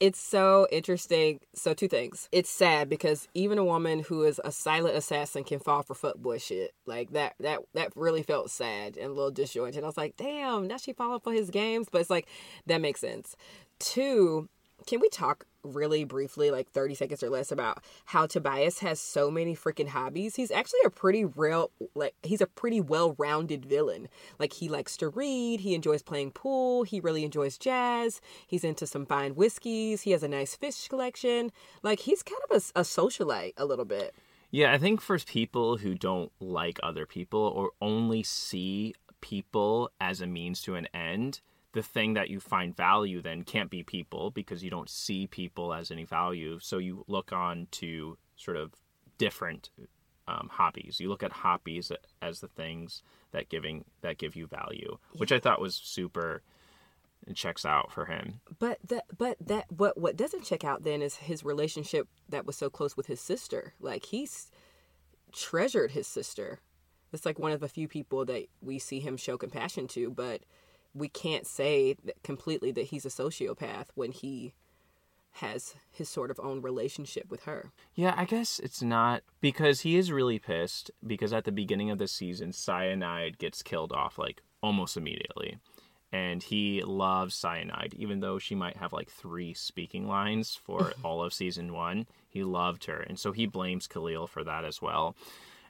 It's 0.03 0.21
so 0.21 0.67
interesting. 0.73 1.39
So 1.55 1.75
two 1.75 1.87
things. 1.87 2.29
It's 2.33 2.51
sad 2.51 2.89
because 2.89 3.29
even 3.35 3.57
a 3.57 3.65
woman 3.65 4.01
who 4.01 4.25
is 4.25 4.41
a 4.45 4.51
silent 4.51 4.97
assassin 4.97 5.45
can 5.45 5.61
fall 5.61 5.85
for 5.85 5.95
fuckboy 5.95 6.43
shit. 6.43 6.75
Like 6.87 7.13
that 7.13 7.35
that 7.39 7.61
that 7.75 7.93
really 7.95 8.25
felt 8.25 8.51
sad 8.51 8.97
and 8.97 9.07
a 9.07 9.15
little 9.15 9.31
disjointed. 9.31 9.85
I 9.85 9.87
was 9.87 9.97
like, 9.97 10.17
damn, 10.17 10.67
now 10.67 10.79
she 10.79 10.93
falling 10.93 11.21
for 11.21 11.33
his 11.33 11.51
games. 11.51 11.87
But 11.89 12.01
it's 12.01 12.11
like 12.11 12.27
that 12.67 12.81
makes 12.81 13.01
sense. 13.01 13.37
Two, 13.79 14.49
can 14.89 14.99
we 14.99 15.09
talk 15.09 15.47
really 15.65 16.05
briefly, 16.05 16.51
like 16.51 16.71
30 16.71 16.95
seconds 16.95 17.23
or 17.23 17.31
less, 17.31 17.53
about 17.53 17.83
how 18.07 18.27
Tobias 18.27 18.81
has 18.81 19.01
so 19.01 19.31
many 19.31 19.55
freaking 19.55 19.89
hobbies? 19.89 20.37
He's 20.37 20.51
actually 20.51 20.81
a 20.85 20.91
pretty 20.91 21.25
real, 21.25 21.71
like, 21.95 22.15
he's 22.23 22.41
a 22.41 22.47
pretty 22.47 22.81
well 22.81 23.15
rounded 23.19 23.65
villain. 23.65 24.09
Like, 24.39 24.55
he 24.55 24.69
likes 24.69 24.97
to 24.99 25.09
read, 25.09 25.61
he 25.61 25.75
enjoys 25.75 26.03
playing 26.03 26.33
pool, 26.33 26.83
he 26.85 27.01
really 27.01 27.25
enjoys 27.25 27.59
jazz, 27.59 28.21
he's 28.47 28.65
into 28.65 28.87
some 28.87 29.07
fine 29.07 29.35
whiskeys, 29.35 30.03
he 30.03 30.11
has 30.13 30.23
a 30.23 30.29
nice 30.29 30.55
fish 30.57 30.89
collection. 30.89 31.53
Like, 31.83 32.01
he's 32.01 32.23
kind 32.23 32.41
of 32.51 32.57
a, 32.57 32.81
a 32.81 32.83
socialite 32.83 33.55
a 33.57 33.65
little 33.65 33.85
bit. 33.85 34.15
yeah, 34.51 34.73
I 34.73 34.79
think 34.79 35.01
for 35.01 35.19
people 35.19 35.79
who 35.79 35.95
don't 35.95 36.31
like 36.41 36.79
other 36.83 37.07
people 37.07 37.41
or 37.41 37.71
only 37.81 38.23
see 38.23 38.95
people 39.23 39.91
as 40.01 40.21
a 40.21 40.27
means 40.27 40.61
to 40.63 40.75
an 40.75 40.87
end, 40.93 41.41
the 41.73 41.83
thing 41.83 42.15
that 42.15 42.29
you 42.29 42.39
find 42.39 42.77
value 42.77 43.23
then 43.23 43.43
can't 43.43 43.71
be 43.71 43.83
people 43.83 44.31
because 44.31 44.63
you 44.63 44.71
don't 44.71 44.91
see 44.91 45.27
people 45.27 45.73
as 45.73 45.91
any 45.91 46.05
value. 46.05 46.59
So 46.61 46.79
you 46.79 47.05
look 47.09 47.33
on 47.33 47.67
to 47.73 48.19
sort 48.37 48.57
of 48.57 48.73
different 49.19 49.71
um, 50.29 50.49
hobbies. 50.53 51.01
You 51.01 51.09
look 51.09 51.23
at 51.23 51.33
hobbies 51.33 51.91
as 52.21 52.41
the 52.41 52.49
things 52.49 53.03
that 53.33 53.49
giving 53.49 53.85
that 54.03 54.19
give 54.19 54.37
you 54.37 54.47
value, 54.47 54.99
which 55.17 55.33
I 55.33 55.39
thought 55.39 55.61
was 55.61 55.75
super. 55.75 56.43
It 57.27 57.37
checks 57.37 57.65
out 57.65 57.93
for 57.93 58.07
him. 58.07 58.41
But 58.59 58.79
that, 58.89 59.05
but 59.17 59.37
that, 59.47 59.67
what 59.71 59.97
what 59.97 60.17
doesn't 60.17 60.45
check 60.45 60.65
out 60.65 60.83
then 60.83 61.03
is 61.03 61.15
his 61.15 61.45
relationship 61.45 62.09
that 62.29 62.47
was 62.47 62.57
so 62.57 62.69
close 62.69 62.97
with 62.97 63.07
his 63.07 63.21
sister. 63.21 63.75
Like 63.81 64.07
he's 64.07 64.51
treasured 65.33 65.93
his 65.93 66.07
sister. 66.07 66.59
It's 67.13 67.25
like 67.25 67.39
one 67.39 67.53
of 67.53 67.61
the 67.61 67.69
few 67.69 67.87
people 67.87 68.25
that 68.25 68.47
we 68.61 68.79
see 68.79 68.99
him 68.99 69.17
show 69.17 69.39
compassion 69.39 69.87
to, 69.89 70.11
but 70.11 70.43
we 70.95 71.09
can't 71.09 71.47
say 71.47 71.97
that 72.05 72.23
completely 72.23 72.71
that 72.73 72.87
he's 72.87 73.07
a 73.07 73.11
sociopath 73.11 73.87
when 73.95 74.13
he 74.13 74.55
has 75.37 75.75
his 75.91 76.09
sort 76.09 76.31
of 76.31 76.39
own 76.43 76.61
relationship 76.61 77.31
with 77.31 77.45
her. 77.45 77.73
Yeah, 77.95 78.15
I 78.17 78.25
guess 78.25 78.59
it's 78.59 78.83
not 78.83 79.23
because 79.41 79.81
he 79.81 79.97
is 79.97 80.13
really 80.13 80.39
pissed 80.39 80.91
because 81.07 81.33
at 81.33 81.45
the 81.45 81.53
beginning 81.53 81.91
of 81.91 81.99
the 81.99 82.09
season, 82.09 82.53
Cyanide 82.53 83.39
gets 83.39 83.63
killed 83.63 83.93
off 83.93 84.19
like 84.19 84.43
almost 84.63 84.97
immediately. 84.97 85.59
And 86.15 86.43
he 86.43 86.83
loves 86.83 87.35
Cyanide, 87.35 87.95
even 87.97 88.21
though 88.21 88.39
she 88.39 88.55
might 88.55 88.77
have 88.77 88.93
like 88.93 89.09
three 89.09 89.55
speaking 89.55 90.07
lines 90.07 90.55
for 90.55 90.93
all 91.05 91.23
of 91.23 91.33
season 91.33 91.73
one. 91.73 92.07
He 92.29 92.45
loved 92.45 92.85
her. 92.85 93.01
And 93.01 93.19
so 93.19 93.33
he 93.33 93.47
blames 93.47 93.87
Khalil 93.87 94.27
for 94.27 94.45
that 94.45 94.67
as 94.67 94.83
well. 94.83 95.17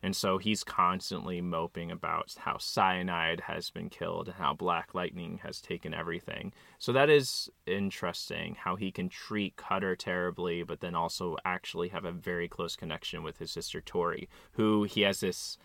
And 0.02 0.16
so 0.16 0.38
he's 0.38 0.64
constantly 0.64 1.40
moping 1.40 1.90
about 1.90 2.34
how 2.36 2.58
Cyanide 2.58 3.42
has 3.42 3.70
been 3.70 3.88
killed 3.88 4.28
and 4.28 4.36
how 4.36 4.52
Black 4.52 4.94
Lightning 4.94 5.38
has 5.44 5.60
taken 5.60 5.94
everything. 5.94 6.52
So 6.78 6.92
that 6.92 7.08
is 7.08 7.48
interesting 7.66 8.56
how 8.56 8.74
he 8.74 8.90
can 8.90 9.08
treat 9.08 9.56
Cutter 9.56 9.94
terribly, 9.94 10.64
but 10.64 10.80
then 10.80 10.96
also 10.96 11.36
actually 11.44 11.88
have 11.88 12.04
a 12.04 12.12
very 12.12 12.48
close 12.48 12.74
connection 12.74 13.22
with 13.22 13.38
his 13.38 13.52
sister 13.52 13.80
Tori, 13.80 14.28
who 14.52 14.82
he 14.84 15.02
has 15.02 15.20
this 15.20 15.56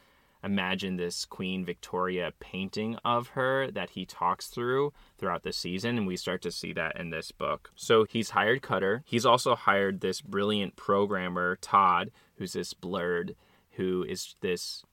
imagine 0.43 0.97
this 0.97 1.25
Queen 1.25 1.65
Victoria 1.65 2.31
painting 2.39 2.95
of 3.03 3.29
her 3.29 3.71
that 3.71 3.91
he 3.91 4.05
talks 4.05 4.47
through 4.47 4.93
throughout 5.17 5.41
the 5.41 5.51
season, 5.51 5.97
and 5.97 6.07
we 6.07 6.15
start 6.15 6.41
to 6.43 6.51
see 6.51 6.73
that 6.73 6.95
in 6.99 7.09
this 7.09 7.31
book. 7.31 7.71
So 7.75 8.05
he's 8.05 8.29
hired 8.29 8.61
Cutter. 8.61 9.03
He's 9.05 9.25
also 9.25 9.55
hired 9.55 10.01
this 10.01 10.21
brilliant 10.21 10.75
programmer, 10.75 11.57
Todd, 11.59 12.11
who's 12.35 12.53
this 12.53 12.73
blurred 12.73 13.35
who 13.77 14.05
is 14.07 14.35
this 14.41 14.83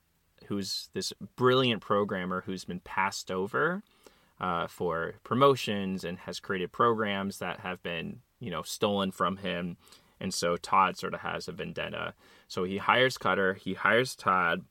who's 0.47 0.91
this 0.93 1.13
brilliant 1.37 1.81
programmer 1.81 2.43
who's 2.47 2.65
been 2.65 2.81
passed 2.81 3.31
over 3.31 3.83
uh, 4.41 4.67
for 4.67 5.15
promotions 5.25 6.05
and 6.05 6.19
has 6.19 6.39
created 6.39 6.71
programs 6.71 7.39
that 7.39 7.61
have 7.61 7.83
been 7.83 8.21
you 8.39 8.51
know 8.51 8.63
stolen 8.63 9.11
from 9.11 9.39
him. 9.39 9.77
And 10.21 10.33
so 10.33 10.57
todd 10.57 10.97
sort 10.97 11.15
of 11.15 11.21
has 11.21 11.49
a 11.49 11.53
vendetta. 11.53 12.15
So 12.47 12.65
he 12.65 12.79
hires 12.79 13.19
cutter 13.19 13.55
he 13.55 13.75
hires 13.75 14.15
todd 14.15 14.65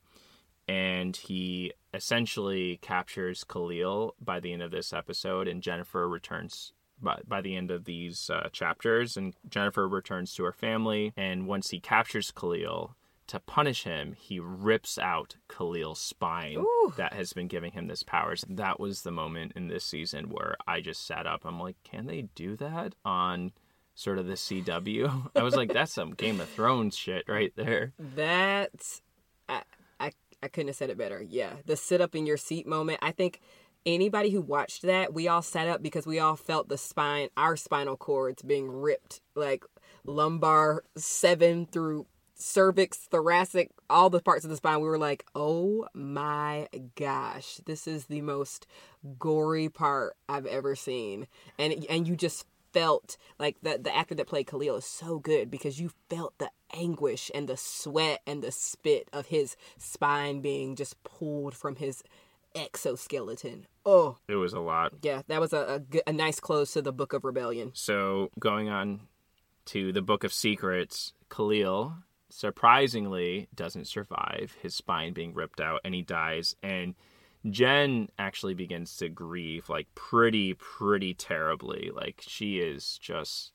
and 0.67 1.15
he 1.15 1.73
essentially 1.93 2.79
captures 2.81 3.43
khalil 3.43 4.15
by 4.21 4.39
the 4.39 4.53
end 4.53 4.61
of 4.61 4.71
this 4.71 4.93
episode 4.93 5.45
and 5.45 5.61
jennifer 5.61 6.07
returns 6.07 6.71
by, 7.01 7.19
by 7.27 7.41
the 7.41 7.57
end 7.57 7.69
of 7.69 7.83
these 7.83 8.29
uh, 8.29 8.47
chapters 8.53 9.17
and 9.17 9.35
jennifer 9.49 9.87
returns 9.87 10.33
to 10.35 10.43
her 10.43 10.53
family. 10.53 11.13
And 11.17 11.47
once 11.47 11.71
he 11.71 11.79
captures 11.79 12.31
khalil 12.31 12.95
to 13.27 13.39
punish 13.39 13.83
him, 13.83 14.13
he 14.13 14.39
rips 14.39 14.97
out 14.97 15.35
Khalil's 15.47 15.99
spine 15.99 16.57
Ooh. 16.57 16.93
that 16.97 17.13
has 17.13 17.33
been 17.33 17.47
giving 17.47 17.71
him 17.71 17.87
this 17.87 18.03
powers. 18.03 18.43
That 18.49 18.79
was 18.79 19.01
the 19.01 19.11
moment 19.11 19.53
in 19.55 19.67
this 19.67 19.83
season 19.83 20.29
where 20.29 20.55
I 20.67 20.81
just 20.81 21.05
sat 21.05 21.25
up. 21.27 21.41
I'm 21.45 21.59
like, 21.59 21.77
can 21.83 22.05
they 22.05 22.23
do 22.35 22.55
that 22.57 22.95
on 23.05 23.51
sort 23.95 24.19
of 24.19 24.27
the 24.27 24.33
CW? 24.33 25.29
I 25.35 25.43
was 25.43 25.55
like, 25.55 25.73
that's 25.73 25.93
some 25.93 26.11
Game 26.11 26.39
of 26.41 26.49
Thrones 26.49 26.95
shit 26.97 27.25
right 27.27 27.53
there. 27.55 27.93
That's 27.97 29.01
I, 29.47 29.63
I 29.99 30.11
I 30.41 30.47
couldn't 30.47 30.67
have 30.67 30.75
said 30.75 30.89
it 30.89 30.97
better. 30.97 31.21
Yeah, 31.21 31.53
the 31.65 31.75
sit 31.75 32.01
up 32.01 32.15
in 32.15 32.25
your 32.25 32.37
seat 32.37 32.67
moment. 32.67 32.99
I 33.01 33.11
think 33.11 33.39
anybody 33.85 34.29
who 34.29 34.41
watched 34.41 34.83
that, 34.83 35.13
we 35.13 35.27
all 35.27 35.41
sat 35.41 35.67
up 35.67 35.81
because 35.81 36.05
we 36.05 36.19
all 36.19 36.35
felt 36.35 36.69
the 36.69 36.77
spine, 36.77 37.29
our 37.37 37.55
spinal 37.55 37.97
cords 37.97 38.41
being 38.41 38.69
ripped, 38.69 39.21
like 39.35 39.63
lumbar 40.05 40.83
seven 40.97 41.65
through 41.65 42.05
cervix, 42.43 42.97
thoracic, 42.97 43.71
all 43.89 44.09
the 44.09 44.21
parts 44.21 44.43
of 44.43 44.49
the 44.49 44.57
spine. 44.57 44.81
We 44.81 44.87
were 44.87 44.97
like, 44.97 45.25
oh 45.33 45.87
my 45.93 46.67
gosh, 46.95 47.61
this 47.65 47.87
is 47.87 48.05
the 48.05 48.21
most 48.21 48.67
gory 49.17 49.69
part 49.69 50.15
I've 50.27 50.45
ever 50.45 50.75
seen, 50.75 51.27
and 51.57 51.85
and 51.89 52.07
you 52.07 52.15
just 52.15 52.45
felt 52.73 53.17
like 53.39 53.55
the 53.61 53.79
the 53.81 53.95
actor 53.95 54.15
that 54.15 54.27
played 54.27 54.47
Khalil 54.47 54.75
is 54.77 54.85
so 54.85 55.19
good 55.19 55.49
because 55.49 55.79
you 55.79 55.91
felt 56.09 56.37
the 56.37 56.49
anguish 56.73 57.29
and 57.33 57.47
the 57.47 57.55
sweat 57.57 58.21
and 58.25 58.43
the 58.43 58.51
spit 58.51 59.07
of 59.13 59.27
his 59.27 59.55
spine 59.77 60.41
being 60.41 60.75
just 60.75 61.01
pulled 61.03 61.55
from 61.55 61.75
his 61.75 62.03
exoskeleton. 62.55 63.67
Oh, 63.85 64.17
It 64.27 64.35
was 64.35 64.53
a 64.53 64.59
lot. 64.59 64.93
yeah, 65.01 65.21
that 65.27 65.39
was 65.39 65.53
a, 65.53 65.81
a, 65.93 66.09
a 66.09 66.13
nice 66.13 66.39
close 66.39 66.73
to 66.73 66.81
the 66.81 66.93
Book 66.93 67.13
of 67.13 67.23
Rebellion. 67.23 67.71
So 67.73 68.29
going 68.39 68.69
on 68.69 69.01
to 69.65 69.91
the 69.91 70.01
Book 70.01 70.23
of 70.23 70.33
Secrets, 70.33 71.13
Khalil 71.29 71.95
surprisingly 72.33 73.47
doesn't 73.53 73.87
survive, 73.87 74.57
his 74.61 74.73
spine 74.73 75.13
being 75.13 75.33
ripped 75.33 75.61
out, 75.61 75.81
and 75.85 75.93
he 75.93 76.01
dies. 76.01 76.55
And 76.63 76.95
Jen 77.47 78.09
actually 78.17 78.55
begins 78.55 78.97
to 78.97 79.07
grieve 79.07 79.69
like 79.69 79.87
pretty, 79.93 80.55
pretty 80.55 81.13
terribly. 81.13 81.91
Like 81.93 82.23
she 82.25 82.59
is 82.59 82.97
just 82.97 83.51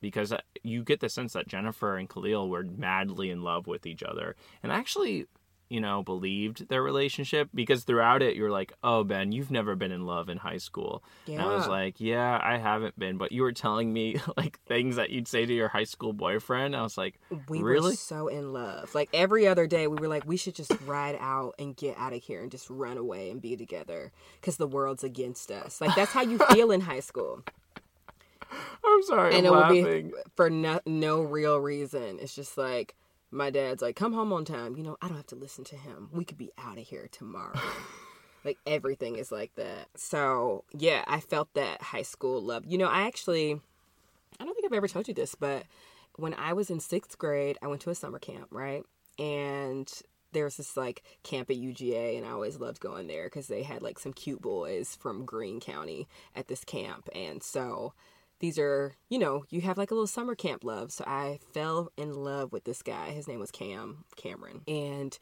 because 0.00 0.32
uh, 0.32 0.40
you 0.62 0.82
get 0.82 1.00
the 1.00 1.10
sense 1.10 1.34
that 1.34 1.46
Jennifer 1.46 1.96
and 1.96 2.08
Khalil 2.08 2.48
were 2.48 2.64
madly 2.64 3.30
in 3.30 3.42
love 3.42 3.66
with 3.66 3.86
each 3.86 4.02
other. 4.02 4.34
And 4.62 4.72
actually 4.72 5.26
you 5.68 5.80
know, 5.80 6.02
believed 6.02 6.68
their 6.68 6.82
relationship 6.82 7.48
because 7.54 7.84
throughout 7.84 8.22
it 8.22 8.36
you're 8.36 8.50
like, 8.50 8.72
"Oh, 8.84 9.02
Ben, 9.04 9.32
you've 9.32 9.50
never 9.50 9.74
been 9.74 9.92
in 9.92 10.06
love 10.06 10.28
in 10.28 10.38
high 10.38 10.58
school." 10.58 11.02
Yeah. 11.26 11.34
And 11.40 11.42
I 11.42 11.54
was 11.56 11.66
like, 11.66 12.00
"Yeah, 12.00 12.40
I 12.42 12.56
haven't 12.58 12.98
been, 12.98 13.16
but 13.18 13.32
you 13.32 13.42
were 13.42 13.52
telling 13.52 13.92
me 13.92 14.16
like 14.36 14.60
things 14.60 14.96
that 14.96 15.10
you'd 15.10 15.26
say 15.28 15.44
to 15.46 15.52
your 15.52 15.68
high 15.68 15.84
school 15.84 16.12
boyfriend." 16.12 16.76
I 16.76 16.82
was 16.82 16.96
like, 16.96 17.18
We 17.48 17.60
"Really?" 17.62 17.90
were 17.90 17.96
so 17.96 18.28
in 18.28 18.52
love. 18.52 18.94
Like 18.94 19.08
every 19.12 19.46
other 19.46 19.66
day, 19.66 19.86
we 19.86 19.96
were 19.96 20.08
like, 20.08 20.24
we 20.26 20.36
should 20.36 20.54
just 20.54 20.72
ride 20.86 21.16
out 21.20 21.54
and 21.58 21.76
get 21.76 21.96
out 21.98 22.12
of 22.12 22.22
here 22.22 22.42
and 22.42 22.50
just 22.50 22.70
run 22.70 22.96
away 22.96 23.30
and 23.30 23.40
be 23.42 23.56
together 23.56 24.12
because 24.40 24.56
the 24.56 24.66
world's 24.66 25.02
against 25.04 25.50
us. 25.50 25.80
Like 25.80 25.94
that's 25.96 26.12
how 26.12 26.22
you 26.22 26.38
feel 26.52 26.70
in 26.70 26.82
high 26.82 27.00
school, 27.00 27.42
I'm 28.84 29.02
sorry. 29.02 29.34
and 29.36 29.46
I'm 29.46 29.52
it 29.74 29.82
would 29.84 30.10
be 30.10 30.12
for 30.36 30.48
no, 30.50 30.80
no 30.86 31.20
real 31.22 31.58
reason. 31.58 32.18
It's 32.20 32.34
just 32.34 32.56
like 32.56 32.94
my 33.30 33.50
dad's 33.50 33.82
like, 33.82 33.96
come 33.96 34.12
home 34.12 34.32
on 34.32 34.44
time. 34.44 34.76
You 34.76 34.82
know, 34.82 34.96
I 35.00 35.08
don't 35.08 35.16
have 35.16 35.26
to 35.28 35.36
listen 35.36 35.64
to 35.64 35.76
him. 35.76 36.08
We 36.12 36.24
could 36.24 36.38
be 36.38 36.52
out 36.58 36.78
of 36.78 36.86
here 36.86 37.08
tomorrow. 37.10 37.58
like 38.44 38.58
everything 38.66 39.16
is 39.16 39.32
like 39.32 39.54
that. 39.56 39.88
So 39.96 40.64
yeah, 40.72 41.04
I 41.06 41.20
felt 41.20 41.52
that 41.54 41.82
high 41.82 42.02
school 42.02 42.40
love. 42.40 42.64
You 42.66 42.78
know, 42.78 42.88
I 42.88 43.06
actually, 43.06 43.60
I 44.40 44.44
don't 44.44 44.54
think 44.54 44.66
I've 44.66 44.76
ever 44.76 44.88
told 44.88 45.08
you 45.08 45.14
this, 45.14 45.34
but 45.34 45.64
when 46.16 46.34
I 46.34 46.52
was 46.52 46.70
in 46.70 46.80
sixth 46.80 47.18
grade, 47.18 47.58
I 47.60 47.66
went 47.66 47.82
to 47.82 47.90
a 47.90 47.94
summer 47.94 48.18
camp, 48.18 48.48
right? 48.50 48.84
And 49.18 49.90
there 50.32 50.44
was 50.44 50.56
this 50.56 50.76
like 50.76 51.02
camp 51.22 51.50
at 51.50 51.56
UGA, 51.56 52.16
and 52.16 52.26
I 52.26 52.30
always 52.30 52.60
loved 52.60 52.80
going 52.80 53.06
there 53.06 53.24
because 53.24 53.48
they 53.48 53.62
had 53.62 53.82
like 53.82 53.98
some 53.98 54.12
cute 54.12 54.42
boys 54.42 54.94
from 54.94 55.24
Greene 55.24 55.60
County 55.60 56.08
at 56.34 56.48
this 56.48 56.64
camp. 56.64 57.08
And 57.14 57.42
so 57.42 57.94
these 58.40 58.58
are, 58.58 58.94
you 59.08 59.18
know, 59.18 59.44
you 59.50 59.60
have 59.62 59.78
like 59.78 59.90
a 59.90 59.94
little 59.94 60.06
summer 60.06 60.34
camp 60.34 60.64
love. 60.64 60.92
So 60.92 61.04
I 61.06 61.38
fell 61.52 61.90
in 61.96 62.12
love 62.12 62.52
with 62.52 62.64
this 62.64 62.82
guy. 62.82 63.10
His 63.10 63.28
name 63.28 63.40
was 63.40 63.50
Cam 63.50 64.04
Cameron. 64.16 64.62
And 64.68 65.18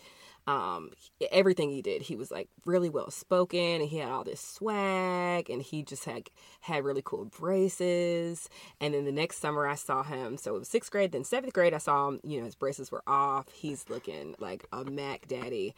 um 0.47 0.91
everything 1.33 1.71
he 1.71 1.81
did 1.81 2.03
he 2.03 2.17
was 2.17 2.31
like 2.31 2.49
really 2.67 2.91
well 2.91 3.11
spoken 3.11 3.81
and 3.81 3.89
he 3.89 3.97
had 3.97 4.11
all 4.11 4.25
this 4.25 4.41
swag 4.41 5.49
and 5.49 5.63
he 5.63 5.83
just 5.83 6.05
had 6.05 6.29
had 6.61 6.85
really 6.85 7.01
cool 7.03 7.25
braces 7.25 8.49
and 8.81 8.93
then 8.93 9.07
the 9.07 9.13
next 9.13 9.39
summer 9.39 9.67
i 9.67 9.75
saw 9.75 10.03
him 10.03 10.37
so 10.37 10.55
it 10.55 10.59
was 10.59 10.69
sixth 10.69 10.91
grade 10.91 11.13
then 11.13 11.25
seventh 11.25 11.55
grade 11.55 11.73
i 11.73 11.79
saw 11.79 12.09
him 12.09 12.21
you 12.23 12.39
know 12.39 12.45
his 12.45 12.55
braces 12.55 12.93
were 12.93 13.03
off 13.07 13.51
he's 13.53 13.89
looking 13.89 14.35
like 14.39 14.67
a 14.73 14.85
mac 14.85 15.27
daddy 15.27 15.75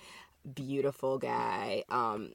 beautiful 0.55 1.18
guy 1.18 1.84
um 1.89 2.32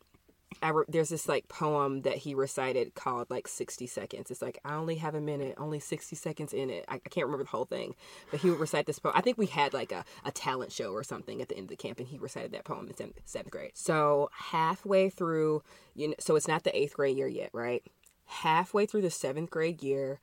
re- 0.62 0.86
there's 0.88 1.10
this 1.10 1.28
like 1.28 1.48
poem 1.48 2.02
that 2.02 2.18
he 2.18 2.34
recited 2.34 2.94
called 2.96 3.30
like 3.30 3.48
60 3.48 3.88
seconds. 3.88 4.32
It's 4.32 4.42
like 4.42 4.60
I 4.64 4.76
only 4.76 4.96
have 4.96 5.16
a 5.16 5.22
minute, 5.22 5.56
only 5.58 5.80
60 5.80 6.16
seconds 6.16 6.54
in 6.54 6.70
it. 6.70 6.86
I, 6.88 6.96
I 6.96 7.10
can't 7.10 7.26
remember 7.26 7.44
the 7.44 7.50
whole 7.50 7.66
thing, 7.66 7.96
but 8.30 8.42
he 8.42 8.50
would 8.50 8.60
recite 8.60 8.86
this 8.86 9.00
poem. 9.00 9.14
I 9.16 9.22
think 9.22 9.38
we 9.38 9.48
had 9.48 9.74
like 9.74 9.92
a, 9.92 10.06
a 10.26 10.32
talent 10.32 10.72
show 10.72 10.92
or 10.92 11.04
something 11.04 11.42
at 11.42 11.50
the 11.50 11.56
end 11.56 11.66
of 11.66 11.70
the 11.70 11.76
camp, 11.76 12.00
and 12.00 12.08
he 12.08 12.18
recited 12.18 12.52
that 12.52 12.66
poem 12.66 12.88
in 12.88 12.96
seventh, 12.96 13.22
seventh 13.26 13.52
grade. 13.52 13.72
So 13.76 14.30
halfway 14.34 15.10
through, 15.10 15.64
you 15.96 16.10
know, 16.10 16.16
so 16.20 16.36
it's 16.36 16.48
not 16.48 16.64
the 16.64 16.78
eighth 16.78 16.96
grade 16.96 17.18
year 17.18 17.28
yet, 17.28 17.50
right? 17.54 17.84
Halfway 18.26 18.86
through 18.86 19.02
the 19.02 19.12
seventh 19.12 19.50
grade 19.50 19.82
year, 19.84 20.20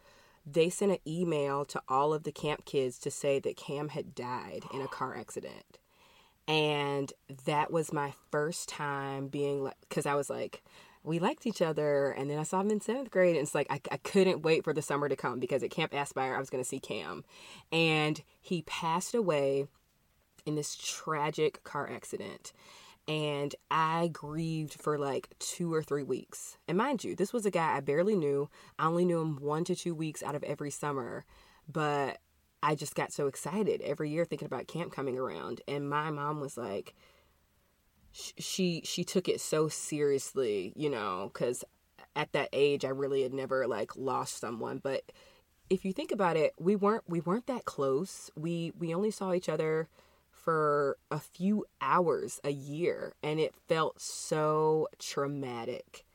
they 0.46 0.70
sent 0.70 0.92
an 0.92 0.98
email 1.06 1.64
to 1.66 1.82
all 1.88 2.14
of 2.14 2.22
the 2.22 2.32
camp 2.32 2.64
kids 2.64 2.98
to 3.00 3.10
say 3.10 3.38
that 3.40 3.56
Cam 3.56 3.90
had 3.90 4.14
died 4.14 4.64
in 4.72 4.80
a 4.80 4.88
car 4.88 5.16
accident 5.16 5.78
and 6.48 7.12
that 7.44 7.70
was 7.70 7.92
my 7.92 8.14
first 8.32 8.68
time 8.68 9.28
being 9.28 9.62
like 9.62 9.76
because 9.88 10.06
i 10.06 10.14
was 10.14 10.28
like 10.28 10.62
we 11.04 11.18
liked 11.18 11.46
each 11.46 11.62
other. 11.62 12.10
And 12.10 12.30
then 12.30 12.38
i 12.38 12.42
saw 12.42 12.60
him 12.60 12.70
in 12.70 12.80
seventh 12.80 13.10
grade. 13.10 13.36
And 13.36 13.42
it's 13.42 13.54
like 13.54 13.66
I, 13.70 13.80
I 13.90 13.96
couldn't 13.98 14.42
wait 14.42 14.64
for 14.64 14.72
the 14.72 14.82
summer 14.82 15.08
to 15.08 15.16
come 15.16 15.40
because 15.40 15.62
at 15.62 15.70
camp 15.70 15.92
aspire 15.94 16.34
i 16.34 16.38
was 16.38 16.50
going 16.50 16.62
to 16.62 16.68
see 16.68 16.80
cam. 16.80 17.24
And 17.72 18.22
he 18.40 18.62
passed 18.62 19.14
away 19.14 19.66
in 20.46 20.54
this 20.54 20.76
tragic 20.76 21.64
car 21.64 21.90
accident. 21.90 22.52
And 23.06 23.54
i 23.70 24.10
grieved 24.12 24.74
for 24.74 24.98
like 24.98 25.30
two 25.38 25.72
or 25.72 25.82
three 25.82 26.02
weeks. 26.02 26.58
And 26.68 26.78
mind 26.78 27.04
you 27.04 27.16
this 27.16 27.32
was 27.32 27.46
a 27.46 27.50
guy 27.50 27.76
i 27.76 27.80
barely 27.80 28.16
knew. 28.16 28.48
I 28.78 28.86
only 28.86 29.04
knew 29.04 29.20
him 29.20 29.36
one 29.40 29.64
to 29.64 29.74
two 29.74 29.94
weeks 29.94 30.22
out 30.22 30.34
of 30.34 30.44
every 30.44 30.70
summer. 30.70 31.24
But 31.70 32.18
I 32.62 32.74
just 32.74 32.94
got 32.94 33.12
so 33.12 33.26
excited 33.26 33.80
every 33.82 34.10
year 34.10 34.24
thinking 34.24 34.46
about 34.46 34.66
camp 34.66 34.92
coming 34.92 35.18
around, 35.18 35.60
and 35.68 35.88
my 35.88 36.10
mom 36.10 36.40
was 36.40 36.56
like, 36.56 36.94
she 38.12 38.82
she 38.84 39.04
took 39.04 39.28
it 39.28 39.40
so 39.40 39.68
seriously, 39.68 40.72
you 40.76 40.90
know, 40.90 41.30
because 41.32 41.64
at 42.16 42.32
that 42.32 42.48
age 42.52 42.84
I 42.84 42.88
really 42.88 43.22
had 43.22 43.32
never 43.32 43.66
like 43.66 43.96
lost 43.96 44.38
someone, 44.38 44.78
but 44.82 45.02
if 45.70 45.84
you 45.84 45.92
think 45.92 46.12
about 46.12 46.36
it, 46.36 46.54
we 46.58 46.76
weren't 46.76 47.04
we 47.08 47.20
weren't 47.20 47.46
that 47.46 47.64
close. 47.64 48.30
We 48.36 48.72
we 48.78 48.94
only 48.94 49.10
saw 49.10 49.32
each 49.32 49.48
other 49.48 49.88
for 50.30 50.96
a 51.10 51.18
few 51.18 51.66
hours 51.80 52.40
a 52.44 52.50
year, 52.50 53.12
and 53.22 53.38
it 53.38 53.54
felt 53.68 54.00
so 54.00 54.88
traumatic, 54.98 56.06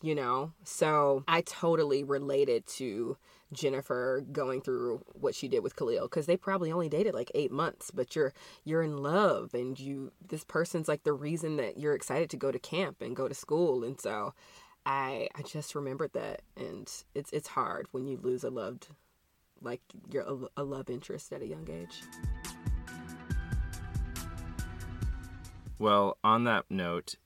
you 0.00 0.14
know. 0.14 0.52
So 0.64 1.24
I 1.28 1.42
totally 1.42 2.02
related 2.02 2.66
to 2.78 3.16
Jennifer 3.54 4.24
going 4.32 4.60
through 4.60 5.02
what 5.12 5.34
she 5.34 5.48
did 5.48 5.62
with 5.62 5.76
Khalil 5.76 6.02
because 6.02 6.26
they 6.26 6.36
probably 6.36 6.70
only 6.70 6.88
dated 6.88 7.14
like 7.14 7.30
eight 7.34 7.52
months, 7.52 7.90
but 7.90 8.14
you're 8.14 8.32
you're 8.64 8.82
in 8.82 8.98
love 8.98 9.54
and 9.54 9.78
you 9.78 10.12
this 10.26 10.44
person's 10.44 10.88
like 10.88 11.04
the 11.04 11.12
reason 11.12 11.56
that 11.56 11.78
you're 11.78 11.94
excited 11.94 12.30
to 12.30 12.36
go 12.36 12.50
to 12.52 12.58
camp 12.58 13.00
and 13.00 13.16
go 13.16 13.28
to 13.28 13.34
school, 13.34 13.84
and 13.84 14.00
so 14.00 14.34
I 14.84 15.28
I 15.34 15.42
just 15.42 15.74
remembered 15.74 16.12
that, 16.12 16.42
and 16.56 16.90
it's 17.14 17.30
it's 17.32 17.48
hard 17.48 17.86
when 17.92 18.06
you 18.06 18.18
lose 18.18 18.44
a 18.44 18.50
loved 18.50 18.88
like 19.62 19.80
your 20.10 20.22
a, 20.24 20.62
a 20.62 20.64
love 20.64 20.90
interest 20.90 21.32
at 21.32 21.42
a 21.42 21.46
young 21.46 21.68
age. 21.70 22.02
Well, 25.78 26.18
on 26.22 26.44
that 26.44 26.66
note, 26.70 27.16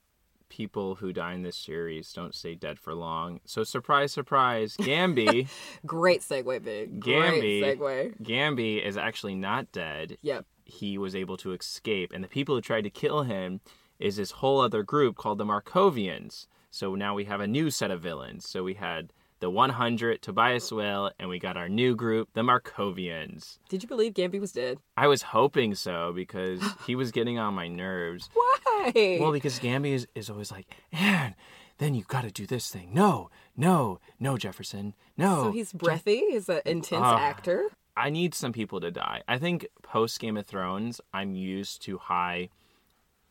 people 0.58 0.96
who 0.96 1.12
die 1.12 1.34
in 1.34 1.42
this 1.42 1.56
series 1.56 2.12
don't 2.12 2.34
stay 2.34 2.56
dead 2.56 2.80
for 2.80 2.92
long. 2.92 3.38
So 3.44 3.62
surprise, 3.62 4.10
surprise, 4.10 4.76
Gambi, 4.80 5.48
Great 5.86 6.20
segue, 6.20 6.64
big. 6.64 7.00
Gambi, 7.00 7.60
Great 7.60 7.78
segue. 7.78 8.20
Gambi 8.22 8.84
is 8.84 8.96
actually 8.96 9.36
not 9.36 9.70
dead. 9.70 10.18
Yep. 10.20 10.44
He 10.64 10.98
was 10.98 11.14
able 11.14 11.36
to 11.38 11.52
escape, 11.52 12.12
and 12.12 12.24
the 12.24 12.28
people 12.28 12.56
who 12.56 12.60
tried 12.60 12.82
to 12.82 12.90
kill 12.90 13.22
him 13.22 13.60
is 14.00 14.16
this 14.16 14.32
whole 14.32 14.60
other 14.60 14.82
group 14.82 15.16
called 15.16 15.38
the 15.38 15.44
Markovians. 15.44 16.48
So 16.72 16.96
now 16.96 17.14
we 17.14 17.24
have 17.26 17.40
a 17.40 17.46
new 17.46 17.70
set 17.70 17.92
of 17.92 18.02
villains. 18.02 18.48
So 18.48 18.64
we 18.64 18.74
had 18.74 19.12
the 19.40 19.50
100, 19.50 20.20
Tobias 20.22 20.70
Whale, 20.72 21.10
and 21.18 21.28
we 21.28 21.38
got 21.38 21.56
our 21.56 21.68
new 21.68 21.94
group, 21.94 22.28
the 22.34 22.42
Markovians. 22.42 23.58
Did 23.68 23.82
you 23.82 23.88
believe 23.88 24.14
Gambi 24.14 24.40
was 24.40 24.52
dead? 24.52 24.78
I 24.96 25.06
was 25.06 25.22
hoping 25.22 25.74
so 25.74 26.12
because 26.12 26.62
he 26.86 26.94
was 26.94 27.10
getting 27.12 27.38
on 27.38 27.54
my 27.54 27.68
nerves. 27.68 28.28
Why? 28.34 29.18
Well, 29.20 29.32
because 29.32 29.58
Gambi 29.58 29.92
is, 29.92 30.06
is 30.14 30.28
always 30.30 30.50
like, 30.50 30.66
and 30.92 31.34
then 31.78 31.94
you 31.94 32.02
got 32.08 32.22
to 32.22 32.30
do 32.30 32.46
this 32.46 32.68
thing. 32.70 32.90
No, 32.92 33.30
no, 33.56 34.00
no, 34.18 34.36
Jefferson, 34.36 34.94
no. 35.16 35.44
so 35.44 35.52
he's 35.52 35.72
breathy. 35.72 36.22
He's 36.30 36.48
an 36.48 36.60
intense 36.66 37.02
Ah. 37.04 37.18
actor. 37.18 37.68
I 37.96 38.10
need 38.10 38.32
some 38.34 38.52
people 38.52 38.80
to 38.80 38.90
die. 38.92 39.22
I 39.26 39.38
think 39.38 39.66
post 39.82 40.20
Game 40.20 40.36
of 40.36 40.46
Thrones, 40.46 41.00
I'm 41.12 41.34
used 41.34 41.82
to 41.82 41.98
high 41.98 42.48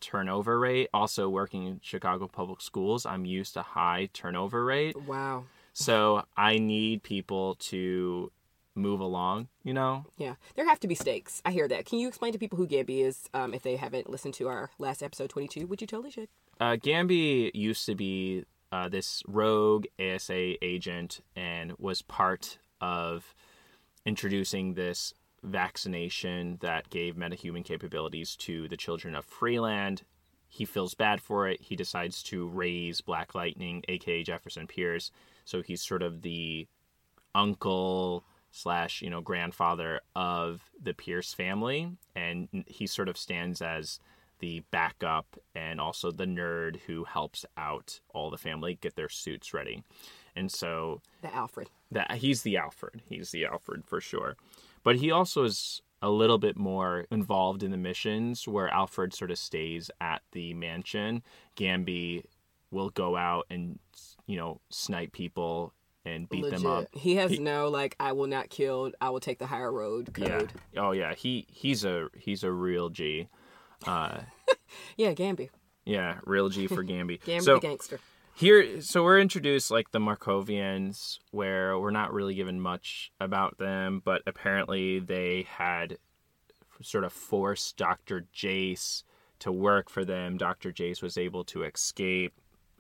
turnover 0.02 0.60
rate. 0.60 0.90
Also, 0.94 1.30
working 1.30 1.64
in 1.64 1.80
Chicago 1.82 2.28
public 2.28 2.62
schools, 2.62 3.06
I'm 3.06 3.26
used 3.26 3.54
to 3.54 3.62
high 3.62 4.10
turnover 4.14 4.66
rate. 4.66 4.96
Wow. 5.08 5.46
So 5.78 6.24
I 6.36 6.58
need 6.58 7.04
people 7.04 7.54
to 7.70 8.32
move 8.74 9.00
along, 9.00 9.50
you 9.64 9.76
know? 9.76 10.06
Yeah, 10.18 10.34
there 10.56 10.68
have 10.68 10.80
to 10.80 10.88
be 10.88 10.96
stakes. 10.96 11.40
I 11.46 11.52
hear 11.52 11.68
that. 11.68 11.86
Can 11.86 12.00
you 12.00 12.08
explain 12.08 12.34
to 12.34 12.40
people 12.40 12.58
who 12.58 12.66
Gambi 12.66 13.06
is 13.06 13.30
um, 13.36 13.54
if 13.54 13.62
they 13.62 13.76
haven't 13.76 14.10
listened 14.10 14.34
to 14.36 14.48
our 14.48 14.72
last 14.80 15.04
episode 15.04 15.30
22, 15.30 15.68
which 15.68 15.82
you 15.82 15.86
totally 15.86 16.10
should? 16.10 16.30
Uh, 16.60 16.78
Gambi 16.78 17.52
used 17.54 17.86
to 17.86 17.94
be 17.94 18.46
uh, 18.72 18.90
this 18.90 19.22
rogue 19.28 19.86
ASA 20.00 20.66
agent 20.66 21.22
and 21.36 21.74
was 21.78 22.02
part 22.02 22.58
of 22.82 23.36
introducing 24.04 24.74
this 24.74 25.14
vaccination 25.44 26.58
that 26.62 26.90
gave 26.90 27.16
metahuman 27.16 27.64
capabilities 27.64 28.36
to 28.38 28.68
the 28.68 28.78
children 28.78 29.14
of 29.14 29.26
Freeland. 29.26 30.02
He 30.50 30.66
feels 30.66 30.96
bad 30.96 31.22
for 31.22 31.48
it. 31.48 31.62
He 31.62 31.76
decides 31.76 32.24
to 32.24 32.48
raise 32.48 33.00
Black 33.00 33.36
Lightning, 33.36 33.84
aka 33.88 34.24
Jefferson 34.24 34.66
Pierce. 34.66 35.12
So 35.48 35.62
he's 35.62 35.82
sort 35.82 36.04
of 36.04 36.24
the 36.24 36.68
uncle 37.34 38.26
slash 38.52 39.02
you 39.02 39.10
know 39.10 39.22
grandfather 39.22 40.02
of 40.16 40.62
the 40.82 40.94
Pierce 40.94 41.34
family, 41.34 41.90
and 42.16 42.50
he 42.68 42.86
sort 42.86 43.08
of 43.08 43.18
stands 43.18 43.62
as 43.62 44.00
the 44.40 44.62
backup 44.72 45.38
and 45.56 45.80
also 45.80 46.12
the 46.12 46.26
nerd 46.26 46.82
who 46.86 47.06
helps 47.06 47.46
out 47.56 48.02
all 48.14 48.30
the 48.30 48.38
family 48.38 48.78
get 48.82 48.96
their 48.96 49.10
suits 49.10 49.54
ready. 49.54 49.84
And 50.36 50.52
so 50.52 51.02
The 51.22 51.34
Alfred. 51.34 51.70
that 51.92 52.12
he's 52.12 52.44
the 52.44 52.58
Alfred. 52.58 53.02
He's 53.08 53.32
the 53.32 53.46
Alfred 53.46 53.86
for 53.86 54.02
sure. 54.02 54.36
But 54.84 54.98
he 54.98 55.10
also 55.10 55.46
is 55.46 55.82
a 56.02 56.10
little 56.12 56.38
bit 56.38 56.58
more 56.58 57.06
involved 57.10 57.64
in 57.64 57.72
the 57.72 57.78
missions 57.78 58.48
where 58.48 58.68
Alfred 58.68 59.14
sort 59.14 59.32
of 59.32 59.40
stays 59.40 59.90
at 60.00 60.22
the 60.34 60.54
mansion. 60.54 61.24
Gambi 61.56 62.24
will 62.70 62.90
go 62.90 63.16
out 63.16 63.46
and 63.50 63.80
you 64.28 64.38
know 64.38 64.62
snipe 64.70 65.12
people 65.14 65.74
and 66.06 66.30
beat 66.30 66.44
Legit. 66.44 66.60
them 66.60 66.68
up. 66.72 66.86
He 66.94 67.16
has 67.16 67.38
no 67.40 67.68
like 67.70 67.96
I 68.00 68.12
will 68.14 68.28
not 68.28 68.50
kill, 68.50 68.92
I 69.02 69.10
will 69.10 69.20
take 69.20 69.40
the 69.40 69.48
higher 69.48 69.72
road 69.72 70.14
code. 70.14 70.54
Yeah. 70.74 70.82
Oh 70.82 70.92
yeah. 70.92 71.14
He 71.16 71.48
he's 71.50 71.84
a 71.84 72.08
he's 72.16 72.44
a 72.44 72.52
real 72.52 72.90
G. 72.90 73.28
Uh, 73.86 74.20
Yeah, 74.98 75.14
Gambi. 75.14 75.50
yeah, 75.86 76.20
real 76.26 76.50
G 76.50 76.68
for 76.68 76.84
Gambi. 76.84 77.20
Gambi 77.22 77.42
so 77.42 77.56
the 77.56 77.60
gangster. 77.62 78.00
here, 78.36 78.82
so 78.82 79.04
we're 79.04 79.20
introduced 79.20 79.72
like 79.72 79.92
the 79.92 80.00
Markovians, 80.00 81.20
where 81.32 81.78
we're 81.80 81.92
not 81.92 82.14
really 82.14 82.36
given 82.36 82.60
much 82.60 83.12
about 83.20 83.58
them, 83.58 84.02
but 84.04 84.22
apparently 84.28 85.00
they 85.00 85.46
had 85.50 85.98
sort 86.82 87.04
of 87.04 87.14
forced 87.14 87.78
Doctor 87.78 88.28
Jace 88.36 89.04
to 89.40 89.52
work 89.52 89.90
for 89.90 90.04
them. 90.06 90.38
Doctor 90.38 90.72
Jace 90.72 91.02
was 91.02 91.18
able 91.18 91.44
to 91.46 91.64
escape. 91.64 92.34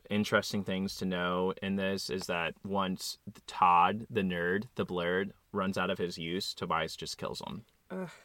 Interesting 0.10 0.64
things 0.64 0.96
to 0.98 1.06
know 1.06 1.54
in 1.62 1.76
this 1.76 2.10
is 2.10 2.28
that 2.28 2.54
once 2.66 3.18
Todd, 3.46 4.06
the 4.10 4.22
nerd, 4.22 4.64
the 4.76 4.86
blurred, 4.86 5.34
runs 5.52 5.78
out 5.78 5.90
of 5.90 5.98
his 5.98 6.18
use, 6.18 6.54
Tobias 6.54 6.96
just 6.96 7.18
kills 7.18 7.42
him. 7.46 7.64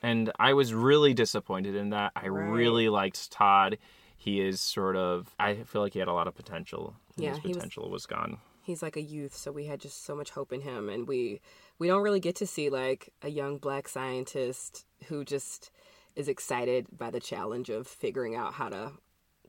And 0.03 0.33
I 0.39 0.55
was 0.55 0.75
really 0.75 1.15
disappointed 1.15 1.75
in 1.77 1.91
that. 1.91 2.13
I 2.17 2.29
Right. 2.29 2.49
really 2.51 2.89
liked 2.89 3.31
Todd. 3.31 3.79
He 4.17 4.41
is 4.41 4.61
sort 4.61 4.97
of. 4.97 5.35
I 5.39 5.55
feel 5.65 5.83
like 5.83 5.93
he 5.93 5.99
had 5.99 6.09
a 6.09 6.13
lot 6.13 6.27
of 6.29 6.35
potential. 6.35 6.95
Yeah, 7.17 7.31
his 7.31 7.39
he 7.39 7.49
was- 7.49 7.57
potential 7.59 7.91
was 7.91 8.07
gone. 8.07 8.39
He's 8.65 8.83
like 8.83 8.97
a 8.97 9.03
youth, 9.03 9.35
so 9.35 9.51
we 9.51 9.67
had 9.67 9.81
just 9.81 10.05
so 10.05 10.15
much 10.15 10.31
hope 10.31 10.53
in 10.53 10.61
him 10.61 10.89
and 10.89 11.09
we 11.09 11.41
we 11.81 11.89
don't 11.89 12.03
really 12.03 12.21
get 12.21 12.37
to 12.37 12.47
see 12.47 12.71
like 12.71 13.13
a 13.23 13.29
young 13.29 13.59
black 13.59 13.89
scientist 13.89 14.87
who 15.07 15.25
just 15.25 15.73
is 16.15 16.29
excited 16.29 16.87
by 16.97 17.11
the 17.11 17.19
challenge 17.19 17.71
of 17.71 17.89
figuring 17.89 18.37
out 18.37 18.55
how 18.55 18.69
to 18.69 18.93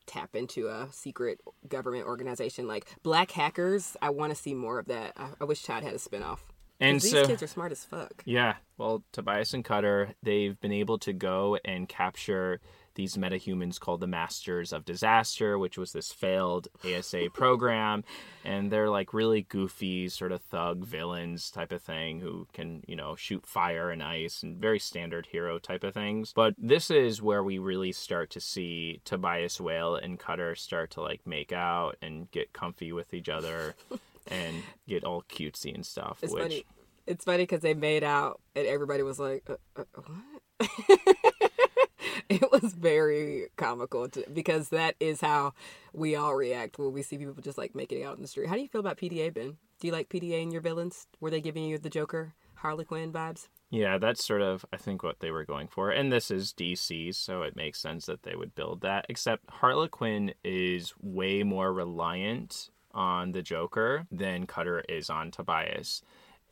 tap 0.05 0.35
into 0.35 0.67
a 0.67 0.87
secret 0.91 1.39
government 1.67 2.05
organization 2.05 2.67
like 2.67 2.85
black 3.03 3.31
hackers. 3.31 3.95
I 4.01 4.09
want 4.09 4.31
to 4.31 4.41
see 4.41 4.53
more 4.53 4.79
of 4.79 4.87
that. 4.87 5.13
I, 5.17 5.29
I 5.41 5.43
wish 5.45 5.63
Todd 5.63 5.83
had 5.83 5.93
a 5.93 5.97
spinoff. 5.97 6.39
And 6.83 6.99
these 6.99 7.11
so, 7.11 7.25
kids 7.25 7.41
are 7.41 7.47
smart 7.47 7.71
as 7.71 7.85
fuck. 7.85 8.23
yeah, 8.25 8.55
well, 8.77 9.03
Tobias 9.11 9.53
and 9.53 9.63
Cutter, 9.63 10.13
they've 10.21 10.59
been 10.59 10.73
able 10.73 10.97
to 10.99 11.13
go 11.13 11.57
and 11.63 11.87
capture 11.87 12.59
these 12.95 13.17
metahumans 13.17 13.79
called 13.79 14.01
the 14.01 14.07
Masters 14.07 14.71
of 14.71 14.85
Disaster, 14.85 15.57
which 15.57 15.77
was 15.77 15.93
this 15.93 16.11
failed 16.11 16.67
ASA 16.85 17.29
program. 17.33 18.03
And 18.43 18.71
they're 18.71 18.89
like 18.89 19.13
really 19.13 19.43
goofy, 19.43 20.09
sort 20.09 20.31
of 20.31 20.41
thug 20.41 20.85
villains 20.85 21.49
type 21.49 21.71
of 21.71 21.81
thing 21.81 22.19
who 22.19 22.47
can, 22.53 22.83
you 22.87 22.95
know, 22.95 23.15
shoot 23.15 23.45
fire 23.45 23.89
and 23.89 24.03
ice 24.03 24.43
and 24.43 24.57
very 24.57 24.79
standard 24.79 25.27
hero 25.27 25.59
type 25.59 25.83
of 25.83 25.93
things. 25.93 26.33
But 26.33 26.55
this 26.57 26.91
is 26.91 27.21
where 27.21 27.43
we 27.43 27.57
really 27.57 27.91
start 27.91 28.29
to 28.31 28.39
see 28.39 29.01
Tobias 29.05 29.59
Whale 29.59 29.95
and 29.95 30.19
Cutter 30.19 30.55
start 30.55 30.91
to 30.91 31.01
like 31.01 31.25
make 31.25 31.51
out 31.51 31.95
and 32.01 32.29
get 32.31 32.53
comfy 32.53 32.91
with 32.91 33.13
each 33.13 33.29
other. 33.29 33.75
and 34.27 34.63
get 34.87 35.03
all 35.03 35.21
cutesy 35.23 35.75
and 35.75 35.85
stuff. 35.85 36.19
It's 36.21 36.31
which 36.31 36.43
funny. 36.43 36.65
It's 37.05 37.25
funny 37.25 37.43
because 37.43 37.61
they 37.61 37.73
made 37.73 38.03
out 38.03 38.39
and 38.55 38.65
everybody 38.65 39.03
was 39.03 39.19
like, 39.19 39.49
uh, 39.49 39.55
uh, 39.75 39.83
"What?" 39.95 40.69
it 42.29 42.51
was 42.51 42.73
very 42.73 43.47
comical 43.57 44.07
to, 44.09 44.23
because 44.31 44.69
that 44.69 44.95
is 44.99 45.21
how 45.21 45.53
we 45.93 46.15
all 46.15 46.35
react 46.35 46.79
when 46.79 46.93
we 46.93 47.01
see 47.01 47.17
people 47.17 47.35
just 47.41 47.57
like 47.57 47.75
making 47.75 48.03
out 48.03 48.15
in 48.15 48.21
the 48.21 48.27
street. 48.27 48.47
How 48.47 48.55
do 48.55 48.61
you 48.61 48.67
feel 48.67 48.81
about 48.81 48.97
PDA, 48.97 49.33
Ben? 49.33 49.57
Do 49.79 49.87
you 49.87 49.93
like 49.93 50.09
PDA 50.09 50.41
in 50.41 50.51
your 50.51 50.61
villains? 50.61 51.07
Were 51.19 51.29
they 51.29 51.41
giving 51.41 51.65
you 51.65 51.77
the 51.77 51.89
Joker, 51.89 52.33
Harley 52.55 52.85
Quinn 52.85 53.11
vibes? 53.11 53.47
Yeah, 53.69 53.97
that's 53.97 54.25
sort 54.25 54.41
of 54.41 54.65
I 54.71 54.77
think 54.77 55.03
what 55.03 55.19
they 55.19 55.31
were 55.31 55.45
going 55.45 55.67
for. 55.67 55.89
And 55.89 56.11
this 56.11 56.31
is 56.31 56.53
DC, 56.53 57.15
so 57.15 57.41
it 57.41 57.55
makes 57.55 57.81
sense 57.81 58.05
that 58.05 58.23
they 58.23 58.35
would 58.35 58.55
build 58.55 58.81
that. 58.81 59.05
Except 59.09 59.49
Harley 59.49 59.89
Quinn 59.89 60.33
is 60.43 60.93
way 61.01 61.43
more 61.43 61.73
reliant 61.73 62.69
on 62.93 63.31
the 63.31 63.41
Joker 63.41 64.05
than 64.11 64.45
Cutter 64.45 64.83
is 64.87 65.09
on 65.09 65.31
Tobias. 65.31 66.03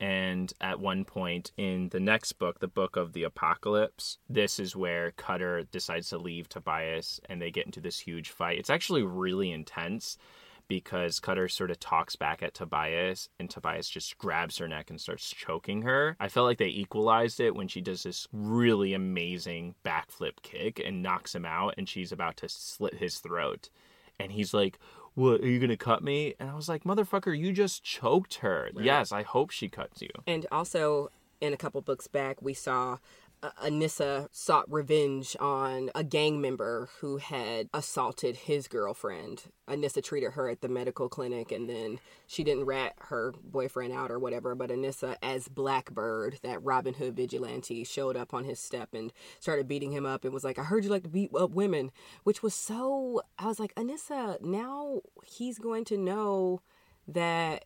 And 0.02 0.52
at 0.60 0.80
one 0.80 1.04
point 1.04 1.52
in 1.56 1.90
the 1.90 2.00
next 2.00 2.32
book, 2.32 2.58
the 2.58 2.66
book 2.66 2.96
of 2.96 3.12
the 3.12 3.22
apocalypse, 3.22 4.18
this 4.28 4.58
is 4.58 4.74
where 4.74 5.12
Cutter 5.12 5.62
decides 5.62 6.08
to 6.08 6.18
leave 6.18 6.48
Tobias 6.48 7.20
and 7.28 7.40
they 7.40 7.52
get 7.52 7.66
into 7.66 7.80
this 7.80 8.00
huge 8.00 8.30
fight. 8.30 8.58
It's 8.58 8.68
actually 8.68 9.04
really 9.04 9.52
intense 9.52 10.18
because 10.66 11.20
Cutter 11.20 11.46
sort 11.46 11.70
of 11.70 11.78
talks 11.78 12.16
back 12.16 12.42
at 12.42 12.52
Tobias 12.52 13.28
and 13.38 13.48
Tobias 13.48 13.88
just 13.88 14.18
grabs 14.18 14.58
her 14.58 14.66
neck 14.66 14.90
and 14.90 15.00
starts 15.00 15.30
choking 15.30 15.82
her. 15.82 16.16
I 16.18 16.28
felt 16.28 16.46
like 16.46 16.58
they 16.58 16.66
equalized 16.66 17.38
it 17.38 17.54
when 17.54 17.68
she 17.68 17.80
does 17.80 18.02
this 18.02 18.26
really 18.32 18.94
amazing 18.94 19.76
backflip 19.84 20.42
kick 20.42 20.82
and 20.84 21.00
knocks 21.00 21.32
him 21.32 21.44
out 21.44 21.74
and 21.78 21.88
she's 21.88 22.10
about 22.10 22.36
to 22.38 22.48
slit 22.48 22.94
his 22.94 23.20
throat. 23.20 23.70
And 24.18 24.32
he's 24.32 24.52
like, 24.52 24.80
What, 25.14 25.40
are 25.42 25.48
you 25.48 25.58
gonna 25.58 25.76
cut 25.76 26.02
me? 26.02 26.34
And 26.38 26.48
I 26.50 26.54
was 26.54 26.68
like, 26.68 26.84
Motherfucker, 26.84 27.36
you 27.38 27.52
just 27.52 27.84
choked 27.84 28.36
her. 28.36 28.70
Yes, 28.78 29.12
I 29.12 29.22
hope 29.22 29.50
she 29.50 29.68
cuts 29.68 30.00
you. 30.00 30.10
And 30.26 30.46
also, 30.50 31.10
in 31.40 31.52
a 31.52 31.56
couple 31.56 31.80
books 31.82 32.06
back, 32.06 32.40
we 32.40 32.54
saw 32.54 32.98
Uh, 33.42 33.50
Anissa 33.64 34.28
sought 34.30 34.70
revenge 34.70 35.36
on 35.40 35.90
a 35.96 36.04
gang 36.04 36.40
member 36.40 36.88
who 37.00 37.16
had 37.16 37.68
assaulted 37.74 38.36
his 38.36 38.68
girlfriend. 38.68 39.44
Anissa 39.68 40.02
treated 40.02 40.32
her 40.32 40.48
at 40.48 40.60
the 40.60 40.68
medical 40.68 41.08
clinic, 41.08 41.50
and 41.50 41.68
then 41.68 41.98
she 42.28 42.44
didn't 42.44 42.66
rat 42.66 42.94
her 42.98 43.34
boyfriend 43.42 43.92
out 43.92 44.12
or 44.12 44.20
whatever. 44.20 44.54
But 44.54 44.70
Anissa, 44.70 45.16
as 45.22 45.48
Blackbird, 45.48 46.38
that 46.42 46.62
Robin 46.62 46.94
Hood 46.94 47.16
vigilante, 47.16 47.82
showed 47.82 48.16
up 48.16 48.32
on 48.32 48.44
his 48.44 48.60
step 48.60 48.94
and 48.94 49.12
started 49.40 49.66
beating 49.66 49.90
him 49.90 50.06
up 50.06 50.24
and 50.24 50.32
was 50.32 50.44
like, 50.44 50.58
I 50.58 50.62
heard 50.62 50.84
you 50.84 50.90
like 50.90 51.02
to 51.02 51.08
beat 51.08 51.30
up 51.34 51.50
women, 51.50 51.90
which 52.22 52.42
was 52.44 52.54
so. 52.54 53.22
I 53.38 53.46
was 53.46 53.58
like, 53.58 53.74
Anissa, 53.74 54.40
now 54.40 55.00
he's 55.24 55.58
going 55.58 55.84
to 55.86 55.98
know 55.98 56.60
that 57.08 57.64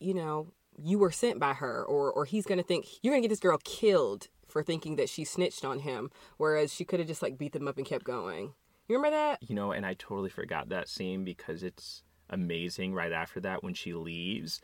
you 0.00 0.14
know, 0.14 0.48
you 0.82 0.98
were 0.98 1.10
sent 1.10 1.38
by 1.38 1.52
her, 1.52 1.84
or 1.84 2.10
or 2.10 2.24
he's 2.24 2.46
gonna 2.46 2.62
think 2.62 2.86
you're 3.02 3.12
gonna 3.12 3.22
get 3.22 3.28
this 3.28 3.40
girl 3.40 3.58
killed 3.64 4.28
for 4.50 4.62
thinking 4.62 4.96
that 4.96 5.08
she 5.08 5.24
snitched 5.24 5.64
on 5.64 5.80
him, 5.80 6.10
whereas 6.36 6.72
she 6.74 6.84
could 6.84 6.98
have 7.00 7.08
just 7.08 7.22
like 7.22 7.38
beat 7.38 7.52
them 7.52 7.68
up 7.68 7.76
and 7.78 7.86
kept 7.86 8.04
going. 8.04 8.52
You 8.88 8.96
remember 8.96 9.16
that? 9.16 9.38
you 9.48 9.54
know, 9.54 9.70
and 9.72 9.86
I 9.86 9.94
totally 9.94 10.30
forgot 10.30 10.68
that 10.70 10.88
scene 10.88 11.24
because 11.24 11.62
it's 11.62 12.02
amazing. 12.28 12.92
Right 12.92 13.12
after 13.12 13.40
that, 13.40 13.62
when 13.62 13.74
she 13.74 13.94
leaves, 13.94 14.60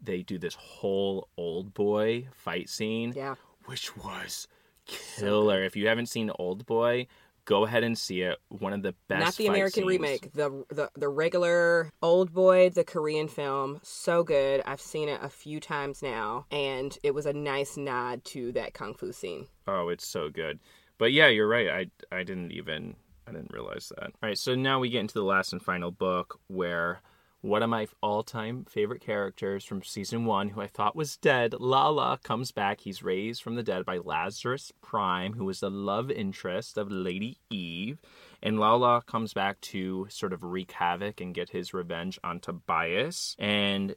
they 0.00 0.22
do 0.22 0.38
this 0.38 0.54
whole 0.54 1.28
old 1.38 1.72
boy 1.72 2.28
fight 2.32 2.68
scene, 2.68 3.12
Yeah. 3.16 3.36
which 3.64 3.96
was 3.96 4.46
killer. 4.86 5.64
if 5.64 5.76
you 5.76 5.88
haven't 5.88 6.06
seen 6.10 6.30
Old 6.38 6.66
Boy, 6.66 7.06
go 7.44 7.64
ahead 7.64 7.84
and 7.84 7.96
see 7.96 8.22
it. 8.22 8.38
One 8.48 8.72
of 8.72 8.82
the 8.82 8.94
best. 9.08 9.24
Not 9.24 9.36
the 9.36 9.46
American 9.46 9.82
scenes. 9.82 9.86
remake, 9.86 10.32
the, 10.32 10.64
the 10.70 10.90
the 10.94 11.08
regular 11.08 11.90
Old 12.02 12.32
Boy, 12.32 12.70
the 12.70 12.84
Korean 12.84 13.28
film. 13.28 13.80
So 13.82 14.22
good. 14.22 14.62
I've 14.66 14.80
seen 14.80 15.08
it 15.08 15.20
a 15.22 15.28
few 15.28 15.60
times 15.60 16.02
now, 16.02 16.46
and 16.50 16.96
it 17.02 17.14
was 17.14 17.26
a 17.26 17.32
nice 17.32 17.76
nod 17.76 18.24
to 18.26 18.52
that 18.52 18.74
kung 18.74 18.94
fu 18.94 19.12
scene. 19.12 19.46
Oh, 19.66 19.88
it's 19.88 20.06
so 20.06 20.30
good. 20.30 20.58
But 20.98 21.12
yeah, 21.12 21.28
you're 21.28 21.48
right. 21.48 21.68
I 21.68 22.16
I 22.16 22.22
didn't 22.22 22.52
even 22.52 22.96
I 23.26 23.32
didn't 23.32 23.52
realize 23.52 23.92
that. 23.96 24.06
All 24.06 24.28
right, 24.28 24.38
so 24.38 24.54
now 24.54 24.80
we 24.80 24.90
get 24.90 25.00
into 25.00 25.14
the 25.14 25.24
last 25.24 25.52
and 25.52 25.62
final 25.62 25.90
book 25.90 26.38
where 26.48 27.00
one 27.44 27.62
of 27.62 27.68
my 27.68 27.86
all-time 28.02 28.64
favorite 28.64 29.02
characters 29.02 29.66
from 29.66 29.82
season 29.82 30.24
1 30.24 30.48
who 30.48 30.62
I 30.62 30.66
thought 30.66 30.96
was 30.96 31.18
dead, 31.18 31.52
Lala 31.60 32.18
comes 32.22 32.52
back. 32.52 32.80
He's 32.80 33.02
raised 33.02 33.42
from 33.42 33.54
the 33.54 33.62
dead 33.62 33.84
by 33.84 33.98
Lazarus 33.98 34.72
Prime, 34.80 35.34
who 35.34 35.44
was 35.44 35.60
the 35.60 35.70
love 35.70 36.10
interest 36.10 36.78
of 36.78 36.90
Lady 36.90 37.36
Eve. 37.50 38.00
And 38.42 38.58
Lala 38.58 39.02
comes 39.02 39.34
back 39.34 39.60
to 39.60 40.06
sort 40.08 40.32
of 40.32 40.42
wreak 40.42 40.72
havoc 40.72 41.20
and 41.20 41.34
get 41.34 41.50
his 41.50 41.74
revenge 41.74 42.18
on 42.24 42.40
Tobias. 42.40 43.36
And 43.38 43.94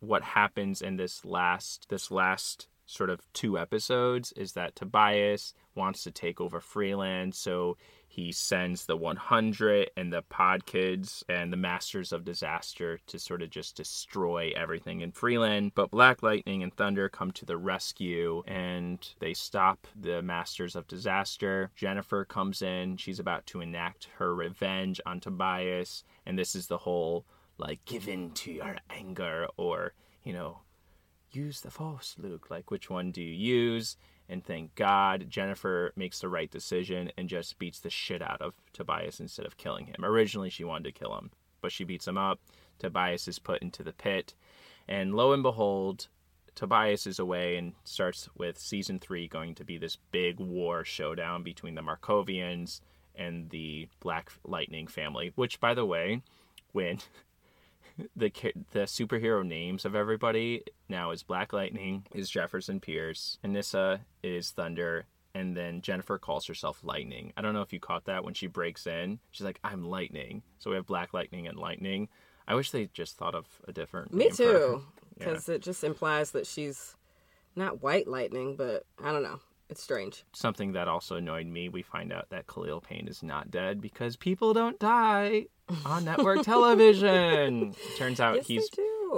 what 0.00 0.22
happens 0.22 0.82
in 0.82 0.96
this 0.96 1.24
last 1.24 1.86
this 1.90 2.10
last 2.10 2.66
sort 2.84 3.10
of 3.10 3.20
two 3.32 3.56
episodes 3.56 4.32
is 4.32 4.54
that 4.54 4.74
Tobias 4.74 5.54
wants 5.76 6.02
to 6.02 6.10
take 6.10 6.40
over 6.40 6.58
Freeland, 6.60 7.36
so 7.36 7.76
he 8.10 8.32
sends 8.32 8.86
the 8.86 8.96
100 8.96 9.90
and 9.96 10.12
the 10.12 10.22
Pod 10.22 10.64
Kids 10.64 11.22
and 11.28 11.52
the 11.52 11.56
Masters 11.56 12.10
of 12.10 12.24
Disaster 12.24 12.98
to 13.06 13.18
sort 13.18 13.42
of 13.42 13.50
just 13.50 13.76
destroy 13.76 14.50
everything 14.56 15.02
in 15.02 15.12
Freeland. 15.12 15.72
But 15.74 15.90
Black 15.90 16.22
Lightning 16.22 16.62
and 16.62 16.74
Thunder 16.74 17.10
come 17.10 17.30
to 17.32 17.44
the 17.44 17.58
rescue 17.58 18.42
and 18.46 19.06
they 19.20 19.34
stop 19.34 19.86
the 19.94 20.22
Masters 20.22 20.74
of 20.74 20.88
Disaster. 20.88 21.70
Jennifer 21.76 22.24
comes 22.24 22.62
in, 22.62 22.96
she's 22.96 23.20
about 23.20 23.46
to 23.46 23.60
enact 23.60 24.08
her 24.16 24.34
revenge 24.34 25.00
on 25.04 25.20
Tobias, 25.20 26.02
and 26.24 26.38
this 26.38 26.54
is 26.54 26.66
the 26.66 26.78
whole 26.78 27.26
like 27.58 27.84
give 27.84 28.08
in 28.08 28.30
to 28.30 28.52
your 28.52 28.76
anger 28.88 29.48
or 29.56 29.92
you 30.22 30.32
know 30.32 30.60
use 31.32 31.60
the 31.60 31.70
force 31.70 32.14
luke 32.18 32.50
like 32.50 32.70
which 32.70 32.88
one 32.88 33.10
do 33.10 33.20
you 33.20 33.34
use 33.34 33.96
and 34.28 34.44
thank 34.44 34.74
god 34.74 35.26
jennifer 35.28 35.92
makes 35.96 36.20
the 36.20 36.28
right 36.28 36.50
decision 36.50 37.10
and 37.16 37.28
just 37.28 37.58
beats 37.58 37.80
the 37.80 37.90
shit 37.90 38.22
out 38.22 38.40
of 38.40 38.54
tobias 38.72 39.20
instead 39.20 39.46
of 39.46 39.56
killing 39.56 39.86
him 39.86 40.04
originally 40.04 40.50
she 40.50 40.64
wanted 40.64 40.84
to 40.84 40.98
kill 40.98 41.16
him 41.16 41.30
but 41.60 41.72
she 41.72 41.84
beats 41.84 42.06
him 42.06 42.18
up 42.18 42.40
tobias 42.78 43.28
is 43.28 43.38
put 43.38 43.62
into 43.62 43.82
the 43.82 43.92
pit 43.92 44.34
and 44.86 45.14
lo 45.14 45.32
and 45.32 45.42
behold 45.42 46.08
Tobias 46.58 47.06
is 47.06 47.20
away 47.20 47.56
and 47.56 47.72
starts 47.84 48.28
with 48.36 48.58
season 48.58 48.98
three 48.98 49.28
going 49.28 49.54
to 49.54 49.64
be 49.64 49.78
this 49.78 49.96
big 50.10 50.40
war 50.40 50.82
showdown 50.82 51.44
between 51.44 51.76
the 51.76 51.82
Markovians 51.82 52.80
and 53.14 53.48
the 53.50 53.86
Black 54.00 54.32
Lightning 54.42 54.88
family. 54.88 55.30
Which, 55.36 55.60
by 55.60 55.74
the 55.74 55.86
way, 55.86 56.20
when 56.72 56.98
the 58.16 58.30
the 58.72 58.80
superhero 58.80 59.46
names 59.46 59.84
of 59.84 59.94
everybody 59.94 60.62
now 60.88 61.10
is 61.10 61.22
Black 61.22 61.52
Lightning, 61.52 62.06
is 62.12 62.30
Jefferson 62.30 62.80
Pierce, 62.80 63.38
Anissa 63.44 64.00
is 64.22 64.50
Thunder, 64.50 65.06
and 65.34 65.56
then 65.56 65.80
Jennifer 65.80 66.18
calls 66.18 66.46
herself 66.46 66.80
Lightning. 66.82 67.32
I 67.36 67.42
don't 67.42 67.54
know 67.54 67.62
if 67.62 67.72
you 67.72 67.80
caught 67.80 68.04
that 68.06 68.24
when 68.24 68.34
she 68.34 68.46
breaks 68.46 68.86
in. 68.86 69.18
She's 69.30 69.44
like, 69.44 69.60
"I'm 69.64 69.84
Lightning." 69.84 70.42
So 70.58 70.70
we 70.70 70.76
have 70.76 70.86
Black 70.86 71.12
Lightning 71.12 71.46
and 71.46 71.58
Lightning. 71.58 72.08
I 72.46 72.54
wish 72.54 72.70
they 72.70 72.86
just 72.92 73.16
thought 73.16 73.34
of 73.34 73.46
a 73.66 73.72
different. 73.72 74.12
Me 74.14 74.30
too, 74.30 74.82
because 75.18 75.48
it 75.48 75.62
just 75.62 75.84
implies 75.84 76.30
that 76.32 76.46
she's 76.46 76.96
not 77.56 77.82
white 77.82 78.08
lightning, 78.08 78.56
but 78.56 78.84
I 79.02 79.12
don't 79.12 79.22
know. 79.22 79.40
It's 79.70 79.82
strange. 79.82 80.24
Something 80.32 80.72
that 80.72 80.88
also 80.88 81.16
annoyed 81.16 81.46
me. 81.46 81.68
We 81.68 81.82
find 81.82 82.12
out 82.12 82.30
that 82.30 82.46
Khalil 82.46 82.80
Payne 82.80 83.06
is 83.06 83.22
not 83.22 83.50
dead 83.50 83.80
because 83.80 84.16
people 84.16 84.54
don't 84.54 84.78
die 84.78 85.46
on 85.84 86.04
network 86.04 86.42
television. 86.44 87.74
Turns 87.96 88.20
out 88.20 88.36
Yes, 88.36 88.46
he's 88.46 88.70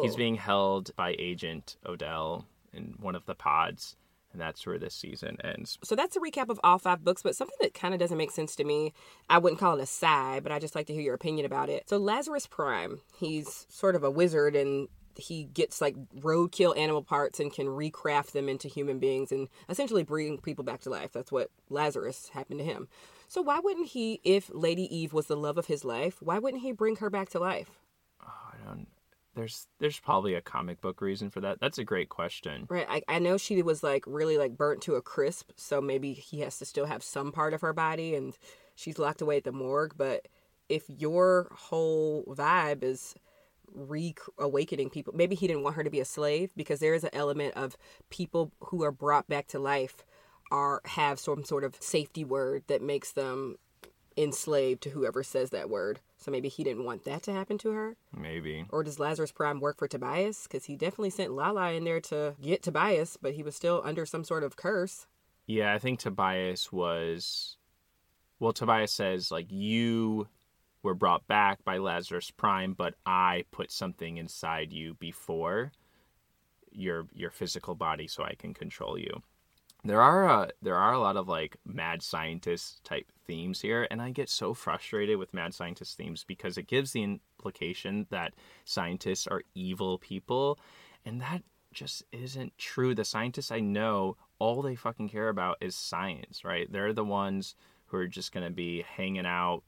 he's 0.02 0.16
being 0.16 0.34
held 0.34 0.94
by 0.96 1.14
Agent 1.18 1.76
Odell 1.86 2.46
in 2.72 2.94
one 3.00 3.14
of 3.14 3.26
the 3.26 3.34
pods, 3.34 3.96
and 4.32 4.40
that's 4.40 4.66
where 4.66 4.78
this 4.78 4.94
season 4.94 5.36
ends. 5.44 5.78
So 5.84 5.94
that's 5.94 6.16
a 6.16 6.20
recap 6.20 6.48
of 6.48 6.60
all 6.64 6.78
five 6.78 7.04
books, 7.04 7.22
but 7.22 7.36
something 7.36 7.56
that 7.60 7.74
kind 7.74 7.94
of 7.94 8.00
doesn't 8.00 8.18
make 8.18 8.30
sense 8.30 8.56
to 8.56 8.64
me. 8.64 8.92
I 9.28 9.38
wouldn't 9.38 9.60
call 9.60 9.78
it 9.78 9.82
a 9.82 9.86
sigh, 9.86 10.40
but 10.42 10.50
I 10.52 10.58
just 10.58 10.74
like 10.74 10.86
to 10.86 10.92
hear 10.92 11.02
your 11.02 11.14
opinion 11.14 11.46
about 11.46 11.68
it. 11.68 11.88
So 11.88 11.96
Lazarus 11.96 12.46
Prime, 12.46 13.00
he's 13.16 13.66
sort 13.68 13.94
of 13.94 14.02
a 14.04 14.10
wizard 14.10 14.56
and 14.56 14.88
he 15.16 15.44
gets 15.44 15.80
like 15.80 15.96
roadkill 16.18 16.76
animal 16.76 17.02
parts 17.02 17.40
and 17.40 17.52
can 17.52 17.66
recraft 17.66 18.32
them 18.32 18.48
into 18.48 18.68
human 18.68 18.98
beings 18.98 19.32
and 19.32 19.48
essentially 19.68 20.02
bring 20.02 20.38
people 20.38 20.64
back 20.64 20.80
to 20.82 20.90
life. 20.90 21.12
That's 21.12 21.32
what 21.32 21.50
Lazarus 21.68 22.30
happened 22.32 22.60
to 22.60 22.64
him. 22.64 22.88
So 23.28 23.42
why 23.42 23.60
wouldn't 23.60 23.88
he, 23.88 24.20
if 24.24 24.50
Lady 24.52 24.94
Eve 24.94 25.12
was 25.12 25.26
the 25.26 25.36
love 25.36 25.58
of 25.58 25.66
his 25.66 25.84
life, 25.84 26.16
why 26.20 26.38
wouldn't 26.38 26.62
he 26.62 26.72
bring 26.72 26.96
her 26.96 27.10
back 27.10 27.28
to 27.30 27.38
life? 27.38 27.70
Oh, 28.22 28.52
I 28.52 28.66
don't. 28.66 28.86
There's 29.36 29.68
there's 29.78 30.00
probably 30.00 30.34
a 30.34 30.40
comic 30.40 30.80
book 30.80 31.00
reason 31.00 31.30
for 31.30 31.40
that. 31.40 31.60
That's 31.60 31.78
a 31.78 31.84
great 31.84 32.08
question. 32.08 32.66
Right. 32.68 32.86
I, 32.88 33.02
I 33.06 33.18
know 33.20 33.36
she 33.36 33.62
was 33.62 33.84
like 33.84 34.02
really 34.06 34.36
like 34.36 34.56
burnt 34.56 34.82
to 34.82 34.96
a 34.96 35.02
crisp, 35.02 35.52
so 35.54 35.80
maybe 35.80 36.12
he 36.12 36.40
has 36.40 36.58
to 36.58 36.64
still 36.64 36.86
have 36.86 37.04
some 37.04 37.30
part 37.30 37.54
of 37.54 37.60
her 37.60 37.72
body 37.72 38.16
and 38.16 38.36
she's 38.74 38.98
locked 38.98 39.22
away 39.22 39.36
at 39.36 39.44
the 39.44 39.52
morgue. 39.52 39.94
But 39.96 40.26
if 40.68 40.84
your 40.88 41.48
whole 41.52 42.24
vibe 42.24 42.82
is 42.82 43.14
reawakening 43.74 44.90
people, 44.90 45.12
maybe 45.14 45.34
he 45.34 45.46
didn't 45.46 45.62
want 45.62 45.76
her 45.76 45.84
to 45.84 45.90
be 45.90 46.00
a 46.00 46.04
slave 46.04 46.50
because 46.56 46.80
there 46.80 46.94
is 46.94 47.04
an 47.04 47.10
element 47.12 47.54
of 47.54 47.76
people 48.08 48.52
who 48.60 48.82
are 48.82 48.92
brought 48.92 49.28
back 49.28 49.46
to 49.48 49.58
life 49.58 50.04
are 50.50 50.80
have 50.84 51.18
some 51.18 51.44
sort 51.44 51.64
of 51.64 51.76
safety 51.80 52.24
word 52.24 52.64
that 52.66 52.82
makes 52.82 53.12
them 53.12 53.56
enslaved 54.16 54.82
to 54.82 54.90
whoever 54.90 55.22
says 55.22 55.50
that 55.50 55.70
word. 55.70 56.00
So 56.18 56.30
maybe 56.30 56.48
he 56.48 56.64
didn't 56.64 56.84
want 56.84 57.04
that 57.04 57.22
to 57.24 57.32
happen 57.32 57.56
to 57.58 57.70
her. 57.70 57.96
Maybe. 58.14 58.66
Or 58.70 58.82
does 58.82 58.98
Lazarus 58.98 59.32
Prime 59.32 59.60
work 59.60 59.78
for 59.78 59.88
Tobias? 59.88 60.42
Because 60.42 60.66
he 60.66 60.76
definitely 60.76 61.10
sent 61.10 61.32
Lala 61.32 61.72
in 61.72 61.84
there 61.84 62.00
to 62.00 62.34
get 62.42 62.62
Tobias, 62.62 63.16
but 63.20 63.34
he 63.34 63.42
was 63.42 63.56
still 63.56 63.80
under 63.84 64.04
some 64.04 64.24
sort 64.24 64.44
of 64.44 64.56
curse. 64.56 65.06
Yeah, 65.46 65.72
I 65.72 65.78
think 65.78 66.00
Tobias 66.00 66.70
was. 66.70 67.56
Well, 68.38 68.52
Tobias 68.52 68.92
says, 68.92 69.30
like, 69.30 69.46
you 69.50 70.28
were 70.82 70.94
brought 70.94 71.26
back 71.26 71.64
by 71.64 71.78
Lazarus 71.78 72.30
Prime, 72.30 72.72
but 72.72 72.94
I 73.04 73.44
put 73.50 73.70
something 73.70 74.16
inside 74.16 74.72
you 74.72 74.94
before 74.94 75.72
your 76.72 77.06
your 77.12 77.30
physical 77.30 77.74
body 77.74 78.06
so 78.06 78.22
I 78.22 78.34
can 78.34 78.54
control 78.54 78.98
you. 78.98 79.22
There 79.84 80.02
are 80.02 80.28
uh, 80.28 80.48
there 80.60 80.76
are 80.76 80.92
a 80.92 80.98
lot 80.98 81.16
of 81.16 81.28
like 81.28 81.56
mad 81.64 82.02
scientist 82.02 82.84
type 82.84 83.10
themes 83.26 83.60
here, 83.60 83.86
and 83.90 84.00
I 84.02 84.10
get 84.10 84.28
so 84.28 84.54
frustrated 84.54 85.18
with 85.18 85.34
mad 85.34 85.54
scientist 85.54 85.96
themes 85.96 86.24
because 86.24 86.58
it 86.58 86.66
gives 86.66 86.92
the 86.92 87.02
implication 87.02 88.06
that 88.10 88.34
scientists 88.64 89.26
are 89.26 89.42
evil 89.54 89.98
people, 89.98 90.58
and 91.04 91.20
that 91.20 91.42
just 91.72 92.04
isn't 92.12 92.56
true. 92.58 92.94
The 92.94 93.04
scientists 93.04 93.50
I 93.50 93.60
know, 93.60 94.16
all 94.38 94.60
they 94.60 94.74
fucking 94.74 95.08
care 95.08 95.28
about 95.28 95.56
is 95.60 95.76
science, 95.76 96.44
right? 96.44 96.70
They're 96.70 96.92
the 96.92 97.04
ones 97.04 97.54
who 97.86 97.96
are 97.96 98.06
just 98.06 98.32
going 98.32 98.46
to 98.46 98.52
be 98.52 98.82
hanging 98.82 99.26
out 99.26 99.62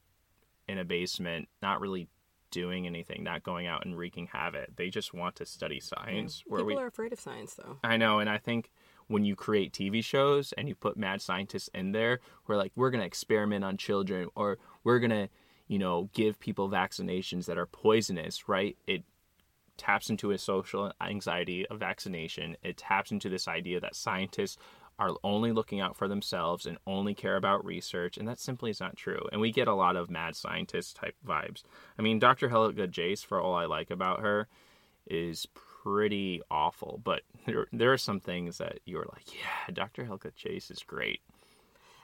in 0.72 0.78
a 0.78 0.84
basement, 0.84 1.48
not 1.60 1.80
really 1.80 2.08
doing 2.50 2.86
anything, 2.86 3.22
not 3.22 3.42
going 3.42 3.66
out 3.66 3.84
and 3.84 3.96
wreaking 3.96 4.28
havoc. 4.32 4.74
They 4.76 4.88
just 4.90 5.14
want 5.14 5.36
to 5.36 5.46
study 5.46 5.80
science. 5.80 6.42
Where 6.46 6.60
People 6.60 6.76
we 6.76 6.82
are 6.82 6.86
afraid 6.86 7.12
of 7.12 7.20
science, 7.20 7.54
though. 7.54 7.78
I 7.84 7.96
know, 7.96 8.18
and 8.18 8.28
I 8.28 8.38
think 8.38 8.70
when 9.06 9.24
you 9.24 9.36
create 9.36 9.72
TV 9.72 10.02
shows 10.02 10.52
and 10.54 10.68
you 10.68 10.74
put 10.74 10.96
mad 10.96 11.20
scientists 11.20 11.68
in 11.74 11.92
there, 11.92 12.20
we're 12.46 12.56
like, 12.56 12.72
we're 12.74 12.90
gonna 12.90 13.04
experiment 13.04 13.64
on 13.64 13.76
children, 13.76 14.28
or 14.34 14.58
we're 14.82 14.98
gonna, 14.98 15.28
you 15.68 15.78
know, 15.78 16.08
give 16.14 16.40
people 16.40 16.68
vaccinations 16.70 17.46
that 17.46 17.58
are 17.58 17.66
poisonous, 17.66 18.48
right? 18.48 18.76
It 18.86 19.04
taps 19.76 20.10
into 20.10 20.30
a 20.30 20.38
social 20.38 20.92
anxiety 21.00 21.66
of 21.66 21.80
vaccination. 21.80 22.56
It 22.62 22.76
taps 22.76 23.10
into 23.10 23.28
this 23.28 23.48
idea 23.48 23.80
that 23.80 23.96
scientists 23.96 24.56
are 24.99 25.16
only 25.24 25.53
looking 25.53 25.80
out 25.80 25.97
for 25.97 26.09
themselves 26.09 26.66
and 26.66 26.78
only 26.86 27.14
care 27.14 27.36
about 27.36 27.64
research, 27.64 28.16
and 28.16 28.28
that 28.28 28.38
simply 28.38 28.70
is 28.70 28.80
not 28.80 28.97
true. 28.97 29.26
And 29.32 29.40
we 29.40 29.53
get 29.53 29.68
a 29.68 29.74
lot 29.74 29.97
of 29.97 30.11
mad 30.11 30.36
scientist 30.36 30.97
type 30.97 31.16
vibes. 31.26 31.62
I 31.99 32.03
mean, 32.03 32.18
Dr. 32.18 32.49
Helga 32.49 32.88
Jace, 32.88 33.24
for 33.24 33.40
all 33.40 33.55
I 33.55 33.64
like 33.64 33.90
about 33.90 34.20
her, 34.20 34.49
is 35.07 35.47
pretty 35.82 36.43
awful, 36.51 37.01
but 37.03 37.22
there, 37.47 37.66
there 37.72 37.93
are 37.93 37.99
some 37.99 38.20
things 38.20 38.59
that 38.59 38.80
you're 38.84 39.07
like, 39.12 39.34
yeah, 39.34 39.72
Dr. 39.72 40.05
Helga 40.05 40.30
Jace 40.30 40.70
is 40.70 40.82
great. 40.86 41.20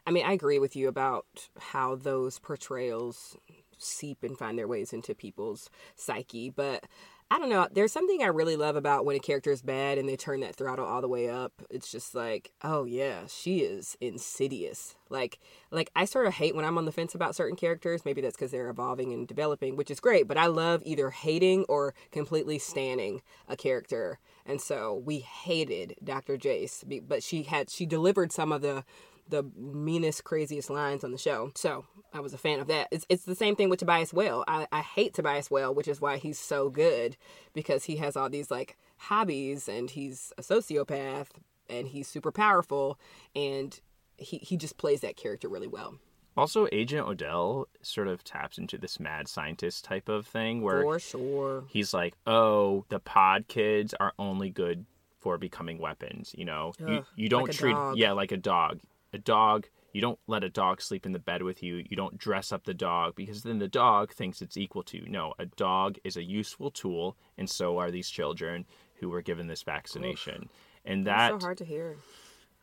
I 0.07 0.11
mean, 0.11 0.25
I 0.25 0.33
agree 0.33 0.59
with 0.59 0.75
you 0.75 0.89
about 0.89 1.27
how 1.59 1.95
those 1.95 2.39
portrayals 2.39 3.37
seep 3.77 4.23
and 4.23 4.39
find 4.39 4.59
their 4.59 4.67
ways 4.67 4.93
into 4.93 5.15
people's 5.15 5.71
psyche, 5.97 6.51
but 6.51 6.85
I 7.31 7.39
don't 7.39 7.51
know. 7.51 7.69
There's 7.71 7.93
something 7.93 8.23
I 8.23 8.29
really 8.29 8.57
love 8.57 8.75
about 8.75 9.05
when 9.05 9.15
a 9.15 9.21
character 9.21 9.51
is 9.51 9.61
bad 9.61 9.99
and 9.99 10.09
they 10.09 10.17
turn 10.17 10.41
that 10.41 10.57
throttle 10.57 10.87
all 10.87 11.03
the 11.03 11.09
way 11.09 11.29
up. 11.29 11.53
It's 11.69 11.91
just 11.93 12.15
like, 12.15 12.53
oh 12.63 12.85
yeah, 12.85 13.27
she 13.29 13.59
is 13.59 13.99
insidious. 14.01 14.95
Like, 15.11 15.39
like 15.71 15.91
I 15.95 16.07
sort 16.07 16.27
of 16.27 16.35
hate 16.35 16.57
when 16.57 16.65
I'm 16.65 16.79
on 16.79 16.87
the 16.87 16.93
fence 16.93 17.15
about 17.15 17.35
certain 17.35 17.57
characters. 17.57 18.07
Maybe 18.07 18.23
that's 18.23 18.35
because 18.35 18.51
they're 18.51 18.71
evolving 18.71 19.13
and 19.13 19.29
developing, 19.29 19.77
which 19.77 19.91
is 19.91 20.01
great. 20.01 20.27
But 20.27 20.39
I 20.39 20.47
love 20.47 20.83
either 20.87 21.11
hating 21.11 21.67
or 21.69 21.93
completely 22.13 22.59
standing 22.59 23.21
a 23.47 23.57
character. 23.57 24.19
And 24.47 24.59
so 24.59 25.03
we 25.05 25.19
hated 25.19 25.97
Dr. 26.03 26.39
Jace, 26.39 26.83
but 27.07 27.23
she 27.23 27.43
had 27.43 27.69
she 27.69 27.85
delivered 27.85 28.33
some 28.33 28.53
of 28.53 28.63
the 28.63 28.85
the 29.29 29.45
meanest, 29.57 30.25
craziest 30.25 30.71
lines 30.71 31.05
on 31.05 31.11
the 31.13 31.19
show. 31.19 31.53
So 31.55 31.85
I 32.15 32.21
was 32.21 32.33
a 32.33 32.39
fan 32.39 32.61
of 32.61 32.67
that. 32.69 32.89
It's 32.91 33.05
it's 33.09 33.25
the 33.25 33.35
same 33.35 33.57
thing 33.57 33.69
with 33.69 33.79
Tobias 33.81 34.13
Whale. 34.13 34.45
I, 34.49 34.67
I 34.73 34.81
hate 34.81 35.15
Tobias 35.15 35.51
Whale, 35.51 35.75
which 35.75 35.89
is 35.89 36.01
why 36.01 36.17
he's 36.17 36.39
so 36.39 36.71
good 36.71 37.17
because 37.53 37.85
he 37.85 37.97
has 37.97 38.17
all 38.17 38.31
these 38.31 38.51
like 38.51 38.77
hobbies 38.97 39.69
and 39.69 39.91
he's 39.91 40.33
a 40.39 40.43
sociopath 40.43 41.29
and 41.69 41.89
he's 41.89 42.09
super 42.09 42.33
powerful 42.33 42.99
and 43.37 43.81
he, 44.17 44.39
he 44.39 44.57
just 44.57 44.77
plays 44.79 45.01
that 45.03 45.17
character 45.17 45.49
really 45.49 45.69
well. 45.69 45.97
Also, 46.37 46.69
Agent 46.71 47.07
Odell 47.07 47.67
sort 47.83 48.07
of 48.07 48.23
taps 48.23 48.59
into 48.59 48.79
this 48.79 49.01
mad 49.01 49.27
scientist 49.27 49.85
type 49.85 50.09
of 50.09 50.25
thing 50.27 50.63
where 50.63 50.83
For 50.83 50.99
sure. 51.01 51.65
he's 51.69 51.93
like, 51.93 52.15
oh, 52.27 52.85
the 52.91 53.01
pod 53.01 53.49
kids 53.49 53.93
are 53.99 54.13
only 54.21 54.49
good 54.51 54.87
for 55.19 55.37
becoming 55.37 55.79
weapons. 55.79 56.33
You 56.39 56.45
know, 56.45 56.73
you, 56.79 56.87
Ugh, 56.99 57.05
you 57.17 57.29
don't 57.29 57.43
like 57.49 57.53
treat, 57.57 57.73
dog. 57.73 57.97
yeah, 57.97 58.13
like 58.13 58.31
a 58.31 58.37
dog. 58.37 58.79
A 59.13 59.19
dog, 59.19 59.69
you 59.93 60.01
don't 60.01 60.19
let 60.27 60.45
a 60.45 60.51
dog 60.51 60.83
sleep 60.83 61.07
in 61.07 61.13
the 61.13 61.19
bed 61.19 61.43
with 61.43 61.63
you. 61.63 61.85
You 61.89 61.97
don't 61.97 62.19
dress 62.19 62.53
up 62.53 62.65
the 62.65 62.75
dog 62.75 63.15
because 63.15 63.43
then 63.43 63.59
the 63.59 63.69
dog 63.69 64.13
thinks 64.13 64.43
it's 64.43 64.57
equal 64.57 64.83
to 64.85 64.99
you. 64.99 65.09
No, 65.09 65.35
a 65.39 65.47
dog 65.47 65.97
is 66.05 66.17
a 66.17 66.23
useful 66.23 66.71
tool, 66.71 67.17
and 67.37 67.49
so 67.49 67.79
are 67.79 67.91
these 67.91 68.11
children 68.11 68.67
who 68.97 69.09
were 69.09 69.23
given 69.23 69.47
this 69.47 69.63
vaccination. 69.63 70.49
And 70.85 71.07
that 71.07 71.31
That's 71.31 71.43
so 71.43 71.47
hard 71.47 71.59
to 71.59 71.65
hear. 71.65 71.97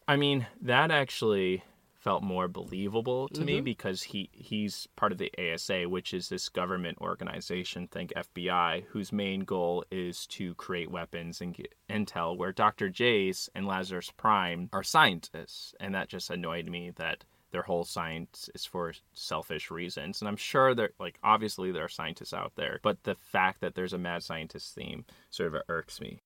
I 0.08 0.18
mean, 0.18 0.46
that 0.62 0.92
actually 0.92 1.64
felt 2.06 2.22
more 2.22 2.48
believable 2.48 3.28
to 3.30 3.44
me 3.44 3.56
mm-hmm. 3.56 3.64
because 3.64 4.04
he 4.04 4.30
he's 4.32 4.88
part 4.96 5.12
of 5.12 5.18
the 5.18 5.32
ASA, 5.40 5.90
which 5.90 6.14
is 6.14 6.30
this 6.30 6.50
government 6.50 6.96
organization, 7.02 7.88
think 7.88 8.14
FBI, 8.16 8.84
whose 8.90 9.12
main 9.12 9.40
goal 9.40 9.84
is 9.90 10.28
to 10.28 10.54
create 10.54 10.92
weapons 10.92 11.42
and 11.42 11.56
get 11.56 11.74
intel. 11.90 12.38
Where 12.38 12.52
Dr. 12.52 12.92
Jace 12.92 13.50
and 13.56 13.66
Lazarus 13.66 14.12
Prime 14.16 14.70
are 14.72 14.84
scientists, 14.84 15.74
and 15.80 15.96
that 15.96 16.08
just 16.08 16.30
annoyed 16.30 16.70
me 16.70 16.92
that 16.98 17.26
their 17.50 17.64
whole 17.64 17.84
science 17.84 18.52
is 18.54 18.66
for 18.66 18.94
selfish 19.14 19.72
reasons. 19.72 20.22
And 20.22 20.28
I'm 20.28 20.38
sure 20.38 20.76
there, 20.76 20.92
like, 21.00 21.18
obviously 21.24 21.72
there 21.72 21.86
are 21.86 21.90
scientists 21.90 22.36
out 22.36 22.52
there, 22.56 22.80
but 22.84 23.02
the 23.02 23.16
fact 23.16 23.62
that 23.62 23.74
there's 23.74 23.94
a 23.94 23.98
mad 23.98 24.22
scientist 24.22 24.76
theme 24.76 25.06
sort 25.32 25.56
of 25.56 25.64
irks 25.70 26.00
me. 26.00 26.22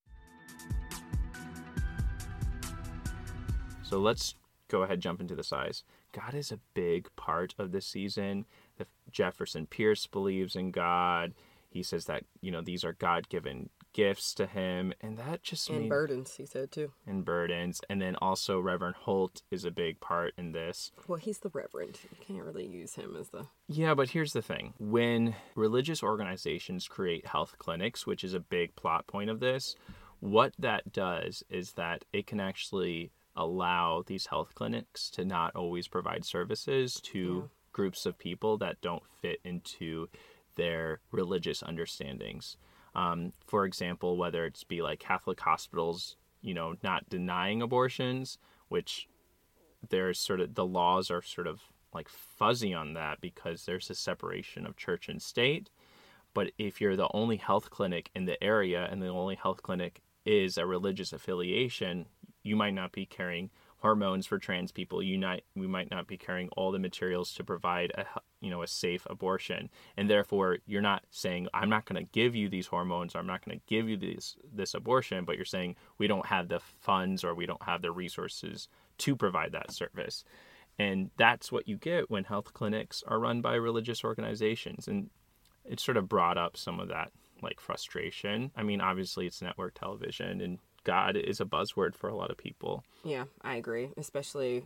So 3.82 3.98
let's 4.00 4.36
go 4.70 4.84
ahead 4.84 5.02
jump 5.02 5.20
into 5.20 5.36
the 5.36 5.44
size. 5.44 5.84
God 6.14 6.34
is 6.34 6.52
a 6.52 6.60
big 6.74 7.10
part 7.16 7.54
of 7.60 7.72
this 7.72 7.86
season. 7.86 8.46
The 8.78 8.86
Jefferson 9.12 9.66
Pierce 9.68 10.08
believes 10.08 10.56
in 10.56 10.72
God. 10.72 11.34
He 11.70 11.84
says 11.84 12.06
that 12.06 12.24
you 12.42 12.50
know 12.52 12.62
these 12.62 12.84
are 12.84 12.94
God-given 12.94 13.70
gifts 13.94 14.34
to 14.36 14.46
him, 14.48 14.94
and 15.02 15.18
that 15.18 15.44
just 15.44 15.70
And 15.70 15.82
made 15.82 15.90
burdens, 15.90 16.36
he 16.36 16.46
said 16.46 16.72
too. 16.72 16.92
and 17.06 17.24
burdens. 17.26 17.82
And 17.90 18.02
then 18.02 18.16
also 18.16 18.60
Reverend 18.60 18.96
Holt 18.96 19.42
is 19.52 19.66
a 19.66 19.72
big 19.72 20.00
part 20.00 20.34
in 20.38 20.52
this. 20.52 20.92
Well, 21.08 21.20
he's 21.20 21.40
the 21.40 21.50
reverend. 21.50 22.00
You 22.04 22.18
can't 22.26 22.44
really 22.44 22.66
use 22.66 22.96
him 22.96 23.16
as 23.20 23.30
the. 23.30 23.46
Yeah, 23.68 23.94
but 23.94 24.10
here's 24.12 24.34
the 24.34 24.42
thing. 24.42 24.74
When 24.80 25.36
religious 25.56 26.02
organizations 26.02 26.88
create 26.88 27.28
health 27.28 27.56
clinics, 27.60 28.08
which 28.08 28.24
is 28.24 28.34
a 28.34 28.40
big 28.40 28.76
plot 28.76 29.06
point 29.06 29.30
of 29.30 29.40
this, 29.40 29.76
what 30.20 30.54
that 30.58 30.92
does 30.92 31.44
is 31.50 31.74
that 31.74 32.04
it 32.14 32.26
can 32.28 32.40
actually 32.40 33.12
allow 33.40 34.04
these 34.06 34.28
health 34.28 34.54
clinics 34.54 35.10
to 35.12 35.26
not 35.26 35.56
always 35.56 35.88
provide 35.88 36.26
services 36.26 37.00
to 37.02 37.50
groups 37.72 38.06
of 38.06 38.20
people 38.20 38.58
that 38.58 38.82
don't 38.82 39.04
fit 39.22 39.40
into 39.46 40.08
their 40.56 41.00
religious 41.12 41.64
understandings. 41.64 42.58
Um, 42.94 43.32
for 43.48 43.66
example, 43.66 44.18
whether 44.18 44.46
it's 44.46 44.66
be 44.66 44.82
like 44.82 45.00
Catholic 45.00 45.40
hospitals, 45.40 46.18
you 46.42 46.54
know, 46.54 46.76
not 46.84 47.10
denying 47.10 47.62
abortions, 47.62 48.38
which 48.68 49.08
there's 49.88 50.20
sort 50.20 50.42
of 50.42 50.56
the 50.56 50.66
laws 50.66 51.10
are 51.10 51.22
sort 51.22 51.48
of 51.48 51.62
like 51.94 52.10
fuzzy 52.10 52.74
on 52.74 52.94
that 52.94 53.22
because 53.22 53.66
there's 53.66 53.90
a 53.90 53.96
separation 53.96 54.66
of 54.66 54.76
church 54.76 55.08
and 55.08 55.22
state. 55.22 55.70
But 56.34 56.52
if 56.58 56.82
you're 56.82 56.98
the 56.98 57.10
only 57.14 57.38
health 57.38 57.70
clinic 57.70 58.10
in 58.14 58.26
the 58.26 58.42
area 58.44 58.88
and 58.92 59.02
the 59.02 59.08
only 59.08 59.36
health 59.36 59.64
clinic 59.64 60.02
is 60.26 60.58
a 60.58 60.66
religious 60.66 61.14
affiliation, 61.14 62.06
you 62.44 62.56
might 62.56 62.74
not 62.74 62.92
be 62.92 63.06
carrying 63.06 63.50
hormones 63.80 64.28
for 64.28 64.38
trans 64.38 64.72
people. 64.72 65.02
You 65.02 65.18
might 65.20 65.44
we 65.56 65.68
might 65.68 65.90
not 65.90 66.08
be 66.08 66.18
carrying 66.18 66.50
all 66.50 66.72
the 66.72 66.80
materials 66.80 67.34
to 67.34 67.44
provide 67.44 67.92
a 67.96 68.06
you 68.42 68.50
know 68.50 68.62
a 68.62 68.68
safe 68.68 69.06
abortion, 69.10 69.70
and 69.98 70.10
therefore 70.10 70.60
you're 70.66 70.82
not 70.82 71.04
saying 71.10 71.48
I'm 71.54 71.70
not 71.70 71.86
going 71.86 72.04
to 72.04 72.12
give 72.12 72.36
you 72.36 72.50
these 72.50 72.68
hormones. 72.68 73.16
Or 73.16 73.20
I'm 73.20 73.28
not 73.28 73.44
going 73.44 73.60
to 73.60 73.66
give 73.68 73.90
you 73.90 73.98
this 73.98 74.36
this 74.54 74.74
abortion, 74.74 75.26
but 75.26 75.36
you're 75.36 75.46
saying 75.46 75.76
we 75.98 76.08
don't 76.08 76.26
have 76.26 76.50
the 76.50 76.60
funds 76.60 77.24
or 77.24 77.34
we 77.34 77.46
don't 77.46 77.64
have 77.64 77.82
the 77.82 77.92
resources 77.92 78.68
to 79.00 79.16
provide 79.16 79.52
that 79.54 79.72
service. 79.72 80.24
And 80.78 81.12
that's 81.18 81.52
what 81.52 81.68
you 81.68 81.76
get 81.76 82.10
when 82.10 82.24
health 82.24 82.54
clinics 82.54 83.04
are 83.06 83.20
run 83.20 83.42
by 83.42 83.56
religious 83.56 84.04
organizations. 84.04 84.88
And 84.88 85.10
it 85.66 85.80
sort 85.80 85.98
of 85.98 86.08
brought 86.08 86.38
up 86.38 86.56
some 86.56 86.80
of 86.80 86.88
that 86.88 87.12
like 87.42 87.60
frustration. 87.60 88.52
I 88.56 88.64
mean, 88.64 88.82
obviously 88.82 89.28
it's 89.28 89.42
network 89.42 89.74
television 89.74 90.42
and 90.42 90.60
God 90.90 91.16
is 91.16 91.40
a 91.40 91.46
buzzword 91.46 91.94
for 91.94 92.10
a 92.10 92.16
lot 92.16 92.32
of 92.32 92.38
people. 92.38 92.84
Yeah, 93.04 93.26
I 93.44 93.56
agree, 93.56 93.90
especially 93.96 94.64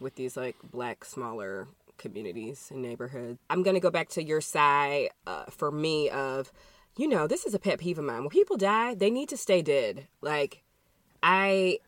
with 0.00 0.14
these 0.16 0.36
like 0.36 0.56
black 0.72 1.04
smaller 1.04 1.68
communities 1.96 2.68
and 2.72 2.82
neighborhoods. 2.82 3.38
I'm 3.48 3.62
gonna 3.62 3.78
go 3.78 3.90
back 3.90 4.08
to 4.10 4.22
your 4.22 4.40
side 4.40 5.10
uh, 5.26 5.44
for 5.50 5.70
me 5.70 6.10
of, 6.10 6.50
you 6.96 7.06
know, 7.06 7.26
this 7.26 7.44
is 7.46 7.54
a 7.54 7.58
pet 7.58 7.78
peeve 7.78 7.98
of 7.98 8.04
mine. 8.04 8.20
When 8.20 8.30
people 8.30 8.56
die, 8.56 8.94
they 8.94 9.10
need 9.10 9.28
to 9.28 9.36
stay 9.36 9.62
dead. 9.62 10.08
Like, 10.20 10.62
I. 11.22 11.78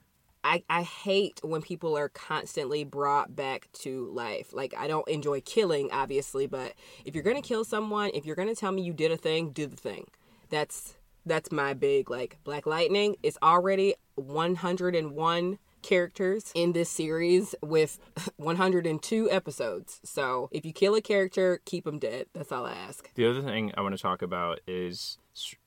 I, 0.44 0.64
I 0.68 0.82
hate 0.82 1.38
when 1.44 1.62
people 1.62 1.96
are 1.96 2.08
constantly 2.08 2.82
brought 2.82 3.36
back 3.36 3.68
to 3.82 4.10
life. 4.12 4.52
Like, 4.52 4.74
I 4.76 4.88
don't 4.88 5.06
enjoy 5.06 5.40
killing, 5.40 5.88
obviously, 5.92 6.48
but 6.48 6.74
if 7.04 7.14
you're 7.14 7.22
gonna 7.22 7.42
kill 7.42 7.64
someone, 7.64 8.10
if 8.12 8.26
you're 8.26 8.34
gonna 8.34 8.56
tell 8.56 8.72
me 8.72 8.82
you 8.82 8.92
did 8.92 9.12
a 9.12 9.16
thing, 9.16 9.50
do 9.50 9.68
the 9.68 9.76
thing. 9.76 10.04
That's 10.50 10.96
that's 11.26 11.52
my 11.52 11.74
big 11.74 12.10
like 12.10 12.38
Black 12.44 12.66
Lightning 12.66 13.16
is 13.22 13.38
already 13.42 13.94
101 14.16 15.58
characters 15.82 16.52
in 16.54 16.72
this 16.72 16.88
series 16.88 17.54
with 17.62 17.98
102 18.36 19.30
episodes. 19.30 20.00
So 20.04 20.48
if 20.52 20.64
you 20.64 20.72
kill 20.72 20.94
a 20.94 21.00
character, 21.00 21.60
keep 21.64 21.84
them 21.84 21.98
dead. 21.98 22.26
That's 22.34 22.52
all 22.52 22.66
I 22.66 22.72
ask. 22.72 23.12
The 23.14 23.26
other 23.26 23.42
thing 23.42 23.72
I 23.76 23.80
want 23.82 23.96
to 23.96 24.02
talk 24.02 24.22
about 24.22 24.60
is 24.66 25.18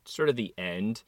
sort 0.05 0.29
of 0.29 0.35
the 0.35 0.53
end. 0.57 1.03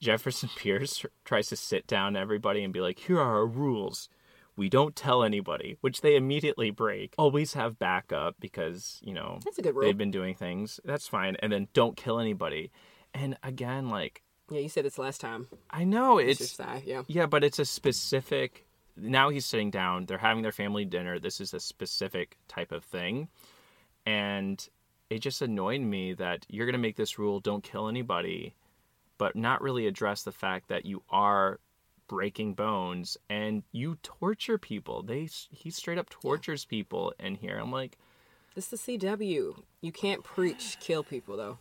Jefferson 0.00 0.50
Pierce 0.56 1.04
tries 1.24 1.48
to 1.48 1.56
sit 1.56 1.86
down 1.86 2.16
everybody 2.16 2.62
and 2.62 2.72
be 2.72 2.80
like, 2.80 2.98
here 3.00 3.18
are 3.18 3.36
our 3.38 3.46
rules. 3.46 4.08
We 4.56 4.68
don't 4.68 4.94
tell 4.94 5.24
anybody, 5.24 5.78
which 5.80 6.00
they 6.00 6.14
immediately 6.14 6.70
break. 6.70 7.14
Always 7.18 7.54
have 7.54 7.76
backup 7.76 8.36
because, 8.38 9.00
you 9.02 9.12
know, 9.12 9.40
That's 9.44 9.58
a 9.58 9.62
good 9.62 9.74
rule. 9.74 9.84
they've 9.84 9.98
been 9.98 10.12
doing 10.12 10.36
things. 10.36 10.78
That's 10.84 11.08
fine. 11.08 11.36
And 11.40 11.52
then 11.52 11.66
don't 11.72 11.96
kill 11.96 12.20
anybody. 12.20 12.70
And 13.14 13.38
again, 13.42 13.88
like, 13.88 14.22
Yeah, 14.50 14.60
you 14.60 14.68
said 14.68 14.84
it's 14.84 14.98
last 14.98 15.20
time. 15.20 15.46
I 15.70 15.84
know 15.84 16.16
Mr. 16.16 16.28
it's 16.28 16.50
Sai, 16.52 16.82
yeah. 16.84 17.02
yeah, 17.06 17.26
but 17.26 17.44
it's 17.44 17.58
a 17.58 17.64
specific. 17.64 18.66
Now 18.96 19.28
he's 19.30 19.46
sitting 19.46 19.70
down. 19.70 20.06
They're 20.06 20.18
having 20.18 20.42
their 20.42 20.52
family 20.52 20.84
dinner. 20.84 21.18
This 21.18 21.40
is 21.40 21.54
a 21.54 21.60
specific 21.60 22.36
type 22.48 22.72
of 22.72 22.84
thing, 22.84 23.28
and 24.04 24.68
it 25.10 25.18
just 25.20 25.42
annoyed 25.42 25.80
me 25.80 26.12
that 26.14 26.46
you're 26.48 26.66
gonna 26.66 26.78
make 26.78 26.96
this 26.96 27.18
rule: 27.18 27.40
don't 27.40 27.64
kill 27.64 27.88
anybody, 27.88 28.54
but 29.18 29.34
not 29.36 29.62
really 29.62 29.86
address 29.86 30.22
the 30.22 30.32
fact 30.32 30.68
that 30.68 30.86
you 30.86 31.02
are 31.10 31.58
breaking 32.06 32.54
bones 32.54 33.16
and 33.30 33.62
you 33.72 33.96
torture 34.02 34.58
people. 34.58 35.02
They 35.02 35.28
he 35.50 35.70
straight 35.70 35.98
up 35.98 36.10
tortures 36.10 36.64
people 36.64 37.14
in 37.18 37.36
here. 37.36 37.56
I'm 37.58 37.72
like, 37.72 37.96
It's 38.54 38.68
the 38.68 38.76
CW. 38.76 39.62
You 39.80 39.92
can't 39.92 40.22
preach 40.22 40.76
kill 40.80 41.02
people 41.02 41.36
though. 41.36 41.58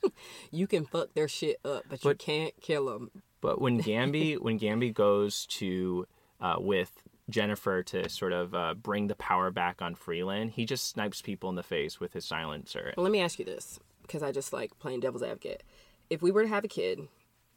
you 0.50 0.66
can 0.66 0.84
fuck 0.84 1.14
their 1.14 1.28
shit 1.28 1.58
up, 1.64 1.84
but, 1.88 2.04
you 2.04 2.14
can't 2.14 2.54
kill 2.60 2.86
them. 2.86 3.10
But 3.40 3.60
when 3.60 3.82
Gambi 3.82 4.38
when 4.40 4.58
Gambi 4.58 4.92
goes 4.92 5.46
to 5.46 6.06
uh, 6.40 6.56
with 6.58 7.02
Jennifer 7.30 7.82
to 7.82 8.08
sort 8.08 8.32
of 8.32 8.54
uh, 8.54 8.74
bring 8.74 9.08
the 9.08 9.14
power 9.14 9.50
back 9.50 9.82
on 9.82 9.94
Freeland, 9.94 10.52
he 10.52 10.64
just 10.64 10.88
snipes 10.88 11.22
people 11.22 11.50
in 11.50 11.56
the 11.56 11.62
face 11.62 12.00
with 12.00 12.12
his 12.12 12.24
silencer. 12.24 12.94
Well, 12.96 13.04
let 13.04 13.12
me 13.12 13.20
ask 13.20 13.38
you 13.38 13.44
this 13.44 13.78
because 14.02 14.22
I 14.22 14.32
just 14.32 14.52
like 14.52 14.78
playing 14.78 15.00
devil's 15.00 15.22
advocate. 15.22 15.62
If 16.10 16.22
we 16.22 16.30
were 16.30 16.42
to 16.42 16.48
have 16.48 16.64
a 16.64 16.68
kid 16.68 17.08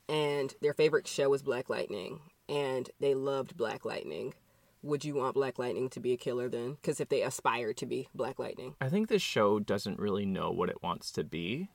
and 0.10 0.54
their 0.62 0.74
favorite 0.74 1.08
show 1.08 1.30
was 1.30 1.42
Black 1.42 1.70
Lightning 1.70 2.20
and 2.50 2.90
they 3.00 3.16
loved 3.16 3.56
Black 3.56 3.86
Lightning, 3.86 4.34
would 4.82 5.06
you 5.06 5.16
want 5.16 5.36
Black 5.36 5.60
Lightning 5.60 5.90
to 5.90 6.00
be 6.00 6.14
a 6.14 6.18
killer 6.18 6.50
then? 6.50 6.74
Because 6.74 7.00
if 7.00 7.10
they 7.10 7.22
aspire 7.22 7.74
to 7.74 7.86
be 7.86 8.08
Black 8.14 8.40
Lightning, 8.40 8.76
I 8.82 8.90
think 8.90 9.08
this 9.08 9.22
show 9.22 9.60
doesn't 9.60 10.00
really 10.00 10.26
know 10.26 10.52
what 10.52 10.70
it 10.70 10.82
wants 10.82 11.12
to 11.14 11.24
be, 11.24 11.70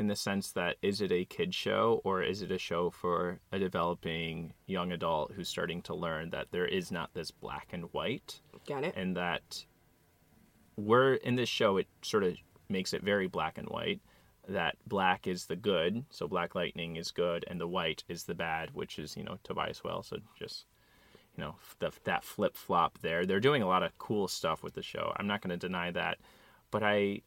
in 0.00 0.06
the 0.06 0.16
sense 0.16 0.52
that 0.52 0.76
is 0.80 1.02
it 1.02 1.12
a 1.12 1.26
kid 1.26 1.54
show 1.54 2.00
or 2.04 2.22
is 2.22 2.40
it 2.40 2.50
a 2.50 2.58
show 2.58 2.88
for 2.88 3.38
a 3.52 3.58
developing 3.58 4.54
young 4.66 4.92
adult 4.92 5.30
who's 5.32 5.46
starting 5.46 5.82
to 5.82 5.94
learn 5.94 6.30
that 6.30 6.46
there 6.52 6.64
is 6.64 6.90
not 6.90 7.12
this 7.12 7.30
black 7.30 7.68
and 7.72 7.84
white, 7.92 8.40
got 8.66 8.82
it? 8.82 8.94
and 8.96 9.14
that 9.14 9.66
we're 10.76 11.14
in 11.14 11.36
this 11.36 11.50
show 11.50 11.76
it 11.76 11.86
sort 12.00 12.24
of 12.24 12.34
makes 12.70 12.94
it 12.94 13.02
very 13.02 13.26
black 13.26 13.58
and 13.58 13.68
white 13.68 14.00
that 14.48 14.74
black 14.86 15.26
is 15.26 15.44
the 15.44 15.56
good 15.56 16.02
so 16.08 16.26
black 16.26 16.54
lightning 16.54 16.96
is 16.96 17.10
good 17.10 17.44
and 17.48 17.60
the 17.60 17.68
white 17.68 18.02
is 18.08 18.24
the 18.24 18.34
bad 18.34 18.70
which 18.72 18.98
is 18.98 19.16
you 19.18 19.22
know 19.22 19.36
tobias 19.44 19.84
Whale 19.84 20.02
so 20.02 20.16
just 20.38 20.64
you 21.36 21.44
know 21.44 21.54
the, 21.78 21.90
that 22.04 22.24
flip 22.24 22.56
flop 22.56 22.98
there 23.02 23.26
they're 23.26 23.40
doing 23.40 23.62
a 23.62 23.68
lot 23.68 23.82
of 23.82 23.96
cool 23.98 24.28
stuff 24.28 24.62
with 24.62 24.74
the 24.74 24.82
show 24.82 25.12
i'm 25.16 25.26
not 25.26 25.40
going 25.40 25.50
to 25.50 25.56
deny 25.56 25.90
that 25.90 26.18
but 26.70 26.82
i 26.82 27.20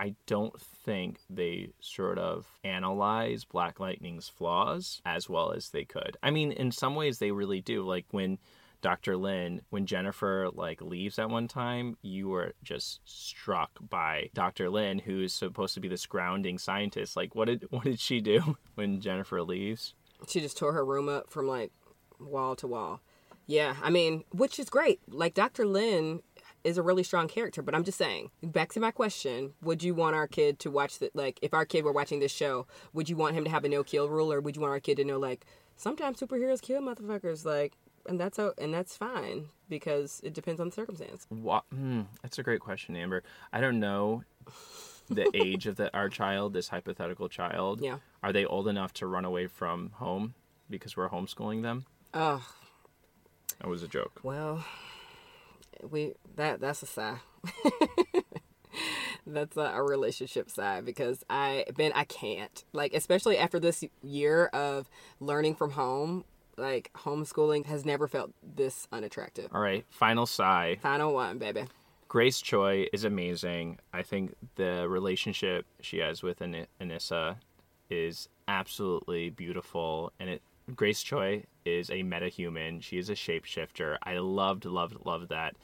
i 0.00 0.14
don't 0.26 0.60
think 0.60 1.18
they 1.30 1.68
sort 1.80 2.18
of 2.18 2.46
analyze 2.64 3.44
black 3.44 3.80
lightning's 3.80 4.28
flaws 4.28 5.00
as 5.04 5.28
well 5.28 5.52
as 5.52 5.70
they 5.70 5.84
could 5.84 6.16
i 6.22 6.30
mean 6.30 6.52
in 6.52 6.70
some 6.70 6.94
ways 6.94 7.18
they 7.18 7.30
really 7.30 7.60
do 7.60 7.82
like 7.82 8.06
when 8.10 8.38
Dr. 8.80 9.16
Lynn, 9.16 9.62
when 9.70 9.86
Jennifer 9.86 10.50
like 10.52 10.80
leaves 10.80 11.18
at 11.18 11.30
one 11.30 11.48
time, 11.48 11.96
you 12.02 12.28
were 12.28 12.54
just 12.62 13.00
struck 13.04 13.70
by 13.88 14.30
Dr. 14.34 14.70
Lynn, 14.70 15.00
who 15.00 15.22
is 15.22 15.32
supposed 15.32 15.74
to 15.74 15.80
be 15.80 15.88
this 15.88 16.06
grounding 16.06 16.58
scientist. 16.58 17.16
Like, 17.16 17.34
what 17.34 17.46
did 17.46 17.66
what 17.70 17.84
did 17.84 18.00
she 18.00 18.20
do 18.20 18.56
when 18.76 19.00
Jennifer 19.00 19.42
leaves? 19.42 19.94
She 20.28 20.40
just 20.40 20.56
tore 20.56 20.72
her 20.72 20.84
room 20.84 21.08
up 21.08 21.30
from 21.30 21.46
like 21.46 21.72
wall 22.20 22.56
to 22.56 22.66
wall. 22.66 23.00
Yeah, 23.48 23.74
I 23.82 23.88
mean, 23.90 24.22
which 24.30 24.58
is 24.60 24.68
great. 24.70 25.00
Like 25.08 25.34
Dr. 25.34 25.66
Lynn 25.66 26.20
is 26.64 26.76
a 26.76 26.82
really 26.82 27.02
strong 27.02 27.28
character, 27.28 27.62
but 27.62 27.74
I'm 27.74 27.82
just 27.82 27.96
saying, 27.98 28.30
back 28.42 28.72
to 28.74 28.80
my 28.80 28.90
question, 28.90 29.54
would 29.62 29.82
you 29.82 29.94
want 29.94 30.14
our 30.14 30.26
kid 30.28 30.58
to 30.60 30.70
watch 30.70 30.98
the 30.98 31.10
like 31.14 31.38
if 31.42 31.54
our 31.54 31.64
kid 31.64 31.82
were 31.84 31.92
watching 31.92 32.20
this 32.20 32.30
show, 32.32 32.66
would 32.92 33.08
you 33.08 33.16
want 33.16 33.34
him 33.34 33.44
to 33.44 33.50
have 33.50 33.64
a 33.64 33.68
no 33.68 33.82
kill 33.82 34.08
rule 34.08 34.30
or 34.32 34.40
would 34.40 34.54
you 34.54 34.60
want 34.62 34.72
our 34.72 34.80
kid 34.80 34.98
to 34.98 35.04
know 35.04 35.18
like 35.18 35.46
sometimes 35.76 36.20
superheroes 36.20 36.60
kill 36.60 36.82
motherfuckers 36.82 37.44
like 37.44 37.72
and 38.06 38.20
that's 38.20 38.38
o- 38.38 38.54
and 38.58 38.72
that's 38.74 38.96
fine 38.96 39.48
because 39.68 40.20
it 40.24 40.34
depends 40.34 40.60
on 40.60 40.68
the 40.68 40.74
circumstance. 40.74 41.26
What? 41.30 41.64
Hmm, 41.72 42.02
that's 42.22 42.38
a 42.38 42.42
great 42.42 42.60
question, 42.60 42.96
Amber. 42.96 43.22
I 43.52 43.60
don't 43.60 43.80
know 43.80 44.24
the 45.08 45.30
age 45.34 45.66
of 45.66 45.76
the 45.76 45.94
our 45.96 46.08
child, 46.10 46.52
this 46.52 46.68
hypothetical 46.68 47.28
child. 47.30 47.80
Yeah. 47.80 47.98
Are 48.22 48.32
they 48.32 48.44
old 48.44 48.68
enough 48.68 48.92
to 48.94 49.06
run 49.06 49.24
away 49.24 49.46
from 49.46 49.90
home 49.94 50.34
because 50.68 50.96
we're 50.98 51.08
homeschooling 51.08 51.62
them? 51.62 51.86
Oh, 52.14 52.46
That 53.60 53.68
was 53.68 53.82
a 53.82 53.88
joke. 53.88 54.20
Well, 54.22 54.64
we 55.88 56.14
that 56.36 56.60
that's 56.60 56.82
a 56.82 56.86
sigh. 56.86 57.18
that's 59.26 59.56
a, 59.56 59.60
a 59.60 59.82
relationship 59.82 60.50
side 60.50 60.84
because 60.84 61.24
I 61.28 61.64
been 61.76 61.92
I 61.94 62.04
can't 62.04 62.64
like 62.72 62.94
especially 62.94 63.38
after 63.38 63.58
this 63.60 63.84
year 64.02 64.46
of 64.46 64.88
learning 65.20 65.54
from 65.56 65.72
home. 65.72 66.24
Like 66.56 66.90
homeschooling 66.96 67.66
has 67.66 67.84
never 67.84 68.08
felt 68.08 68.32
this 68.42 68.88
unattractive. 68.90 69.48
All 69.54 69.60
right, 69.60 69.84
final 69.90 70.26
sigh. 70.26 70.78
Final 70.82 71.14
one, 71.14 71.38
baby. 71.38 71.64
Grace 72.08 72.40
Choi 72.40 72.86
is 72.92 73.04
amazing. 73.04 73.78
I 73.92 74.02
think 74.02 74.34
the 74.56 74.88
relationship 74.88 75.66
she 75.80 75.98
has 75.98 76.22
with 76.22 76.40
An- 76.40 76.66
Anissa 76.80 77.36
is 77.90 78.28
absolutely 78.48 79.30
beautiful, 79.30 80.12
and 80.18 80.30
it 80.30 80.42
Grace 80.74 81.02
Choi 81.02 81.44
is 81.64 81.90
a 81.90 82.02
metahuman. 82.02 82.82
She 82.82 82.98
is 82.98 83.08
a 83.10 83.14
shapeshifter. 83.14 83.96
I 84.02 84.18
loved, 84.18 84.64
loved, 84.64 85.04
loved 85.04 85.30
that, 85.30 85.56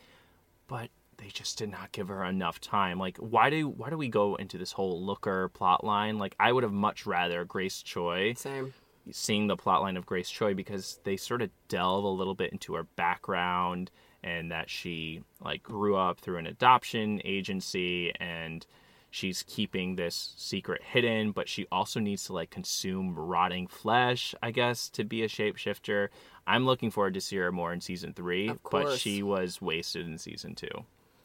but 0.66 0.88
they 1.18 1.28
just 1.28 1.58
did 1.58 1.70
not 1.70 1.92
give 1.92 2.08
her 2.08 2.24
enough 2.24 2.60
time. 2.60 2.98
Like, 2.98 3.16
why 3.18 3.50
do 3.50 3.68
why 3.68 3.90
do 3.90 3.96
we 3.96 4.08
go 4.08 4.34
into 4.36 4.58
this 4.58 4.72
whole 4.72 5.00
looker 5.04 5.48
plot 5.50 5.84
line? 5.84 6.18
Like, 6.18 6.34
I 6.40 6.52
would 6.52 6.62
have 6.62 6.72
much 6.72 7.06
rather 7.06 7.44
Grace 7.44 7.82
Choi 7.82 8.34
Same. 8.34 8.72
seeing 9.10 9.46
the 9.46 9.56
plot 9.56 9.82
line 9.82 9.96
of 9.96 10.06
Grace 10.06 10.30
Choi 10.30 10.54
because 10.54 10.98
they 11.04 11.16
sort 11.16 11.42
of 11.42 11.50
delve 11.68 12.04
a 12.04 12.08
little 12.08 12.34
bit 12.34 12.52
into 12.52 12.74
her 12.74 12.84
background 12.96 13.90
and 14.22 14.50
that 14.50 14.70
she 14.70 15.22
like 15.44 15.62
grew 15.62 15.96
up 15.96 16.18
through 16.18 16.38
an 16.38 16.46
adoption 16.46 17.20
agency 17.24 18.12
and 18.18 18.66
she's 19.14 19.44
keeping 19.46 19.94
this 19.94 20.34
secret 20.36 20.82
hidden 20.82 21.30
but 21.30 21.48
she 21.48 21.66
also 21.70 22.00
needs 22.00 22.24
to 22.24 22.32
like 22.32 22.50
consume 22.50 23.14
rotting 23.14 23.68
flesh 23.68 24.34
i 24.42 24.50
guess 24.50 24.88
to 24.88 25.04
be 25.04 25.22
a 25.22 25.28
shapeshifter 25.28 26.08
i'm 26.48 26.66
looking 26.66 26.90
forward 26.90 27.14
to 27.14 27.20
see 27.20 27.36
her 27.36 27.52
more 27.52 27.72
in 27.72 27.80
season 27.80 28.12
three 28.12 28.50
but 28.70 28.98
she 28.98 29.22
was 29.22 29.62
wasted 29.62 30.04
in 30.08 30.18
season 30.18 30.52
two 30.56 30.84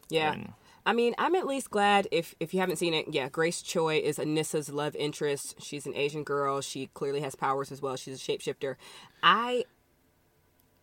Yeah. 0.10 0.34
And- 0.34 0.54
I 0.86 0.94
mean, 0.94 1.14
I'm 1.20 1.36
at 1.36 1.46
least 1.46 1.70
glad 1.70 2.08
if 2.12 2.34
if 2.40 2.54
you 2.54 2.62
haven't 2.62 2.78
seen 2.78 2.94
it. 2.96 3.08
Yeah, 3.12 3.28
Grace 3.30 3.62
Choi 3.62 3.98
is 4.00 4.18
Anissa's 4.18 4.70
love 4.70 4.96
interest. 4.96 5.62
She's 5.62 5.86
an 5.86 5.94
Asian 5.96 6.24
girl. 6.24 6.62
She 6.62 6.88
clearly 6.96 7.20
has 7.22 7.36
powers 7.36 7.72
as 7.72 7.80
well. 7.82 7.96
She's 7.96 8.16
a 8.16 8.18
shapeshifter. 8.32 8.76
I 9.22 9.66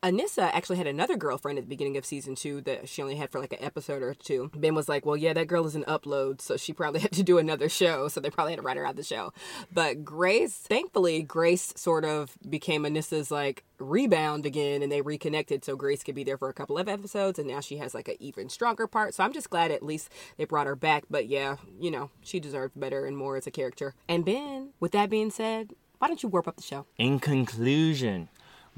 Anissa 0.02 0.50
actually 0.52 0.76
had 0.76 0.86
another 0.86 1.16
girlfriend 1.16 1.58
at 1.58 1.64
the 1.64 1.68
beginning 1.68 1.96
of 1.96 2.04
season 2.04 2.34
two 2.34 2.60
that 2.62 2.88
she 2.88 3.02
only 3.02 3.16
had 3.16 3.30
for 3.30 3.40
like 3.40 3.52
an 3.52 3.62
episode 3.62 4.02
or 4.02 4.14
two. 4.14 4.50
Ben 4.54 4.74
was 4.74 4.88
like, 4.88 5.04
"Well, 5.06 5.16
yeah, 5.16 5.32
that 5.32 5.46
girl 5.48 5.66
is 5.66 5.74
an 5.74 5.84
upload, 5.84 6.40
so 6.40 6.56
she 6.56 6.72
probably 6.72 7.00
had 7.06 7.12
to 7.12 7.22
do 7.22 7.38
another 7.38 7.68
show, 7.68 8.08
so 8.08 8.20
they 8.20 8.30
probably 8.30 8.52
had 8.52 8.58
to 8.58 8.62
write 8.62 8.76
her 8.76 8.84
out 8.84 8.90
of 8.90 8.96
the 8.96 9.02
show." 9.02 9.32
But 9.72 10.04
Grace, 10.04 10.54
thankfully, 10.54 11.22
Grace 11.22 11.72
sort 11.76 12.04
of 12.04 12.36
became 12.48 12.84
Anissa's 12.84 13.30
like 13.30 13.64
rebound 13.78 14.46
again, 14.46 14.82
and 14.82 14.92
they 14.92 15.02
reconnected, 15.02 15.64
so 15.64 15.76
Grace 15.76 16.02
could 16.02 16.14
be 16.14 16.24
there 16.24 16.38
for 16.38 16.48
a 16.48 16.54
couple 16.54 16.78
of 16.78 16.88
episodes, 16.88 17.38
and 17.38 17.48
now 17.48 17.60
she 17.60 17.78
has 17.78 17.94
like 17.94 18.08
an 18.08 18.16
even 18.20 18.48
stronger 18.48 18.86
part. 18.86 19.14
So 19.14 19.24
I'm 19.24 19.32
just 19.32 19.50
glad 19.50 19.70
at 19.70 19.82
least 19.82 20.10
they 20.36 20.44
brought 20.44 20.66
her 20.66 20.76
back. 20.76 21.04
But 21.10 21.26
yeah, 21.26 21.56
you 21.80 21.90
know, 21.90 22.10
she 22.22 22.38
deserved 22.38 22.78
better 22.78 23.06
and 23.06 23.16
more 23.16 23.36
as 23.36 23.46
a 23.46 23.50
character. 23.50 23.94
And 24.08 24.24
Ben, 24.24 24.70
with 24.78 24.92
that 24.92 25.10
being 25.10 25.30
said, 25.30 25.72
why 25.98 26.08
don't 26.08 26.22
you 26.22 26.28
warp 26.28 26.46
up 26.46 26.56
the 26.56 26.62
show? 26.62 26.86
In 26.98 27.18
conclusion, 27.18 28.28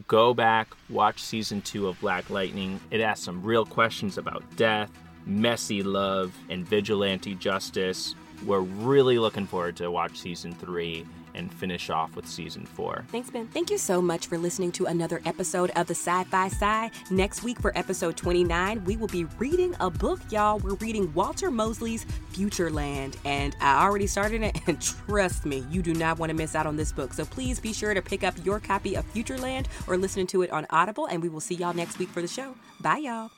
go 0.06 0.32
back, 0.34 0.68
watch 0.88 1.22
season 1.22 1.60
two 1.62 1.88
of 1.88 2.00
Black 2.00 2.30
Lightning. 2.30 2.80
It 2.90 3.00
asks 3.00 3.24
some 3.24 3.42
real 3.42 3.66
questions 3.66 4.18
about 4.18 4.44
death, 4.56 4.90
messy 5.26 5.82
love, 5.82 6.36
and 6.48 6.66
vigilante 6.66 7.34
justice. 7.34 8.14
We're 8.46 8.60
really 8.60 9.18
looking 9.18 9.46
forward 9.46 9.76
to 9.76 9.90
watch 9.90 10.18
season 10.18 10.52
three 10.52 11.04
and 11.34 11.52
finish 11.52 11.90
off 11.90 12.16
with 12.16 12.26
season 12.26 12.66
four. 12.66 13.04
Thanks, 13.08 13.30
Ben. 13.30 13.46
Thank 13.48 13.70
you 13.70 13.78
so 13.78 14.00
much 14.00 14.26
for 14.26 14.38
listening 14.38 14.72
to 14.72 14.86
another 14.86 15.20
episode 15.24 15.70
of 15.76 15.86
the 15.86 15.94
Sci 15.94 16.24
Fi 16.24 16.46
Sci. 16.46 16.90
Next 17.10 17.42
week 17.42 17.60
for 17.60 17.76
episode 17.76 18.16
29, 18.16 18.84
we 18.84 18.96
will 18.96 19.08
be 19.08 19.24
reading 19.38 19.74
a 19.80 19.90
book, 19.90 20.20
y'all. 20.30 20.58
We're 20.58 20.74
reading 20.74 21.12
Walter 21.14 21.50
Mosley's 21.50 22.04
Futureland, 22.32 23.16
and 23.24 23.56
I 23.60 23.84
already 23.84 24.06
started 24.06 24.42
it, 24.42 24.58
and 24.66 24.80
trust 24.80 25.46
me, 25.46 25.64
you 25.70 25.82
do 25.82 25.94
not 25.94 26.18
want 26.18 26.30
to 26.30 26.36
miss 26.36 26.54
out 26.54 26.66
on 26.66 26.76
this 26.76 26.92
book. 26.92 27.12
So 27.12 27.24
please 27.24 27.60
be 27.60 27.72
sure 27.72 27.94
to 27.94 28.02
pick 28.02 28.24
up 28.24 28.34
your 28.44 28.60
copy 28.60 28.96
of 28.96 29.10
Futureland 29.12 29.66
or 29.86 29.96
listen 29.96 30.26
to 30.28 30.42
it 30.42 30.50
on 30.50 30.66
Audible, 30.70 31.06
and 31.06 31.22
we 31.22 31.28
will 31.28 31.40
see 31.40 31.54
y'all 31.54 31.74
next 31.74 31.98
week 31.98 32.08
for 32.08 32.20
the 32.20 32.28
show. 32.28 32.54
Bye, 32.80 32.98
y'all. 32.98 33.37